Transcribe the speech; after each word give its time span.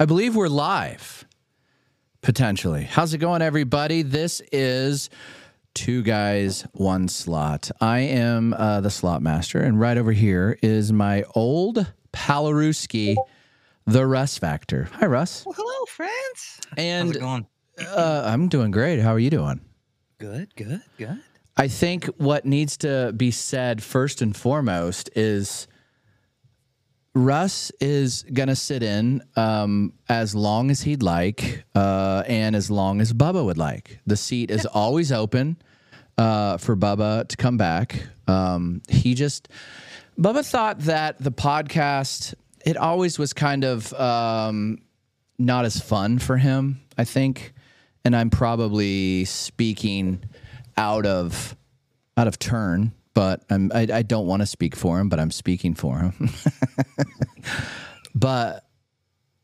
I 0.00 0.06
believe 0.06 0.34
we're 0.34 0.48
live, 0.48 1.26
potentially. 2.22 2.84
How's 2.84 3.12
it 3.12 3.18
going, 3.18 3.42
everybody? 3.42 4.00
This 4.00 4.40
is 4.50 5.10
Two 5.74 6.02
Guys, 6.02 6.62
One 6.72 7.06
Slot. 7.06 7.70
I 7.82 7.98
am 7.98 8.54
uh, 8.54 8.80
the 8.80 8.88
slot 8.88 9.20
master, 9.20 9.60
and 9.60 9.78
right 9.78 9.98
over 9.98 10.12
here 10.12 10.58
is 10.62 10.90
my 10.90 11.24
old 11.34 11.86
Palaruski, 12.14 13.14
the 13.84 14.06
Russ 14.06 14.38
Factor. 14.38 14.88
Hi, 14.94 15.04
Russ. 15.04 15.44
Well, 15.44 15.54
hello, 15.58 15.84
friends. 15.84 16.60
How's 16.70 16.78
And 16.78 17.16
it 17.16 17.20
going? 17.20 17.46
uh, 17.86 18.22
I'm 18.26 18.48
doing 18.48 18.70
great. 18.70 19.00
How 19.00 19.10
are 19.12 19.18
you 19.18 19.28
doing? 19.28 19.60
Good, 20.16 20.56
good, 20.56 20.80
good. 20.96 21.20
I 21.58 21.68
think 21.68 22.06
what 22.16 22.46
needs 22.46 22.78
to 22.78 23.12
be 23.14 23.30
said 23.30 23.82
first 23.82 24.22
and 24.22 24.34
foremost 24.34 25.10
is 25.14 25.68
Russ 27.14 27.72
is 27.80 28.22
going 28.22 28.48
to 28.48 28.56
sit 28.56 28.82
in 28.82 29.22
um, 29.34 29.92
as 30.08 30.34
long 30.34 30.70
as 30.70 30.82
he'd 30.82 31.02
like 31.02 31.64
uh, 31.74 32.22
and 32.26 32.54
as 32.54 32.70
long 32.70 33.00
as 33.00 33.12
Bubba 33.12 33.44
would 33.44 33.58
like. 33.58 33.98
The 34.06 34.16
seat 34.16 34.50
is 34.50 34.64
always 34.66 35.10
open 35.10 35.56
uh, 36.16 36.58
for 36.58 36.76
Bubba 36.76 37.26
to 37.26 37.36
come 37.36 37.56
back. 37.56 38.04
Um, 38.28 38.82
he 38.88 39.14
just, 39.14 39.48
Bubba 40.18 40.48
thought 40.48 40.80
that 40.80 41.18
the 41.18 41.32
podcast, 41.32 42.34
it 42.64 42.76
always 42.76 43.18
was 43.18 43.32
kind 43.32 43.64
of 43.64 43.92
um, 43.94 44.78
not 45.38 45.64
as 45.64 45.80
fun 45.80 46.18
for 46.18 46.36
him, 46.36 46.80
I 46.96 47.04
think. 47.04 47.52
And 48.04 48.14
I'm 48.14 48.30
probably 48.30 49.24
speaking 49.24 50.22
out 50.76 51.06
of 51.06 51.56
out 52.16 52.26
of 52.26 52.38
turn, 52.38 52.92
but 53.14 53.42
I'm, 53.50 53.70
I, 53.74 53.86
I 53.92 54.02
don't 54.02 54.26
want 54.26 54.42
to 54.42 54.46
speak 54.46 54.76
for 54.76 54.98
him, 54.98 55.08
but 55.08 55.18
I'm 55.18 55.30
speaking 55.30 55.74
for 55.74 55.98
him. 55.98 56.30
but 58.14 58.64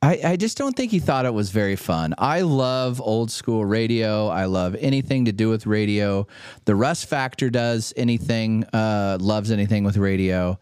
I, 0.03 0.21
I 0.25 0.37
just 0.37 0.59
don't 0.59 0.77
think 0.77 0.93
he 0.93 0.99
thought 0.99 1.25
it 1.25 1.35
was 1.35 1.51
very 1.51 1.75
fun. 1.75 2.15
I 2.19 2.43
love 2.43 3.01
old 3.01 3.31
school 3.31 3.65
radio. 3.65 4.29
I 4.29 4.45
love 4.45 4.77
anything 4.79 5.25
to 5.25 5.33
do 5.33 5.49
with 5.49 5.67
radio. 5.67 6.27
The 6.65 6.77
Russ 6.77 7.05
Factor 7.05 7.51
does 7.51 7.93
anything, 7.97 8.65
uh, 8.73 9.19
loves 9.21 9.51
anything 9.51 9.85
with 9.85 9.97
radio. 9.97 10.59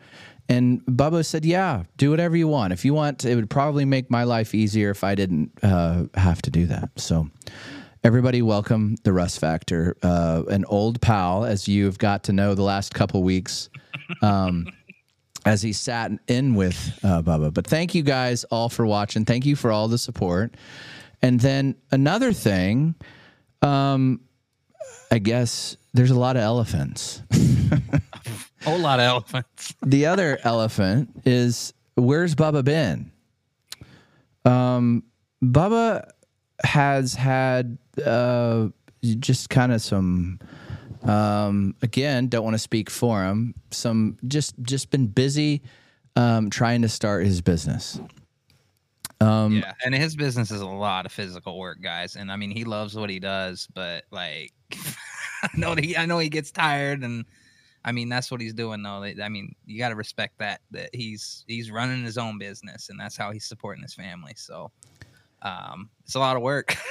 And 0.48 0.84
Bubba 0.86 1.24
said, 1.24 1.44
"Yeah, 1.44 1.84
do 1.96 2.10
whatever 2.10 2.36
you 2.36 2.48
want. 2.48 2.72
If 2.72 2.84
you 2.84 2.94
want, 2.94 3.24
it 3.24 3.34
would 3.34 3.48
probably 3.48 3.84
make 3.84 4.10
my 4.10 4.24
life 4.24 4.54
easier 4.54 4.90
if 4.90 5.02
I 5.02 5.14
didn't 5.14 5.52
uh, 5.62 6.04
have 6.14 6.42
to 6.42 6.50
do 6.50 6.66
that." 6.66 6.90
So, 6.96 7.30
everybody, 8.04 8.42
welcome 8.42 8.96
the 9.02 9.14
Russ 9.14 9.38
Factor, 9.38 9.96
uh, 10.02 10.42
an 10.50 10.66
old 10.66 11.00
pal, 11.00 11.46
as 11.46 11.66
you've 11.66 11.96
got 11.96 12.24
to 12.24 12.34
know 12.34 12.54
the 12.54 12.62
last 12.62 12.92
couple 12.92 13.22
weeks, 13.22 13.70
um, 14.20 14.66
as 15.46 15.62
he 15.62 15.72
sat 15.72 16.12
in 16.28 16.54
with 16.54 16.98
uh, 17.02 17.22
Bubba. 17.22 17.52
But 17.52 17.66
thank 17.66 17.94
you 17.94 18.02
guys 18.02 18.44
all 18.44 18.68
for 18.68 18.84
watching. 18.84 19.24
Thank 19.24 19.46
you 19.46 19.56
for 19.56 19.72
all 19.72 19.88
the 19.88 19.96
support. 19.96 20.54
And 21.22 21.40
then 21.40 21.76
another 21.90 22.34
thing, 22.34 22.94
um, 23.62 24.20
I 25.10 25.18
guess 25.18 25.78
there's 25.94 26.10
a 26.10 26.18
lot 26.18 26.36
of 26.36 26.42
elephants. 26.42 27.22
A 28.66 28.70
whole 28.70 28.78
lot 28.78 28.98
of 28.98 29.04
elephants. 29.04 29.74
the 29.82 30.06
other 30.06 30.38
elephant 30.42 31.22
is 31.24 31.72
where's 31.94 32.34
Bubba 32.34 32.64
been? 32.64 33.10
Um, 34.44 35.04
Bubba 35.42 36.10
has 36.62 37.14
had 37.14 37.78
uh, 38.04 38.68
just 39.02 39.50
kind 39.50 39.72
of 39.72 39.82
some. 39.82 40.40
Um, 41.02 41.74
again, 41.82 42.28
don't 42.28 42.44
want 42.44 42.54
to 42.54 42.58
speak 42.58 42.88
for 42.88 43.24
him. 43.24 43.54
Some 43.70 44.16
just 44.26 44.54
just 44.62 44.90
been 44.90 45.06
busy 45.06 45.62
um, 46.16 46.50
trying 46.50 46.82
to 46.82 46.88
start 46.88 47.26
his 47.26 47.40
business. 47.40 48.00
Um, 49.20 49.56
yeah, 49.56 49.72
and 49.84 49.94
his 49.94 50.16
business 50.16 50.50
is 50.50 50.60
a 50.60 50.66
lot 50.66 51.06
of 51.06 51.12
physical 51.12 51.58
work, 51.58 51.80
guys. 51.80 52.16
And 52.16 52.30
I 52.30 52.36
mean, 52.36 52.50
he 52.50 52.64
loves 52.64 52.94
what 52.96 53.10
he 53.10 53.18
does, 53.18 53.68
but 53.74 54.04
like, 54.10 54.52
I 55.42 55.48
know 55.54 55.74
he, 55.74 55.96
I 55.96 56.06
know 56.06 56.18
he 56.18 56.28
gets 56.28 56.50
tired, 56.50 57.02
and 57.02 57.24
I 57.84 57.92
mean 57.92 58.08
that's 58.08 58.30
what 58.30 58.40
he's 58.40 58.54
doing. 58.54 58.82
Though, 58.82 59.02
I 59.02 59.28
mean, 59.28 59.54
you 59.66 59.78
got 59.78 59.90
to 59.90 59.94
respect 59.94 60.38
that 60.38 60.60
that 60.72 60.90
he's 60.92 61.44
he's 61.46 61.70
running 61.70 62.04
his 62.04 62.18
own 62.18 62.38
business, 62.38 62.88
and 62.88 62.98
that's 62.98 63.16
how 63.16 63.30
he's 63.30 63.46
supporting 63.46 63.82
his 63.82 63.94
family. 63.94 64.32
So, 64.36 64.70
um, 65.42 65.90
it's 66.04 66.14
a 66.14 66.20
lot 66.20 66.36
of 66.36 66.42
work. 66.42 66.76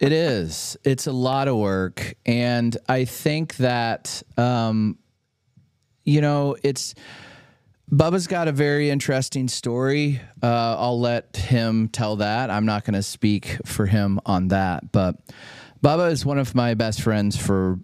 It 0.00 0.12
is. 0.12 0.76
It's 0.84 1.06
a 1.06 1.12
lot 1.12 1.48
of 1.48 1.56
work, 1.56 2.14
and 2.26 2.76
I 2.88 3.04
think 3.04 3.56
that 3.56 4.22
um, 4.36 4.98
you 6.04 6.20
know 6.20 6.56
it's. 6.62 6.94
Bubba's 7.90 8.28
got 8.28 8.46
a 8.46 8.52
very 8.52 8.88
interesting 8.88 9.48
story. 9.48 10.20
Uh, 10.40 10.76
I'll 10.78 11.00
let 11.00 11.36
him 11.36 11.88
tell 11.88 12.16
that. 12.16 12.48
I'm 12.48 12.64
not 12.64 12.84
going 12.84 12.94
to 12.94 13.02
speak 13.02 13.58
for 13.66 13.84
him 13.84 14.20
on 14.24 14.46
that, 14.48 14.92
but 14.92 15.16
Bubba 15.82 16.12
is 16.12 16.24
one 16.24 16.38
of 16.38 16.54
my 16.54 16.74
best 16.74 17.02
friends 17.02 17.36
for 17.36 17.80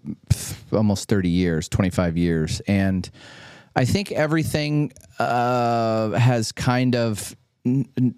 almost 0.71 1.09
30 1.09 1.27
years, 1.27 1.67
25 1.67 2.15
years, 2.15 2.61
and 2.61 3.09
I 3.75 3.85
think 3.85 4.11
everything 4.13 4.93
uh, 5.19 6.11
has 6.11 6.51
kind 6.51 6.95
of 6.95 7.35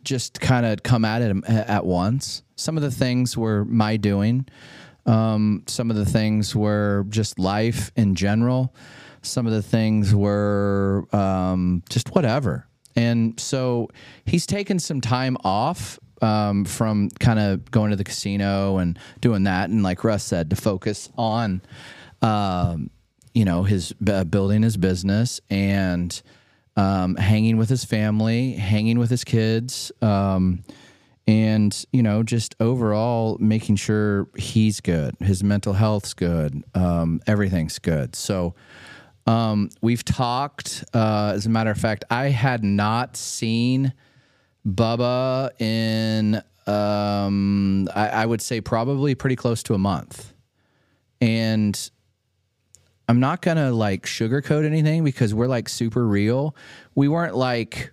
just 0.04 0.40
kind 0.40 0.66
of 0.66 0.84
come 0.84 1.06
at 1.06 1.22
it 1.22 1.44
at 1.46 1.86
once. 1.86 2.44
Some 2.56 2.78
of 2.78 2.84
the 2.84 2.92
things 2.92 3.38
were 3.38 3.66
my 3.66 3.98
doing. 3.98 4.46
Um, 5.06 5.64
some 5.68 5.90
of 5.90 5.98
the 5.98 6.06
things 6.06 6.56
were 6.56 7.06
just 7.10 7.40
life 7.40 7.92
in 7.96 8.16
general. 8.16 8.76
Some 9.22 9.48
of 9.48 9.54
the 9.54 9.62
things 9.64 10.14
were 10.14 11.06
um, 11.12 11.84
just 11.90 12.14
whatever. 12.16 12.68
And 12.96 13.40
so 13.40 13.90
he's 14.26 14.46
taken 14.46 14.80
some 14.80 15.02
time 15.02 15.38
off 15.44 16.00
um, 16.22 16.66
from 16.66 17.10
kind 17.20 17.40
of 17.40 17.70
going 17.72 17.92
to 17.92 17.96
the 17.96 18.04
casino 18.04 18.78
and 18.78 19.00
doing 19.22 19.44
that. 19.44 19.70
And 19.70 19.84
like 19.84 20.04
Russ 20.04 20.24
said, 20.24 20.50
to 20.50 20.56
focus 20.56 21.10
on, 21.18 21.62
um, 22.22 22.90
you 23.34 23.46
know, 23.46 23.64
his 23.64 23.94
uh, 24.08 24.24
building 24.26 24.64
his 24.64 24.78
business 24.78 25.40
and 25.50 26.22
um, 26.80 27.16
hanging 27.16 27.58
with 27.58 27.68
his 27.68 27.84
family, 27.84 28.54
hanging 28.54 29.00
with 29.00 29.10
his 29.10 29.26
kids. 29.26 29.92
Um, 30.02 30.64
and 31.28 31.86
you 31.92 32.02
know 32.02 32.24
just 32.24 32.56
overall 32.60 33.38
making 33.40 33.76
sure 33.76 34.28
he's 34.36 34.82
good 34.82 35.16
his 35.20 35.44
mental 35.44 35.74
health's 35.74 36.16
good 36.16 36.64
um, 36.74 37.22
everything's 37.28 37.78
good 37.78 38.16
so 38.16 38.56
um, 39.28 39.70
we've 39.80 40.04
talked 40.04 40.84
uh, 40.96 41.34
as 41.36 41.46
a 41.46 41.50
matter 41.50 41.70
of 41.70 41.78
fact 41.78 42.04
i 42.10 42.30
had 42.30 42.64
not 42.64 43.16
seen 43.16 43.94
bubba 44.68 45.52
in 45.62 46.42
um, 46.66 47.88
I, 47.94 48.10
I 48.10 48.26
would 48.26 48.42
say 48.42 48.60
probably 48.60 49.14
pretty 49.14 49.36
close 49.36 49.62
to 49.64 49.76
a 49.76 49.78
month 49.78 50.34
and 51.22 51.92
i'm 53.10 53.20
not 53.20 53.42
gonna 53.42 53.72
like 53.74 54.06
sugarcoat 54.06 54.66
anything 54.66 55.04
because 55.04 55.34
we're 55.34 55.48
like 55.48 55.68
super 55.68 56.08
real 56.08 56.56
we 56.96 57.10
weren't 57.10 57.36
like 57.36 57.92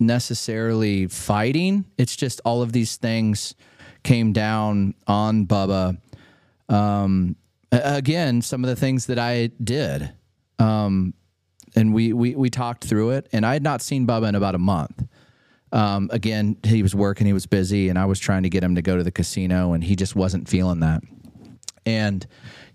necessarily 0.00 1.06
fighting. 1.06 1.84
It's 1.96 2.16
just 2.16 2.40
all 2.44 2.62
of 2.62 2.72
these 2.72 2.96
things 2.96 3.54
came 4.02 4.32
down 4.32 4.94
on 5.06 5.46
Bubba. 5.46 5.98
Um, 6.68 7.36
again, 7.72 8.42
some 8.42 8.64
of 8.64 8.70
the 8.70 8.76
things 8.76 9.06
that 9.06 9.18
I 9.18 9.50
did, 9.62 10.12
um, 10.58 11.14
and 11.76 11.92
we, 11.92 12.12
we 12.12 12.34
we 12.34 12.50
talked 12.50 12.84
through 12.84 13.10
it. 13.10 13.28
And 13.32 13.44
I 13.44 13.52
had 13.52 13.62
not 13.62 13.82
seen 13.82 14.06
Bubba 14.06 14.28
in 14.28 14.34
about 14.34 14.54
a 14.54 14.58
month. 14.58 15.04
Um, 15.70 16.08
again, 16.12 16.56
he 16.64 16.82
was 16.82 16.94
working, 16.94 17.26
he 17.26 17.34
was 17.34 17.46
busy, 17.46 17.90
and 17.90 17.98
I 17.98 18.06
was 18.06 18.18
trying 18.18 18.42
to 18.44 18.48
get 18.48 18.64
him 18.64 18.74
to 18.76 18.82
go 18.82 18.96
to 18.96 19.02
the 19.02 19.10
casino, 19.10 19.74
and 19.74 19.84
he 19.84 19.96
just 19.96 20.16
wasn't 20.16 20.48
feeling 20.48 20.80
that. 20.80 21.02
And 21.84 22.26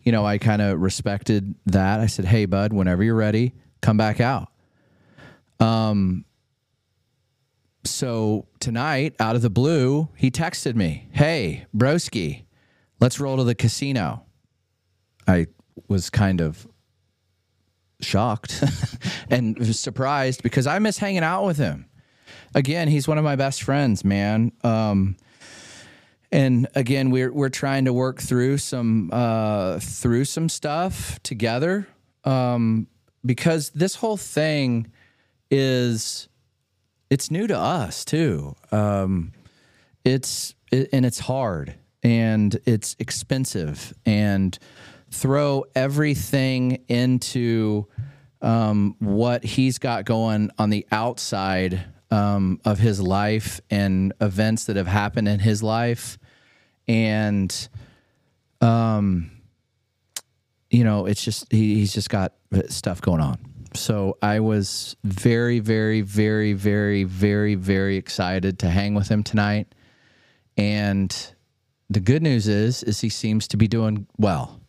you 0.04 0.12
know, 0.12 0.26
I 0.26 0.38
kind 0.38 0.62
of 0.62 0.80
respected 0.80 1.56
that. 1.66 2.00
I 2.00 2.08
said, 2.08 2.26
"Hey, 2.26 2.46
bud, 2.46 2.74
whenever 2.74 3.04
you're 3.04 3.16
ready, 3.16 3.54
come 3.82 3.98
back 3.98 4.20
out." 4.20 4.50
Um, 5.60 6.26
so 7.86 8.48
tonight, 8.60 9.16
out 9.20 9.36
of 9.36 9.42
the 9.42 9.50
blue, 9.50 10.10
he 10.16 10.32
texted 10.32 10.76
me, 10.76 11.08
Hey, 11.12 11.66
broski, 11.76 12.44
let's 13.00 13.20
roll 13.20 13.38
to 13.38 13.44
the 13.44 13.56
casino. 13.56 14.24
I 15.28 15.48
was 15.88 16.10
kind 16.10 16.42
of 16.42 16.68
shocked 18.02 18.64
and 19.30 19.76
surprised 19.76 20.44
because 20.44 20.68
I 20.68 20.80
miss 20.80 20.98
hanging 20.98 21.24
out 21.24 21.46
with 21.46 21.58
him. 21.58 21.86
Again, 22.56 22.88
he's 22.88 23.08
one 23.08 23.18
of 23.18 23.24
my 23.24 23.36
best 23.36 23.64
friends, 23.64 24.06
man. 24.06 24.52
Um, 24.64 25.18
and 26.34 26.68
again, 26.74 27.12
we're 27.12 27.32
we're 27.32 27.50
trying 27.50 27.86
to 27.86 27.94
work 27.94 28.20
through 28.20 28.58
some 28.58 29.12
uh, 29.14 29.80
through 29.80 30.26
some 30.26 30.50
stuff 30.50 31.22
together 31.22 31.88
um, 32.24 32.88
because 33.24 33.70
this 33.70 33.94
whole 33.96 34.18
thing 34.18 34.92
is 35.52 36.28
it's 37.12 37.30
new 37.30 37.46
to 37.46 37.56
us 37.56 38.04
too. 38.04 38.56
Um, 38.72 39.32
it's 40.04 40.56
it, 40.72 40.90
and 40.92 41.06
it's 41.06 41.20
hard 41.20 41.76
and 42.02 42.60
it's 42.66 42.96
expensive 42.98 43.94
and 44.04 44.58
throw 45.12 45.66
everything 45.76 46.84
into 46.88 47.86
um, 48.42 48.96
what 48.98 49.44
he's 49.44 49.78
got 49.78 50.06
going 50.06 50.50
on 50.58 50.72
the 50.72 50.88
outside 50.92 51.86
um, 52.14 52.60
of 52.66 52.80
his 52.80 53.02
life 53.02 53.62
and 53.70 54.14
events 54.20 54.66
that 54.66 54.76
have 54.76 54.88
happened 54.88 55.28
in 55.28 55.40
his 55.40 55.64
life, 55.64 56.18
and 56.88 57.70
um, 58.62 59.32
you 60.70 60.84
know, 60.84 61.06
it's 61.06 61.24
just 61.24 61.52
he, 61.52 61.76
he's 61.76 61.94
just 61.94 62.10
got 62.10 62.34
stuff 62.70 63.02
going 63.02 63.22
on. 63.22 63.38
So 63.76 64.18
I 64.22 64.40
was 64.40 64.96
very, 65.04 65.60
very, 65.60 66.02
very, 66.02 66.54
very, 66.54 67.04
very, 67.04 67.56
very 67.56 67.98
excited 67.98 68.60
to 68.60 68.70
hang 68.70 68.94
with 68.94 69.08
him 69.08 69.24
tonight. 69.24 69.74
And 70.58 71.16
the 71.90 72.00
good 72.00 72.22
news 72.22 72.48
is, 72.48 72.84
is 72.84 73.02
he 73.02 73.10
seems 73.10 73.48
to 73.50 73.58
be 73.58 73.68
doing 73.68 74.08
well. 74.18 74.60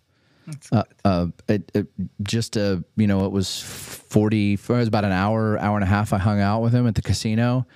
Uh, 0.72 0.82
uh, 1.04 1.26
it, 1.48 1.70
it, 1.74 1.86
just 2.22 2.56
a 2.56 2.84
you 2.96 3.06
know, 3.06 3.24
it 3.24 3.32
was 3.32 3.62
forty. 3.62 4.54
It 4.54 4.68
was 4.68 4.88
about 4.88 5.06
an 5.06 5.12
hour, 5.12 5.58
hour 5.58 5.76
and 5.76 5.84
a 5.84 5.86
half. 5.86 6.12
I 6.12 6.18
hung 6.18 6.40
out 6.40 6.60
with 6.60 6.74
him 6.74 6.86
at 6.86 6.94
the 6.94 7.02
casino. 7.02 7.66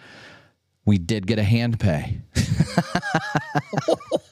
We 0.84 0.98
did 0.98 1.26
get 1.26 1.38
a 1.38 1.44
hand 1.44 1.80
pay. 1.80 2.20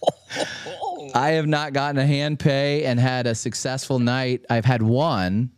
I 1.17 1.31
have 1.31 1.47
not 1.47 1.73
gotten 1.73 1.99
a 1.99 2.07
hand 2.07 2.39
pay 2.39 2.85
and 2.85 3.01
had 3.01 3.27
a 3.27 3.35
successful 3.35 3.99
night. 3.99 4.45
I've 4.51 4.65
had 4.67 4.83
one 4.83 5.51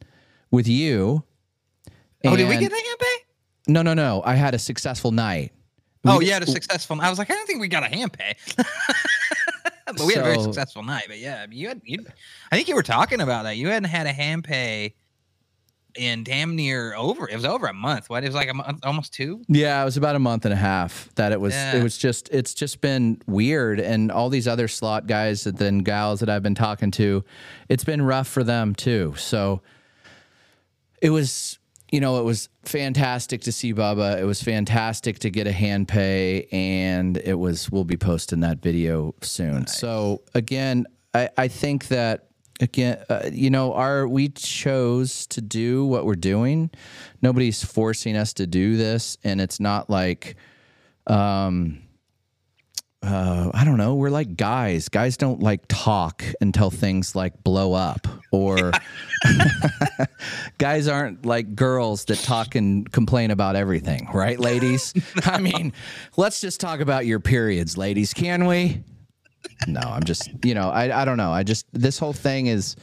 with 0.50 0.68
you. 0.68 1.24
Oh, 2.24 2.36
did 2.36 2.48
we 2.48 2.56
get 2.56 2.70
a 2.72 2.74
hand 2.74 2.98
pay? 2.98 3.16
No, 3.66 3.82
no, 3.82 3.94
no. 3.94 4.22
I 4.24 4.34
had 4.34 4.54
a 4.54 4.58
successful 4.58 5.10
night. 5.10 5.52
Oh, 6.04 6.18
We- 6.18 6.26
you 6.26 6.32
had 6.32 6.42
a 6.42 6.46
successful. 6.46 7.00
I 7.00 7.10
was 7.10 7.18
like, 7.18 7.30
I 7.30 7.34
don't 7.34 7.46
think 7.46 7.60
we 7.60 7.68
got 7.68 7.82
a 7.82 7.88
hand 7.88 8.12
pay. 8.12 8.36
but 8.56 10.00
we 10.06 10.14
had 10.14 10.22
a 10.22 10.26
very 10.26 10.40
successful 10.40 10.82
night. 10.82 11.04
But 11.08 11.18
yeah, 11.18 11.46
you 11.50 11.68
had. 11.68 11.80
You, 11.84 12.04
I 12.52 12.56
think 12.56 12.68
you 12.68 12.74
were 12.74 12.82
talking 12.82 13.20
about 13.20 13.42
that. 13.44 13.56
You 13.56 13.68
hadn't 13.68 13.88
had 13.88 14.06
a 14.06 14.12
hand 14.12 14.44
pay 14.44 14.94
in 15.98 16.24
damn 16.24 16.56
near 16.56 16.94
over. 16.94 17.28
It 17.28 17.34
was 17.34 17.44
over 17.44 17.66
a 17.66 17.74
month. 17.74 18.08
What? 18.08 18.24
It 18.24 18.28
was 18.28 18.34
like 18.34 18.48
a 18.48 18.54
month, 18.54 18.80
almost 18.84 19.12
two. 19.12 19.42
Yeah, 19.48 19.82
it 19.82 19.84
was 19.84 19.96
about 19.96 20.16
a 20.16 20.18
month 20.18 20.44
and 20.44 20.54
a 20.54 20.56
half 20.56 21.10
that 21.16 21.32
it 21.32 21.40
was. 21.40 21.52
Yeah. 21.52 21.76
It 21.76 21.82
was 21.82 21.98
just. 21.98 22.28
It's 22.30 22.54
just 22.54 22.80
been 22.80 23.20
weird, 23.26 23.80
and 23.80 24.10
all 24.10 24.30
these 24.30 24.48
other 24.48 24.68
slot 24.68 25.06
guys 25.06 25.44
that 25.44 25.58
then 25.58 25.80
gals 25.80 26.20
that 26.20 26.30
I've 26.30 26.42
been 26.42 26.54
talking 26.54 26.90
to, 26.92 27.24
it's 27.68 27.84
been 27.84 28.00
rough 28.00 28.28
for 28.28 28.44
them 28.44 28.74
too. 28.74 29.14
So 29.16 29.60
it 31.02 31.10
was. 31.10 31.58
You 31.90 32.00
know, 32.00 32.18
it 32.18 32.24
was 32.24 32.50
fantastic 32.64 33.40
to 33.40 33.52
see 33.52 33.72
Bubba. 33.72 34.20
It 34.20 34.24
was 34.24 34.42
fantastic 34.42 35.20
to 35.20 35.30
get 35.30 35.46
a 35.46 35.52
hand 35.52 35.88
pay, 35.88 36.46
and 36.52 37.16
it 37.16 37.38
was. 37.38 37.70
We'll 37.70 37.84
be 37.84 37.96
posting 37.96 38.40
that 38.40 38.60
video 38.60 39.14
soon. 39.22 39.66
So 39.66 40.20
again, 40.34 40.86
I, 41.14 41.30
I 41.38 41.48
think 41.48 41.88
that 41.88 42.27
again, 42.60 43.04
uh, 43.08 43.30
you 43.32 43.50
know, 43.50 43.72
our 43.74 44.06
we 44.06 44.28
chose 44.28 45.26
to 45.28 45.40
do 45.40 45.84
what 45.86 46.04
we're 46.04 46.14
doing. 46.14 46.70
Nobody's 47.22 47.64
forcing 47.64 48.16
us 48.16 48.32
to 48.34 48.46
do 48.46 48.76
this, 48.76 49.18
and 49.24 49.40
it's 49.40 49.60
not 49.60 49.88
like, 49.88 50.36
um, 51.06 51.82
uh, 53.02 53.50
I 53.54 53.64
don't 53.64 53.76
know. 53.76 53.94
We're 53.94 54.10
like 54.10 54.36
guys. 54.36 54.88
Guys 54.88 55.16
don't 55.16 55.40
like 55.40 55.62
talk 55.68 56.24
until 56.40 56.70
things 56.70 57.14
like 57.14 57.44
blow 57.44 57.72
up, 57.72 58.06
or 58.32 58.72
guys 60.58 60.88
aren't 60.88 61.24
like 61.24 61.54
girls 61.54 62.06
that 62.06 62.18
talk 62.18 62.54
and 62.56 62.90
complain 62.90 63.30
about 63.30 63.56
everything, 63.56 64.08
right, 64.12 64.38
ladies? 64.38 64.94
I 65.24 65.38
mean, 65.38 65.72
let's 66.16 66.40
just 66.40 66.60
talk 66.60 66.80
about 66.80 67.06
your 67.06 67.20
periods, 67.20 67.78
ladies, 67.78 68.12
can 68.12 68.46
we? 68.46 68.82
No, 69.66 69.80
I'm 69.80 70.04
just, 70.04 70.30
you 70.44 70.54
know, 70.54 70.70
I, 70.70 71.02
I 71.02 71.04
don't 71.04 71.16
know. 71.16 71.30
I 71.30 71.42
just, 71.42 71.66
this 71.72 71.98
whole 71.98 72.12
thing 72.12 72.46
is, 72.46 72.76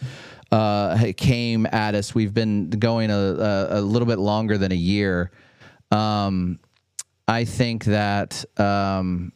uh, 0.51 1.11
came 1.17 1.65
at 1.67 1.95
us. 1.95 2.13
We've 2.13 2.33
been 2.33 2.69
going 2.69 3.11
a, 3.11 3.15
a, 3.15 3.79
a 3.79 3.81
little 3.81 4.07
bit 4.07 4.19
longer 4.19 4.57
than 4.57 4.71
a 4.71 4.75
year. 4.75 5.31
Um, 5.91 6.59
I 7.27 7.45
think 7.45 7.85
that, 7.85 8.45
um, 8.59 9.31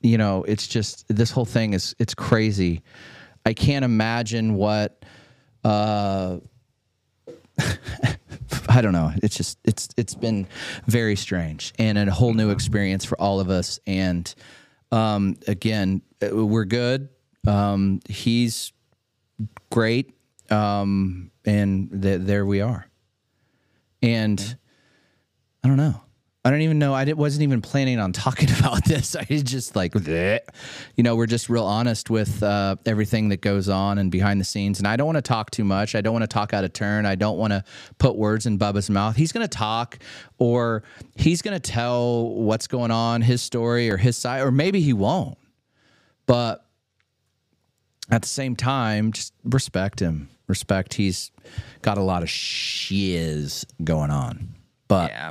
you 0.00 0.18
know, 0.18 0.42
it's 0.44 0.66
just, 0.66 1.04
this 1.08 1.30
whole 1.30 1.44
thing 1.44 1.74
is, 1.74 1.94
it's 1.98 2.14
crazy. 2.14 2.82
I 3.46 3.52
can't 3.52 3.84
imagine 3.84 4.54
what, 4.54 5.04
uh, 5.64 6.38
I 8.68 8.80
don't 8.80 8.92
know. 8.92 9.12
It's 9.22 9.36
just 9.36 9.58
it's 9.64 9.88
it's 9.96 10.14
been 10.14 10.46
very 10.86 11.16
strange 11.16 11.72
and 11.78 11.98
a 11.98 12.10
whole 12.10 12.34
new 12.34 12.50
experience 12.50 13.04
for 13.04 13.20
all 13.20 13.40
of 13.40 13.50
us. 13.50 13.78
And 13.86 14.32
um, 14.92 15.36
again, 15.48 16.02
uh, 16.22 16.46
we're 16.46 16.64
good. 16.64 17.08
Um, 17.46 18.00
he's 18.08 18.72
great, 19.70 20.14
um, 20.50 21.32
and 21.44 22.02
th- 22.02 22.20
there 22.20 22.46
we 22.46 22.60
are. 22.60 22.86
And 24.02 24.56
I 25.64 25.68
don't 25.68 25.76
know. 25.76 26.00
I 26.44 26.50
don't 26.50 26.62
even 26.62 26.80
know. 26.80 26.92
I 26.92 27.04
wasn't 27.12 27.44
even 27.44 27.62
planning 27.62 28.00
on 28.00 28.12
talking 28.12 28.48
about 28.58 28.84
this. 28.84 29.14
I 29.14 29.24
just 29.24 29.76
like, 29.76 29.92
"Bleh." 29.92 30.40
you 30.96 31.04
know, 31.04 31.14
we're 31.14 31.26
just 31.26 31.48
real 31.48 31.64
honest 31.64 32.10
with 32.10 32.42
uh, 32.42 32.76
everything 32.84 33.28
that 33.28 33.40
goes 33.40 33.68
on 33.68 33.98
and 33.98 34.10
behind 34.10 34.40
the 34.40 34.44
scenes. 34.44 34.78
And 34.78 34.88
I 34.88 34.96
don't 34.96 35.06
want 35.06 35.18
to 35.18 35.22
talk 35.22 35.52
too 35.52 35.64
much. 35.64 35.94
I 35.94 36.00
don't 36.00 36.12
want 36.12 36.24
to 36.24 36.28
talk 36.28 36.52
out 36.52 36.64
of 36.64 36.72
turn. 36.72 37.06
I 37.06 37.14
don't 37.14 37.38
want 37.38 37.52
to 37.52 37.62
put 37.98 38.16
words 38.16 38.46
in 38.46 38.58
Bubba's 38.58 38.90
mouth. 38.90 39.14
He's 39.14 39.30
going 39.30 39.46
to 39.46 39.56
talk 39.56 39.98
or 40.38 40.82
he's 41.14 41.42
going 41.42 41.54
to 41.54 41.60
tell 41.60 42.28
what's 42.30 42.66
going 42.66 42.90
on, 42.90 43.22
his 43.22 43.40
story 43.40 43.88
or 43.88 43.96
his 43.96 44.16
side, 44.16 44.42
or 44.42 44.50
maybe 44.50 44.80
he 44.80 44.92
won't. 44.92 45.38
But 46.26 46.64
at 48.10 48.22
the 48.22 48.28
same 48.28 48.56
time, 48.56 49.12
just 49.12 49.32
respect 49.44 50.00
him. 50.00 50.28
Respect 50.48 50.94
he's 50.94 51.30
got 51.82 51.98
a 51.98 52.02
lot 52.02 52.22
of 52.22 52.28
shiz 52.28 53.64
going 53.84 54.10
on. 54.10 54.56
But 54.88 55.10
Yeah. 55.10 55.30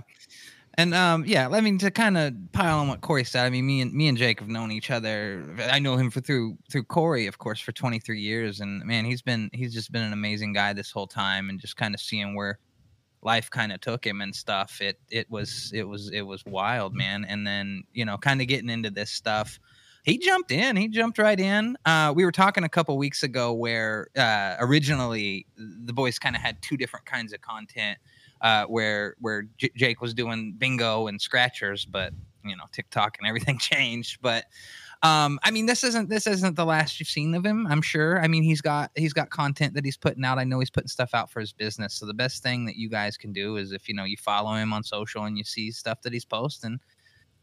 And 0.81 0.95
um, 0.95 1.25
yeah, 1.27 1.47
I 1.47 1.61
mean 1.61 1.77
to 1.77 1.91
kind 1.91 2.17
of 2.17 2.33
pile 2.53 2.79
on 2.79 2.87
what 2.87 3.01
Corey 3.01 3.23
said. 3.23 3.45
I 3.45 3.51
mean, 3.51 3.67
me 3.67 3.81
and 3.81 3.93
me 3.93 4.07
and 4.07 4.17
Jake 4.17 4.39
have 4.39 4.49
known 4.49 4.71
each 4.71 4.89
other. 4.89 5.45
I 5.69 5.77
know 5.77 5.95
him 5.95 6.09
for 6.09 6.21
through 6.21 6.57
through 6.71 6.85
Corey, 6.85 7.27
of 7.27 7.37
course, 7.37 7.59
for 7.59 7.71
23 7.71 8.19
years, 8.19 8.61
and 8.61 8.83
man, 8.83 9.05
he's 9.05 9.21
been 9.21 9.51
he's 9.53 9.75
just 9.75 9.91
been 9.91 10.01
an 10.01 10.11
amazing 10.11 10.53
guy 10.53 10.73
this 10.73 10.89
whole 10.89 11.05
time, 11.05 11.51
and 11.51 11.59
just 11.59 11.77
kind 11.77 11.93
of 11.93 12.01
seeing 12.01 12.33
where 12.33 12.57
life 13.21 13.47
kind 13.51 13.71
of 13.71 13.79
took 13.79 14.03
him 14.03 14.21
and 14.21 14.35
stuff. 14.35 14.81
It 14.81 14.97
it 15.11 15.29
was 15.29 15.71
it 15.71 15.83
was 15.83 16.09
it 16.09 16.23
was 16.23 16.43
wild, 16.47 16.95
man. 16.95 17.25
And 17.25 17.45
then 17.45 17.83
you 17.93 18.03
know, 18.03 18.17
kind 18.17 18.41
of 18.41 18.47
getting 18.47 18.69
into 18.71 18.89
this 18.89 19.11
stuff. 19.11 19.59
He 20.03 20.17
jumped 20.17 20.51
in. 20.51 20.77
He 20.77 20.87
jumped 20.87 21.19
right 21.19 21.39
in. 21.39 21.77
Uh, 21.85 22.11
we 22.15 22.25
were 22.25 22.31
talking 22.31 22.63
a 22.63 22.69
couple 22.69 22.97
weeks 22.97 23.21
ago 23.21 23.53
where 23.53 24.07
uh, 24.17 24.55
originally 24.59 25.45
the 25.55 25.93
boys 25.93 26.17
kind 26.17 26.35
of 26.35 26.41
had 26.41 26.59
two 26.63 26.75
different 26.75 27.05
kinds 27.05 27.33
of 27.33 27.41
content 27.41 27.99
uh, 28.41 28.65
where 28.65 29.15
where 29.19 29.43
J- 29.57 29.71
Jake 29.75 30.01
was 30.01 30.13
doing 30.13 30.53
bingo 30.57 31.07
and 31.07 31.21
scratchers, 31.21 31.85
but 31.85 32.13
you 32.43 32.55
know 32.55 32.63
TikTok 32.71 33.17
and 33.19 33.27
everything 33.27 33.57
changed. 33.59 34.19
But 34.21 34.45
um, 35.03 35.39
I 35.43 35.51
mean, 35.51 35.65
this 35.65 35.83
isn't 35.83 36.09
this 36.09 36.27
isn't 36.27 36.55
the 36.55 36.65
last 36.65 36.99
you've 36.99 37.09
seen 37.09 37.33
of 37.33 37.45
him. 37.45 37.65
I'm 37.67 37.81
sure. 37.81 38.21
I 38.21 38.27
mean, 38.27 38.43
he's 38.43 38.61
got 38.61 38.91
he's 38.95 39.13
got 39.13 39.29
content 39.29 39.73
that 39.75 39.85
he's 39.85 39.97
putting 39.97 40.23
out. 40.23 40.37
I 40.37 40.43
know 40.43 40.59
he's 40.59 40.69
putting 40.69 40.89
stuff 40.89 41.13
out 41.13 41.31
for 41.31 41.39
his 41.39 41.53
business. 41.53 41.93
So 41.93 42.05
the 42.05 42.13
best 42.13 42.43
thing 42.43 42.65
that 42.65 42.75
you 42.75 42.89
guys 42.89 43.17
can 43.17 43.33
do 43.33 43.57
is 43.57 43.71
if 43.71 43.87
you 43.87 43.95
know 43.95 44.03
you 44.03 44.17
follow 44.17 44.53
him 44.53 44.73
on 44.73 44.83
social 44.83 45.25
and 45.25 45.37
you 45.37 45.43
see 45.43 45.71
stuff 45.71 46.01
that 46.01 46.13
he's 46.13 46.25
posting. 46.25 46.79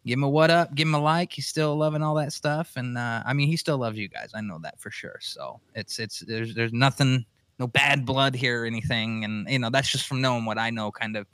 Give 0.07 0.17
him 0.17 0.23
a 0.23 0.29
what 0.29 0.49
up, 0.51 0.75
give 0.75 0.87
him 0.87 0.95
a 0.95 1.01
like. 1.01 1.33
He's 1.33 1.49
still 1.49 1.77
loving 1.77 2.03
all 2.03 2.15
that 2.15 2.33
stuff, 2.33 2.75
and 2.77 2.97
uh, 2.97 3.23
I 3.27 3.35
mean, 3.35 3.49
he 3.49 3.57
still 3.57 3.77
loves 3.77 3.99
you 3.99 4.09
guys. 4.09 4.31
I 4.33 4.41
know 4.41 4.59
that 4.63 4.81
for 4.81 4.91
sure. 4.91 5.19
So 5.21 5.61
it's 5.75 5.99
it's 5.99 6.21
there's 6.21 6.55
there's 6.55 6.73
nothing 6.73 7.27
no 7.59 7.67
bad 7.67 8.07
blood 8.07 8.35
here 8.35 8.63
or 8.63 8.67
anything 8.67 9.25
and 9.25 9.49
you 9.49 9.59
know 9.59 9.71
that's 9.71 9.91
just 9.91 10.07
from 10.07 10.21
knowing 10.21 10.45
what 10.45 10.59
i 10.59 10.71
know 10.71 10.91
kind 10.91 11.17
of 11.17 11.27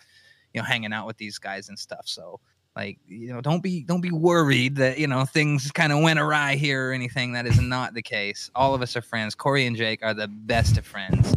you 0.54 0.60
know 0.60 0.64
hanging 0.64 0.92
out 0.92 1.06
with 1.06 1.18
these 1.18 1.38
guys 1.38 1.68
and 1.68 1.78
stuff. 1.78 2.04
So 2.06 2.40
like 2.74 2.98
you 3.06 3.32
know 3.32 3.40
don't 3.40 3.62
be 3.62 3.82
don't 3.82 4.00
be 4.00 4.10
worried 4.10 4.76
that 4.76 4.98
you 4.98 5.06
know 5.06 5.24
things 5.24 5.70
kind 5.72 5.92
of 5.92 6.00
went 6.00 6.18
awry 6.18 6.54
here 6.54 6.90
or 6.90 6.92
anything. 6.92 7.32
That 7.32 7.46
is 7.46 7.60
not 7.60 7.92
the 7.92 8.02
case. 8.02 8.50
All 8.54 8.74
of 8.74 8.80
us 8.80 8.96
are 8.96 9.02
friends. 9.02 9.34
Corey 9.34 9.66
and 9.66 9.76
jake 9.76 10.02
are 10.02 10.14
the 10.14 10.28
best 10.28 10.78
of 10.78 10.86
friends. 10.86 11.36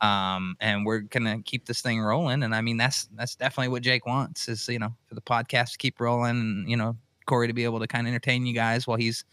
Um 0.00 0.56
and 0.60 0.86
we're 0.86 1.00
gonna 1.00 1.42
keep 1.42 1.66
this 1.66 1.80
thing 1.80 2.00
rolling. 2.00 2.42
And 2.42 2.54
i 2.54 2.60
mean 2.60 2.76
that's 2.76 3.08
that's 3.16 3.34
definitely 3.34 3.68
what 3.68 3.82
jake 3.82 4.06
wants 4.06 4.48
is 4.48 4.68
you 4.68 4.78
know 4.78 4.94
for 5.06 5.14
the 5.14 5.22
podcast 5.22 5.72
to 5.72 5.78
keep 5.78 6.00
rolling 6.00 6.38
and 6.38 6.70
you 6.70 6.76
know 6.76 6.96
corey 7.26 7.46
to 7.46 7.52
be 7.52 7.64
able 7.64 7.80
to 7.80 7.86
kind 7.86 8.06
of 8.06 8.10
entertain 8.10 8.46
you 8.46 8.54
guys 8.54 8.86
while 8.86 8.96
he's 8.96 9.24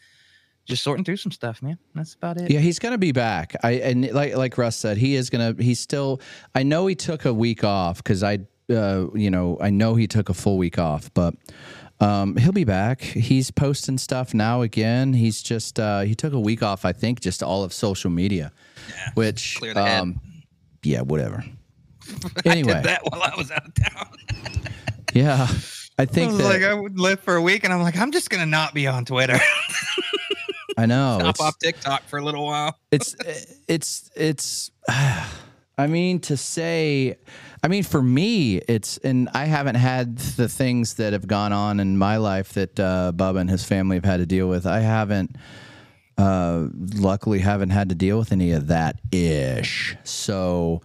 just 0.67 0.83
sorting 0.83 1.03
through 1.05 1.17
some 1.17 1.31
stuff 1.31 1.61
man 1.61 1.77
that's 1.95 2.13
about 2.13 2.39
it 2.39 2.51
Yeah, 2.51 2.59
he's 2.59 2.77
gonna 2.79 2.97
be 2.97 3.11
back. 3.13 3.55
I 3.63 3.71
and 3.71 4.11
like 4.11 4.35
like 4.35 4.57
Russ 4.57 4.75
said, 4.75 4.97
he 4.97 5.15
is 5.15 5.29
gonna. 5.29 5.55
He's 5.57 5.79
still. 5.79 6.19
I 6.53 6.63
know 6.63 6.85
he 6.87 6.95
took 6.95 7.25
a 7.25 7.33
week 7.33 7.63
off 7.63 7.97
because 8.03 8.21
I, 8.21 8.39
uh, 8.69 9.07
you 9.15 9.31
know, 9.31 9.57
I 9.61 9.69
know 9.69 9.95
he 9.95 10.07
took 10.07 10.29
a 10.29 10.33
full 10.33 10.57
week 10.57 10.77
off, 10.77 11.09
but 11.13 11.33
um, 11.99 12.35
he'll 12.37 12.51
be 12.51 12.65
back. 12.65 13.01
He's 13.01 13.49
posting 13.49 13.97
stuff 13.97 14.33
now 14.33 14.61
again. 14.61 15.13
He's 15.13 15.41
just 15.41 15.79
uh, 15.79 16.01
he 16.01 16.13
took 16.15 16.33
a 16.33 16.39
week 16.39 16.61
off. 16.61 16.83
I 16.85 16.91
think 16.93 17.21
just 17.21 17.41
all 17.41 17.63
of 17.63 17.71
social 17.73 18.11
media, 18.11 18.51
which 19.15 19.55
clear 19.57 19.73
the 19.73 19.83
head. 19.85 20.01
um, 20.01 20.19
yeah, 20.83 21.01
whatever. 21.01 21.43
I 22.45 22.49
Anyway, 22.49 22.73
did 22.73 22.83
that 22.83 23.01
while 23.09 23.23
I 23.23 23.33
was 23.37 23.51
out 23.51 23.65
of 23.67 23.73
town. 23.73 24.17
yeah, 25.13 25.47
I 25.97 26.03
I 26.03 26.05
think 26.05 26.31
was 26.33 26.37
that 26.39 26.45
like, 26.45 26.63
I 26.63 26.73
would 26.73 26.99
live 26.99 27.19
for 27.21 27.35
a 27.35 27.41
week, 27.41 27.63
and 27.63 27.73
I'm 27.73 27.81
like, 27.81 27.97
I'm 27.97 28.11
just 28.11 28.29
gonna 28.29 28.45
not 28.45 28.73
be 28.73 28.85
on 28.87 29.05
Twitter. 29.05 29.39
I 30.77 30.85
know 30.85 31.17
Stop 31.19 31.41
off 31.41 31.59
TikTok 31.59 32.03
for 32.03 32.19
a 32.19 32.23
little 32.23 32.45
while. 32.45 32.77
it's 32.91 33.15
it's 33.67 34.11
it's 34.15 34.71
I 35.79 35.85
mean, 35.85 36.19
to 36.21 36.37
say, 36.37 37.17
I 37.63 37.67
mean, 37.67 37.83
for 37.83 38.01
me, 38.01 38.57
it's, 38.57 38.97
and 38.97 39.29
I 39.35 39.45
haven't 39.45 39.75
had 39.75 40.17
the 40.17 40.49
things 40.49 40.95
that 40.95 41.13
have 41.13 41.27
gone 41.27 41.53
on 41.53 41.79
in 41.79 41.99
my 41.99 42.17
life 42.17 42.53
that 42.53 42.79
uh, 42.79 43.11
Bubba 43.15 43.41
and 43.41 43.49
his 43.49 43.63
family 43.63 43.97
have 43.97 44.05
had 44.05 44.17
to 44.17 44.25
deal 44.25 44.49
with. 44.49 44.65
I 44.65 44.79
haven't, 44.79 45.35
uh, 46.17 46.69
luckily, 46.95 47.39
haven't 47.39 47.69
had 47.69 47.89
to 47.89 47.95
deal 47.95 48.17
with 48.17 48.31
any 48.31 48.53
of 48.53 48.67
that 48.67 48.99
ish. 49.11 49.95
So, 50.03 50.81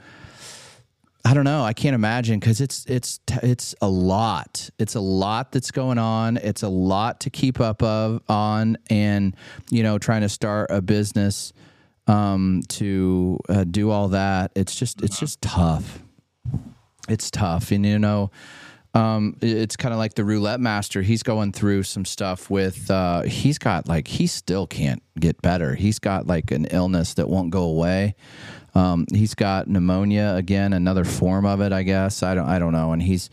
I 1.25 1.35
don't 1.35 1.45
know. 1.45 1.63
I 1.63 1.73
can't 1.73 1.95
imagine 1.95 2.41
because 2.41 2.61
it's 2.61 2.85
it's 2.87 3.21
it's 3.43 3.75
a 3.81 3.89
lot. 3.89 4.69
It's 4.79 4.97
a 4.97 5.01
lot 5.01 5.53
that's 5.53 5.71
going 5.71 5.99
on. 5.99 6.37
It's 6.37 6.63
a 6.63 6.69
lot 6.69 7.21
to 7.21 7.31
keep 7.31 7.61
up 7.61 7.83
of 7.83 8.23
on, 8.29 8.77
and 8.91 9.37
you 9.71 9.85
know, 9.85 9.99
trying 9.99 10.23
to 10.23 10.29
start 10.29 10.71
a 10.71 10.81
business 10.81 11.53
um, 12.09 12.63
to 12.71 13.39
uh, 13.49 13.65
do 13.65 13.91
all 13.91 14.09
that. 14.09 14.51
It's 14.57 14.75
just 14.75 15.03
it's 15.03 15.19
just 15.19 15.41
tough. 15.41 16.01
It's 17.09 17.31
tough, 17.31 17.71
and 17.71 17.87
you 17.87 18.01
know, 18.01 18.33
um, 18.95 19.37
it's 19.41 19.77
kind 19.77 19.93
of 19.93 19.99
like 19.99 20.15
the 20.15 20.25
roulette 20.25 20.61
master. 20.61 21.03
He's 21.03 21.23
going 21.23 21.53
through 21.53 21.85
some 21.85 22.05
stuff 22.05 22.51
with. 22.51 22.91
Uh, 22.91 23.23
he's 23.23 23.59
got 23.59 23.89
like 23.89 24.09
he 24.09 24.27
still 24.27 24.67
can't 24.67 25.03
get 25.21 25.41
better. 25.41 25.77
He's 25.77 26.01
got 26.01 26.27
like 26.27 26.51
an 26.51 26.67
illness 26.67 27.15
that 27.15 27.29
won't 27.29 27.51
go 27.51 27.63
away. 27.63 28.17
Um, 28.75 29.07
he's 29.13 29.35
got 29.35 29.69
pneumonia 29.69 30.35
again, 30.37 30.73
another 30.73 31.05
form 31.05 31.45
of 31.45 31.61
it, 31.61 31.73
I 31.73 31.83
guess. 31.83 32.23
I 32.23 32.35
don't, 32.35 32.49
I 32.49 32.59
don't 32.59 32.73
know. 32.73 32.93
And 32.93 33.03
he's 33.03 33.29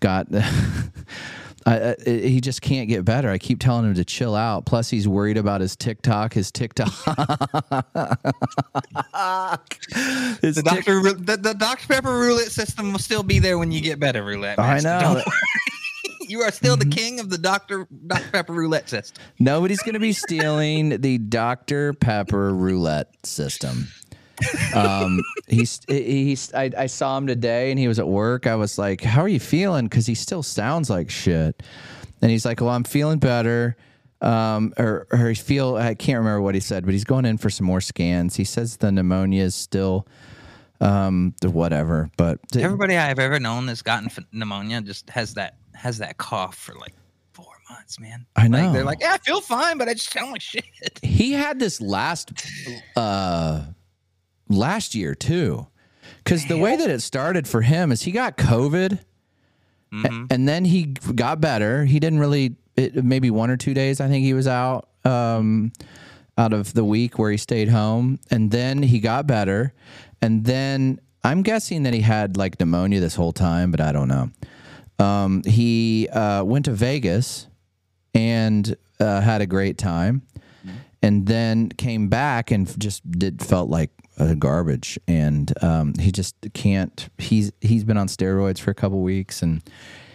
got, 0.00 0.26
I, 1.66 1.90
I, 1.90 1.96
he 2.06 2.40
just 2.40 2.62
can't 2.62 2.88
get 2.88 3.04
better. 3.04 3.28
I 3.28 3.38
keep 3.38 3.58
telling 3.58 3.84
him 3.84 3.94
to 3.94 4.04
chill 4.04 4.36
out. 4.36 4.64
Plus, 4.66 4.88
he's 4.88 5.08
worried 5.08 5.36
about 5.36 5.60
his 5.60 5.74
TikTok. 5.74 6.34
His 6.34 6.52
TikTok. 6.52 6.86
his 10.40 10.54
the 10.54 10.62
Dr. 10.64 11.02
the, 11.14 11.36
the 11.36 11.54
Dr. 11.58 11.88
Pepper 11.88 12.16
roulette 12.16 12.52
system 12.52 12.92
will 12.92 13.00
still 13.00 13.24
be 13.24 13.40
there 13.40 13.58
when 13.58 13.72
you 13.72 13.80
get 13.80 13.98
better, 13.98 14.22
roulette. 14.22 14.58
Master. 14.58 14.88
I 14.88 15.14
know. 15.14 15.22
you 16.20 16.42
are 16.42 16.52
still 16.52 16.76
the 16.76 16.86
king 16.86 17.18
of 17.18 17.30
the 17.30 17.38
Dr. 17.38 17.88
Dr. 18.06 18.30
Pepper 18.30 18.52
roulette 18.52 18.88
system. 18.88 19.24
Nobody's 19.40 19.80
going 19.80 19.94
to 19.94 20.00
be 20.00 20.12
stealing 20.12 21.00
the 21.00 21.18
Dr. 21.18 21.94
Pepper 21.94 22.54
roulette 22.54 23.12
system 23.24 23.88
um, 24.74 25.20
he's 25.48 25.80
he's 25.88 26.52
I, 26.54 26.70
I 26.76 26.86
saw 26.86 27.16
him 27.18 27.26
today 27.26 27.70
and 27.70 27.78
he 27.78 27.88
was 27.88 27.98
at 27.98 28.08
work. 28.08 28.46
I 28.46 28.56
was 28.56 28.78
like, 28.78 29.00
"How 29.02 29.22
are 29.22 29.28
you 29.28 29.40
feeling?" 29.40 29.86
Because 29.86 30.06
he 30.06 30.14
still 30.14 30.42
sounds 30.42 30.90
like 30.90 31.10
shit. 31.10 31.62
And 32.22 32.30
he's 32.30 32.44
like, 32.44 32.60
"Well, 32.60 32.70
I'm 32.70 32.84
feeling 32.84 33.18
better." 33.18 33.76
Um, 34.22 34.72
or 34.78 35.06
or 35.10 35.28
he 35.28 35.34
feel 35.34 35.76
I 35.76 35.94
can't 35.94 36.18
remember 36.18 36.40
what 36.40 36.54
he 36.54 36.60
said, 36.60 36.84
but 36.84 36.92
he's 36.92 37.04
going 37.04 37.26
in 37.26 37.36
for 37.36 37.50
some 37.50 37.66
more 37.66 37.80
scans. 37.80 38.34
He 38.36 38.44
says 38.44 38.78
the 38.78 38.90
pneumonia 38.90 39.42
is 39.44 39.54
still 39.54 40.06
um 40.80 41.34
the 41.40 41.50
whatever. 41.50 42.10
But 42.16 42.38
everybody 42.56 42.96
I've 42.96 43.18
ever 43.18 43.38
known 43.38 43.66
that's 43.66 43.82
gotten 43.82 44.08
pneumonia 44.32 44.80
just 44.80 45.10
has 45.10 45.34
that 45.34 45.56
has 45.74 45.98
that 45.98 46.16
cough 46.16 46.56
for 46.56 46.74
like 46.76 46.94
four 47.32 47.52
months, 47.70 48.00
man. 48.00 48.24
I 48.36 48.48
know. 48.48 48.64
Like, 48.64 48.72
they're 48.72 48.84
like, 48.84 49.00
yeah, 49.00 49.12
I 49.12 49.18
feel 49.18 49.42
fine, 49.42 49.76
but 49.76 49.88
I 49.88 49.92
just 49.92 50.10
sound 50.10 50.32
like 50.32 50.40
shit. 50.40 50.64
He 51.02 51.32
had 51.32 51.58
this 51.58 51.80
last 51.82 52.32
uh 52.96 53.64
last 54.48 54.94
year 54.94 55.14
too. 55.14 55.66
Because 56.22 56.46
the 56.46 56.58
way 56.58 56.76
that 56.76 56.90
it 56.90 57.00
started 57.02 57.46
for 57.46 57.62
him 57.62 57.92
is 57.92 58.02
he 58.02 58.10
got 58.12 58.36
COVID 58.36 58.98
mm-hmm. 59.92 60.26
and 60.30 60.48
then 60.48 60.64
he 60.64 60.84
got 60.84 61.40
better. 61.40 61.84
He 61.84 62.00
didn't 62.00 62.18
really, 62.18 62.56
it, 62.76 63.04
maybe 63.04 63.30
one 63.30 63.50
or 63.50 63.56
two 63.56 63.74
days, 63.74 64.00
I 64.00 64.08
think 64.08 64.24
he 64.24 64.34
was 64.34 64.46
out 64.46 64.88
um, 65.04 65.72
out 66.38 66.52
of 66.52 66.74
the 66.74 66.84
week 66.84 67.18
where 67.18 67.30
he 67.30 67.36
stayed 67.36 67.68
home. 67.68 68.18
And 68.30 68.50
then 68.50 68.82
he 68.82 68.98
got 68.98 69.26
better. 69.26 69.72
And 70.20 70.44
then 70.44 71.00
I'm 71.24 71.42
guessing 71.42 71.84
that 71.84 71.94
he 71.94 72.00
had 72.00 72.36
like 72.36 72.58
pneumonia 72.60 73.00
this 73.00 73.14
whole 73.14 73.32
time, 73.32 73.70
but 73.70 73.80
I 73.80 73.92
don't 73.92 74.08
know. 74.08 74.30
Um, 74.98 75.42
he 75.44 76.08
uh, 76.08 76.42
went 76.44 76.64
to 76.66 76.72
Vegas 76.72 77.46
and 78.14 78.76
uh, 78.98 79.20
had 79.20 79.42
a 79.42 79.46
great 79.46 79.76
time 79.76 80.22
mm-hmm. 80.64 80.76
and 81.02 81.26
then 81.26 81.68
came 81.68 82.08
back 82.08 82.50
and 82.50 82.78
just 82.80 83.08
did 83.10 83.42
felt 83.42 83.68
like 83.68 83.90
uh, 84.18 84.34
garbage, 84.34 84.98
and 85.06 85.52
um, 85.62 85.94
he 85.98 86.12
just 86.12 86.34
can't. 86.54 87.08
He's 87.18 87.52
he's 87.60 87.84
been 87.84 87.96
on 87.96 88.08
steroids 88.08 88.58
for 88.58 88.70
a 88.70 88.74
couple 88.74 89.00
weeks, 89.00 89.42
and 89.42 89.62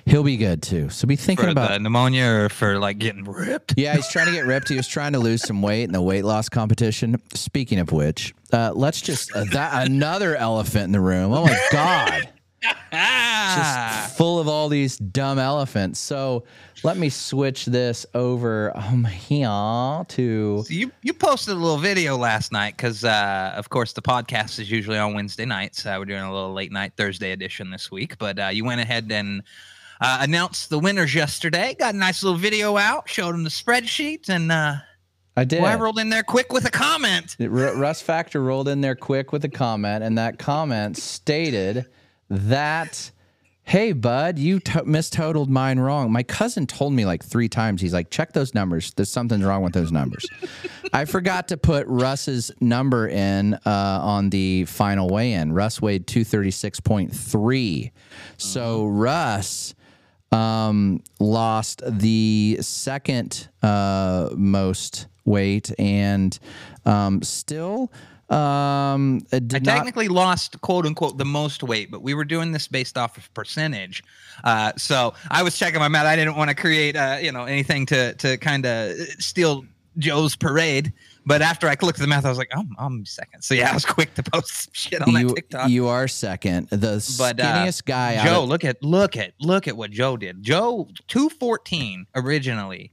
he'll 0.05 0.23
be 0.23 0.37
good 0.37 0.61
too. 0.61 0.89
So 0.89 1.07
be 1.07 1.15
thinking 1.15 1.45
for 1.45 1.51
about 1.51 1.81
pneumonia 1.81 2.25
or 2.25 2.49
for 2.49 2.79
like 2.79 2.97
getting 2.97 3.23
ripped. 3.23 3.75
Yeah, 3.77 3.95
he's 3.95 4.09
trying 4.09 4.27
to 4.27 4.31
get 4.31 4.45
ripped. 4.45 4.69
He 4.69 4.75
was 4.75 4.87
trying 4.87 5.13
to 5.13 5.19
lose 5.19 5.41
some 5.41 5.61
weight 5.61 5.83
in 5.83 5.91
the 5.91 6.01
weight 6.01 6.25
loss 6.25 6.49
competition. 6.49 7.21
Speaking 7.33 7.79
of 7.79 7.91
which, 7.91 8.33
uh, 8.51 8.71
let's 8.73 9.01
just 9.01 9.31
uh, 9.35 9.45
that 9.51 9.87
another 9.87 10.35
elephant 10.35 10.85
in 10.85 10.91
the 10.91 11.01
room. 11.01 11.31
Oh 11.33 11.45
my 11.45 11.59
god 11.71 12.29
just 12.61 14.17
full 14.17 14.39
of 14.39 14.47
all 14.47 14.69
these 14.69 14.97
dumb 14.97 15.39
elephants. 15.39 15.99
So 15.99 16.43
let 16.83 16.97
me 16.97 17.09
switch 17.09 17.65
this 17.65 18.05
over 18.13 18.75
um, 18.75 19.03
here 19.05 20.03
to. 20.07 20.63
So 20.65 20.73
you 20.73 20.91
you 21.01 21.13
posted 21.13 21.55
a 21.55 21.57
little 21.57 21.77
video 21.77 22.17
last 22.17 22.51
night 22.51 22.77
because, 22.77 23.03
uh, 23.03 23.53
of 23.55 23.69
course, 23.69 23.93
the 23.93 24.01
podcast 24.01 24.59
is 24.59 24.69
usually 24.69 24.97
on 24.97 25.13
Wednesday 25.13 25.45
nights. 25.45 25.85
Uh, 25.85 25.95
we're 25.99 26.05
doing 26.05 26.23
a 26.23 26.33
little 26.33 26.53
late 26.53 26.71
night 26.71 26.93
Thursday 26.97 27.31
edition 27.31 27.71
this 27.71 27.91
week, 27.91 28.17
but 28.17 28.39
uh, 28.39 28.47
you 28.47 28.65
went 28.65 28.81
ahead 28.81 29.11
and. 29.11 29.43
Uh, 30.03 30.17
announced 30.21 30.71
the 30.71 30.79
winners 30.79 31.13
yesterday. 31.13 31.75
Got 31.77 31.93
a 31.93 31.97
nice 31.97 32.23
little 32.23 32.39
video 32.39 32.75
out. 32.75 33.07
Showed 33.07 33.35
them 33.35 33.43
the 33.43 33.51
spreadsheet, 33.51 34.29
and 34.29 34.51
uh, 34.51 34.77
I 35.37 35.43
did. 35.43 35.61
Well, 35.61 35.71
I 35.71 35.75
rolled 35.75 35.99
in 35.99 36.09
there 36.09 36.23
quick 36.23 36.51
with 36.51 36.65
a 36.65 36.71
comment. 36.71 37.35
Russ 37.39 38.01
Factor 38.01 38.41
rolled 38.41 38.67
in 38.67 38.81
there 38.81 38.95
quick 38.95 39.31
with 39.31 39.45
a 39.45 39.49
comment, 39.49 40.03
and 40.03 40.17
that 40.17 40.39
comment 40.39 40.97
stated 40.97 41.85
that 42.31 43.11
hey 43.63 43.91
bud 43.91 44.39
you 44.39 44.59
t- 44.59 44.79
mistotaled 44.79 45.49
mine 45.49 45.79
wrong. 45.79 46.11
My 46.11 46.23
cousin 46.23 46.65
told 46.65 46.93
me 46.93 47.05
like 47.05 47.23
three 47.23 47.49
times. 47.49 47.81
He's 47.81 47.93
like 47.93 48.09
check 48.09 48.31
those 48.31 48.53
numbers. 48.53 48.93
There's 48.93 49.11
something 49.11 49.41
wrong 49.41 49.63
with 49.63 49.73
those 49.73 49.91
numbers. 49.91 50.25
I 50.93 51.05
forgot 51.05 51.49
to 51.49 51.57
put 51.57 51.85
russ's 51.87 52.51
number 52.61 53.07
in 53.07 53.53
uh, 53.53 53.59
on 54.01 54.29
the 54.29 54.65
final 54.65 55.09
weigh-in. 55.09 55.51
Russ 55.51 55.81
weighed 55.81 56.07
236.3 56.07 57.91
so 58.37 58.85
russ 58.85 59.75
um, 60.31 61.03
lost 61.19 61.81
the 61.85 62.57
second 62.61 63.49
uh, 63.61 64.29
most 64.35 65.07
weight 65.25 65.71
and 65.77 66.39
um, 66.85 67.21
still 67.21 67.91
um, 68.31 69.21
I 69.33 69.39
technically 69.39 70.07
not... 70.07 70.13
lost 70.13 70.61
quote 70.61 70.85
unquote 70.85 71.17
the 71.17 71.25
most 71.25 71.63
weight, 71.63 71.91
but 71.91 72.01
we 72.01 72.13
were 72.13 72.25
doing 72.25 72.51
this 72.51 72.67
based 72.67 72.97
off 72.97 73.17
of 73.17 73.33
percentage. 73.33 74.03
Uh, 74.43 74.71
so 74.77 75.13
I 75.29 75.43
was 75.43 75.57
checking 75.57 75.79
my 75.79 75.89
math. 75.89 76.05
I 76.05 76.15
didn't 76.15 76.35
want 76.35 76.49
to 76.49 76.55
create, 76.55 76.95
uh, 76.95 77.17
you 77.21 77.31
know, 77.31 77.43
anything 77.43 77.85
to 77.87 78.13
to 78.15 78.37
kind 78.37 78.65
of 78.65 78.95
steal 79.19 79.65
Joe's 79.97 80.35
parade. 80.35 80.93
But 81.23 81.43
after 81.43 81.67
I 81.67 81.75
clicked 81.75 81.99
at 81.99 82.01
the 82.01 82.07
math, 82.07 82.25
I 82.25 82.29
was 82.29 82.39
like, 82.39 82.49
oh, 82.55 82.63
I'm 82.79 83.05
second. 83.05 83.43
So 83.43 83.53
yeah, 83.53 83.69
I 83.69 83.73
was 83.75 83.85
quick 83.85 84.15
to 84.15 84.23
post 84.23 84.69
shit 84.75 85.01
on 85.03 85.13
you, 85.13 85.27
that 85.27 85.35
TikTok. 85.35 85.69
You 85.69 85.87
are 85.87 86.07
second. 86.07 86.69
The 86.69 87.15
but, 87.19 87.39
uh, 87.39 87.43
skinniest 87.43 87.81
uh, 87.81 87.85
guy. 87.85 88.23
Joe, 88.23 88.41
of- 88.41 88.49
look 88.49 88.63
at 88.63 88.81
look 88.81 89.15
at 89.17 89.33
look 89.39 89.67
at 89.67 89.77
what 89.77 89.91
Joe 89.91 90.17
did. 90.17 90.41
Joe, 90.41 90.87
two 91.07 91.29
fourteen 91.29 92.07
originally. 92.15 92.91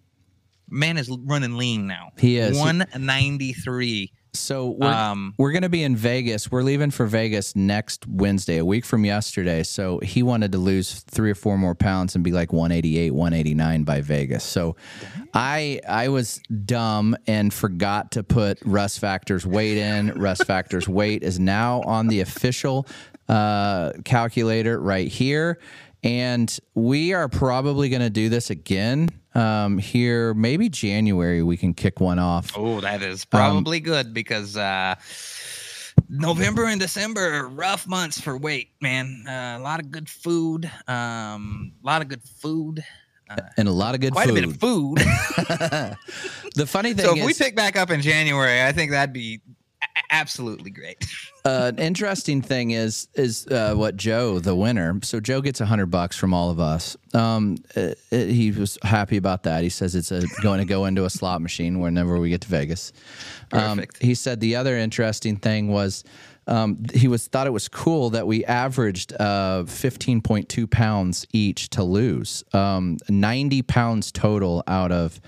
Man 0.68 0.98
is 0.98 1.08
running 1.08 1.56
lean 1.56 1.86
now. 1.86 2.10
He 2.18 2.36
is 2.36 2.58
one 2.58 2.84
ninety 2.98 3.54
three 3.54 4.12
so 4.32 4.70
we're, 4.70 4.88
um, 4.88 5.34
we're 5.38 5.52
going 5.52 5.62
to 5.62 5.68
be 5.68 5.82
in 5.82 5.96
Vegas. 5.96 6.50
We're 6.50 6.62
leaving 6.62 6.90
for 6.90 7.06
Vegas 7.06 7.56
next 7.56 8.06
Wednesday, 8.06 8.58
a 8.58 8.64
week 8.64 8.84
from 8.84 9.04
yesterday. 9.04 9.62
So 9.62 9.98
he 10.00 10.22
wanted 10.22 10.52
to 10.52 10.58
lose 10.58 11.00
three 11.00 11.30
or 11.30 11.34
four 11.34 11.58
more 11.58 11.74
pounds 11.74 12.14
and 12.14 12.22
be 12.22 12.32
like 12.32 12.52
188, 12.52 13.12
189 13.12 13.84
by 13.84 14.00
Vegas. 14.00 14.44
So 14.44 14.76
I 15.34 15.80
I 15.88 16.08
was 16.08 16.40
dumb 16.64 17.16
and 17.26 17.52
forgot 17.52 18.12
to 18.12 18.22
put 18.22 18.58
Russ 18.64 18.98
Factor's 18.98 19.46
weight 19.46 19.76
in. 19.76 20.12
Russ 20.12 20.40
Factor's 20.42 20.88
weight 20.88 21.22
is 21.22 21.38
now 21.38 21.82
on 21.82 22.08
the 22.08 22.20
official 22.20 22.86
uh, 23.28 23.92
calculator 24.04 24.80
right 24.80 25.08
here. 25.08 25.58
And 26.02 26.56
we 26.74 27.12
are 27.12 27.28
probably 27.28 27.88
going 27.88 28.02
to 28.02 28.10
do 28.10 28.28
this 28.28 28.50
again 28.50 29.08
um, 29.34 29.78
here. 29.78 30.32
Maybe 30.34 30.68
January 30.68 31.42
we 31.42 31.56
can 31.56 31.74
kick 31.74 32.00
one 32.00 32.18
off. 32.18 32.52
Oh, 32.56 32.80
that 32.80 33.02
is 33.02 33.24
probably 33.24 33.78
um, 33.78 33.84
good 33.84 34.14
because 34.14 34.56
uh, 34.56 34.94
November 36.08 36.66
and 36.66 36.80
December 36.80 37.40
are 37.40 37.48
rough 37.48 37.86
months 37.86 38.20
for 38.20 38.36
weight, 38.36 38.70
man. 38.80 39.24
Uh, 39.26 39.56
a 39.58 39.62
lot 39.62 39.80
of 39.80 39.90
good 39.90 40.08
food. 40.08 40.70
Um, 40.86 41.72
a 41.82 41.86
lot 41.86 42.02
of 42.02 42.08
good 42.08 42.22
food. 42.22 42.84
Uh, 43.28 43.36
and 43.58 43.68
a 43.68 43.72
lot 43.72 43.94
of 43.94 44.00
good 44.00 44.12
quite 44.12 44.28
food. 44.28 44.38
a 44.38 44.40
bit 44.40 44.48
of 44.48 44.56
food. 44.58 44.98
the 46.54 46.66
funny 46.66 46.94
thing 46.94 47.04
so 47.04 47.12
if 47.12 47.18
is, 47.18 47.26
we 47.26 47.34
pick 47.34 47.54
back 47.54 47.76
up 47.76 47.90
in 47.90 48.00
January, 48.00 48.62
I 48.62 48.72
think 48.72 48.92
that'd 48.92 49.12
be 49.12 49.40
absolutely 50.10 50.70
great. 50.70 51.04
uh, 51.44 51.72
an 51.74 51.78
interesting 51.78 52.42
thing 52.42 52.72
is 52.72 53.08
is 53.14 53.46
uh, 53.46 53.74
what 53.74 53.96
Joe, 53.96 54.38
the 54.38 54.54
winner. 54.54 54.98
So 55.02 55.20
Joe 55.20 55.40
gets 55.40 55.60
a 55.60 55.66
hundred 55.66 55.86
bucks 55.86 56.16
from 56.16 56.34
all 56.34 56.50
of 56.50 56.60
us. 56.60 56.96
Um, 57.14 57.58
it, 57.74 57.98
uh, 58.12 58.16
it, 58.16 58.30
he 58.30 58.50
was 58.50 58.78
happy 58.82 59.16
about 59.16 59.44
that. 59.44 59.62
He 59.62 59.68
says 59.68 59.94
it's 59.94 60.12
a, 60.12 60.22
going 60.42 60.58
to 60.58 60.64
go 60.64 60.84
into 60.86 61.04
a 61.04 61.10
slot 61.10 61.40
machine 61.40 61.80
whenever 61.80 62.18
we 62.18 62.30
get 62.30 62.42
to 62.42 62.48
Vegas. 62.48 62.92
Um, 63.52 63.78
Perfect. 63.78 64.02
He 64.02 64.14
said 64.14 64.40
the 64.40 64.56
other 64.56 64.76
interesting 64.76 65.36
thing 65.36 65.68
was 65.68 66.04
um, 66.48 66.82
he 66.94 67.08
was 67.08 67.28
thought 67.28 67.46
it 67.46 67.50
was 67.50 67.68
cool 67.68 68.10
that 68.10 68.26
we 68.26 68.44
averaged 68.46 69.12
uh, 69.20 69.64
15.2 69.66 70.70
pounds 70.70 71.26
each 71.32 71.68
to 71.70 71.84
lose, 71.84 72.42
um, 72.54 72.96
90 73.08 73.62
pounds 73.62 74.10
total 74.10 74.64
out 74.66 74.90
of. 74.90 75.20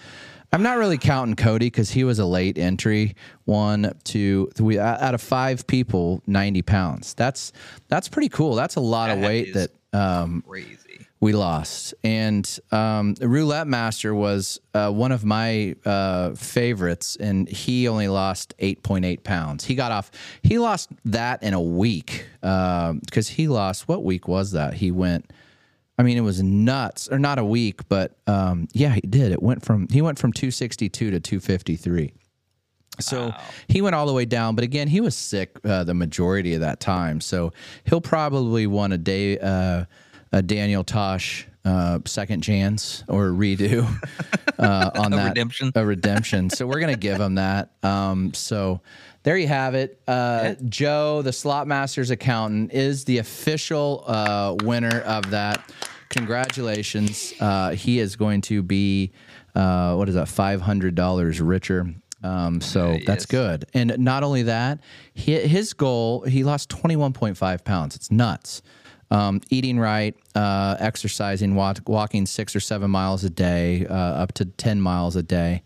I'm 0.52 0.62
not 0.62 0.78
really 0.78 0.98
counting 0.98 1.36
Cody 1.36 1.66
because 1.66 1.90
he 1.90 2.02
was 2.02 2.18
a 2.18 2.24
late 2.24 2.58
entry. 2.58 3.14
One, 3.44 3.94
two, 4.02 4.50
three. 4.54 4.78
Out 4.78 5.14
of 5.14 5.20
five 5.20 5.66
people, 5.66 6.22
90 6.26 6.62
pounds. 6.62 7.14
That's 7.14 7.52
that's 7.88 8.08
pretty 8.08 8.28
cool. 8.28 8.54
That's 8.56 8.76
a 8.76 8.80
lot 8.80 9.10
of 9.10 9.20
weight 9.20 9.54
that 9.54 9.70
um, 9.92 10.42
Crazy. 10.46 11.06
we 11.20 11.32
lost. 11.32 11.94
And 12.02 12.58
um, 12.72 13.14
Roulette 13.20 13.68
Master 13.68 14.12
was 14.12 14.60
uh, 14.74 14.90
one 14.90 15.12
of 15.12 15.24
my 15.24 15.76
uh, 15.84 16.34
favorites, 16.34 17.16
and 17.20 17.48
he 17.48 17.86
only 17.86 18.08
lost 18.08 18.54
8.8 18.58 19.22
pounds. 19.22 19.64
He 19.64 19.74
got 19.76 19.92
off, 19.92 20.10
he 20.42 20.58
lost 20.58 20.90
that 21.04 21.42
in 21.44 21.54
a 21.54 21.60
week 21.60 22.26
because 22.40 23.28
he 23.28 23.46
lost, 23.46 23.86
what 23.86 24.02
week 24.04 24.26
was 24.26 24.50
that? 24.52 24.74
He 24.74 24.90
went, 24.90 25.30
I 26.00 26.02
mean, 26.02 26.16
it 26.16 26.22
was 26.22 26.42
nuts, 26.42 27.10
or 27.10 27.18
not 27.18 27.38
a 27.38 27.44
week, 27.44 27.86
but 27.90 28.16
um, 28.26 28.68
yeah, 28.72 28.94
he 28.94 29.02
did. 29.02 29.32
It 29.32 29.42
went 29.42 29.62
from, 29.62 29.86
he 29.90 30.00
went 30.00 30.18
from 30.18 30.32
262 30.32 31.10
to 31.10 31.20
253. 31.20 32.14
So 33.00 33.34
he 33.68 33.82
went 33.82 33.94
all 33.94 34.06
the 34.06 34.14
way 34.14 34.24
down, 34.24 34.54
but 34.54 34.64
again, 34.64 34.88
he 34.88 35.02
was 35.02 35.14
sick 35.14 35.58
uh, 35.62 35.84
the 35.84 35.92
majority 35.92 36.54
of 36.54 36.62
that 36.62 36.80
time. 36.80 37.20
So 37.20 37.52
he'll 37.84 38.00
probably 38.00 38.66
want 38.66 38.94
a 38.94 38.98
day, 38.98 39.38
uh, 39.38 39.84
a 40.32 40.40
Daniel 40.40 40.84
Tosh 40.84 41.46
uh, 41.66 41.98
second 42.06 42.40
chance 42.40 43.04
or 43.06 43.28
redo 43.28 43.86
uh, 44.58 44.90
on 44.94 45.12
A 45.12 45.16
that 45.16 45.28
redemption. 45.28 45.70
a 45.74 45.84
redemption. 45.84 46.48
so 46.48 46.66
we're 46.66 46.80
gonna 46.80 46.96
give 46.96 47.20
him 47.20 47.34
that. 47.34 47.72
Um, 47.82 48.32
so 48.32 48.80
there 49.22 49.36
you 49.36 49.48
have 49.48 49.74
it. 49.74 50.00
Uh, 50.06 50.54
Joe, 50.68 51.22
the 51.22 51.32
Slot 51.32 51.66
Masters 51.66 52.10
accountant, 52.10 52.72
is 52.72 53.04
the 53.04 53.18
official 53.18 54.04
uh, 54.06 54.56
winner 54.62 55.00
of 55.00 55.30
that. 55.30 55.70
Congratulations. 56.08 57.32
Uh, 57.38 57.70
he 57.70 57.98
is 57.98 58.16
going 58.16 58.40
to 58.42 58.62
be 58.62 59.12
uh, 59.54 59.94
what 59.94 60.08
is 60.08 60.14
that? 60.14 60.28
Five 60.28 60.60
hundred 60.60 60.94
dollars 60.94 61.40
richer. 61.40 61.94
Um, 62.22 62.60
so 62.60 62.98
that's 63.06 63.26
good. 63.26 63.64
And 63.72 63.96
not 63.98 64.22
only 64.22 64.42
that, 64.42 64.80
he, 65.14 65.34
his 65.36 65.72
goal, 65.72 66.20
he 66.22 66.44
lost 66.44 66.68
21.5 66.68 67.64
pounds. 67.64 67.96
It's 67.96 68.10
nuts. 68.10 68.60
Um, 69.10 69.40
eating 69.48 69.78
right, 69.78 70.14
uh, 70.34 70.76
exercising, 70.78 71.54
walk, 71.54 71.78
walking 71.86 72.26
six 72.26 72.54
or 72.54 72.60
seven 72.60 72.90
miles 72.90 73.24
a 73.24 73.30
day, 73.30 73.86
uh, 73.86 73.94
up 73.94 74.32
to 74.34 74.44
10 74.44 74.80
miles 74.82 75.16
a 75.16 75.22
day. 75.22 75.62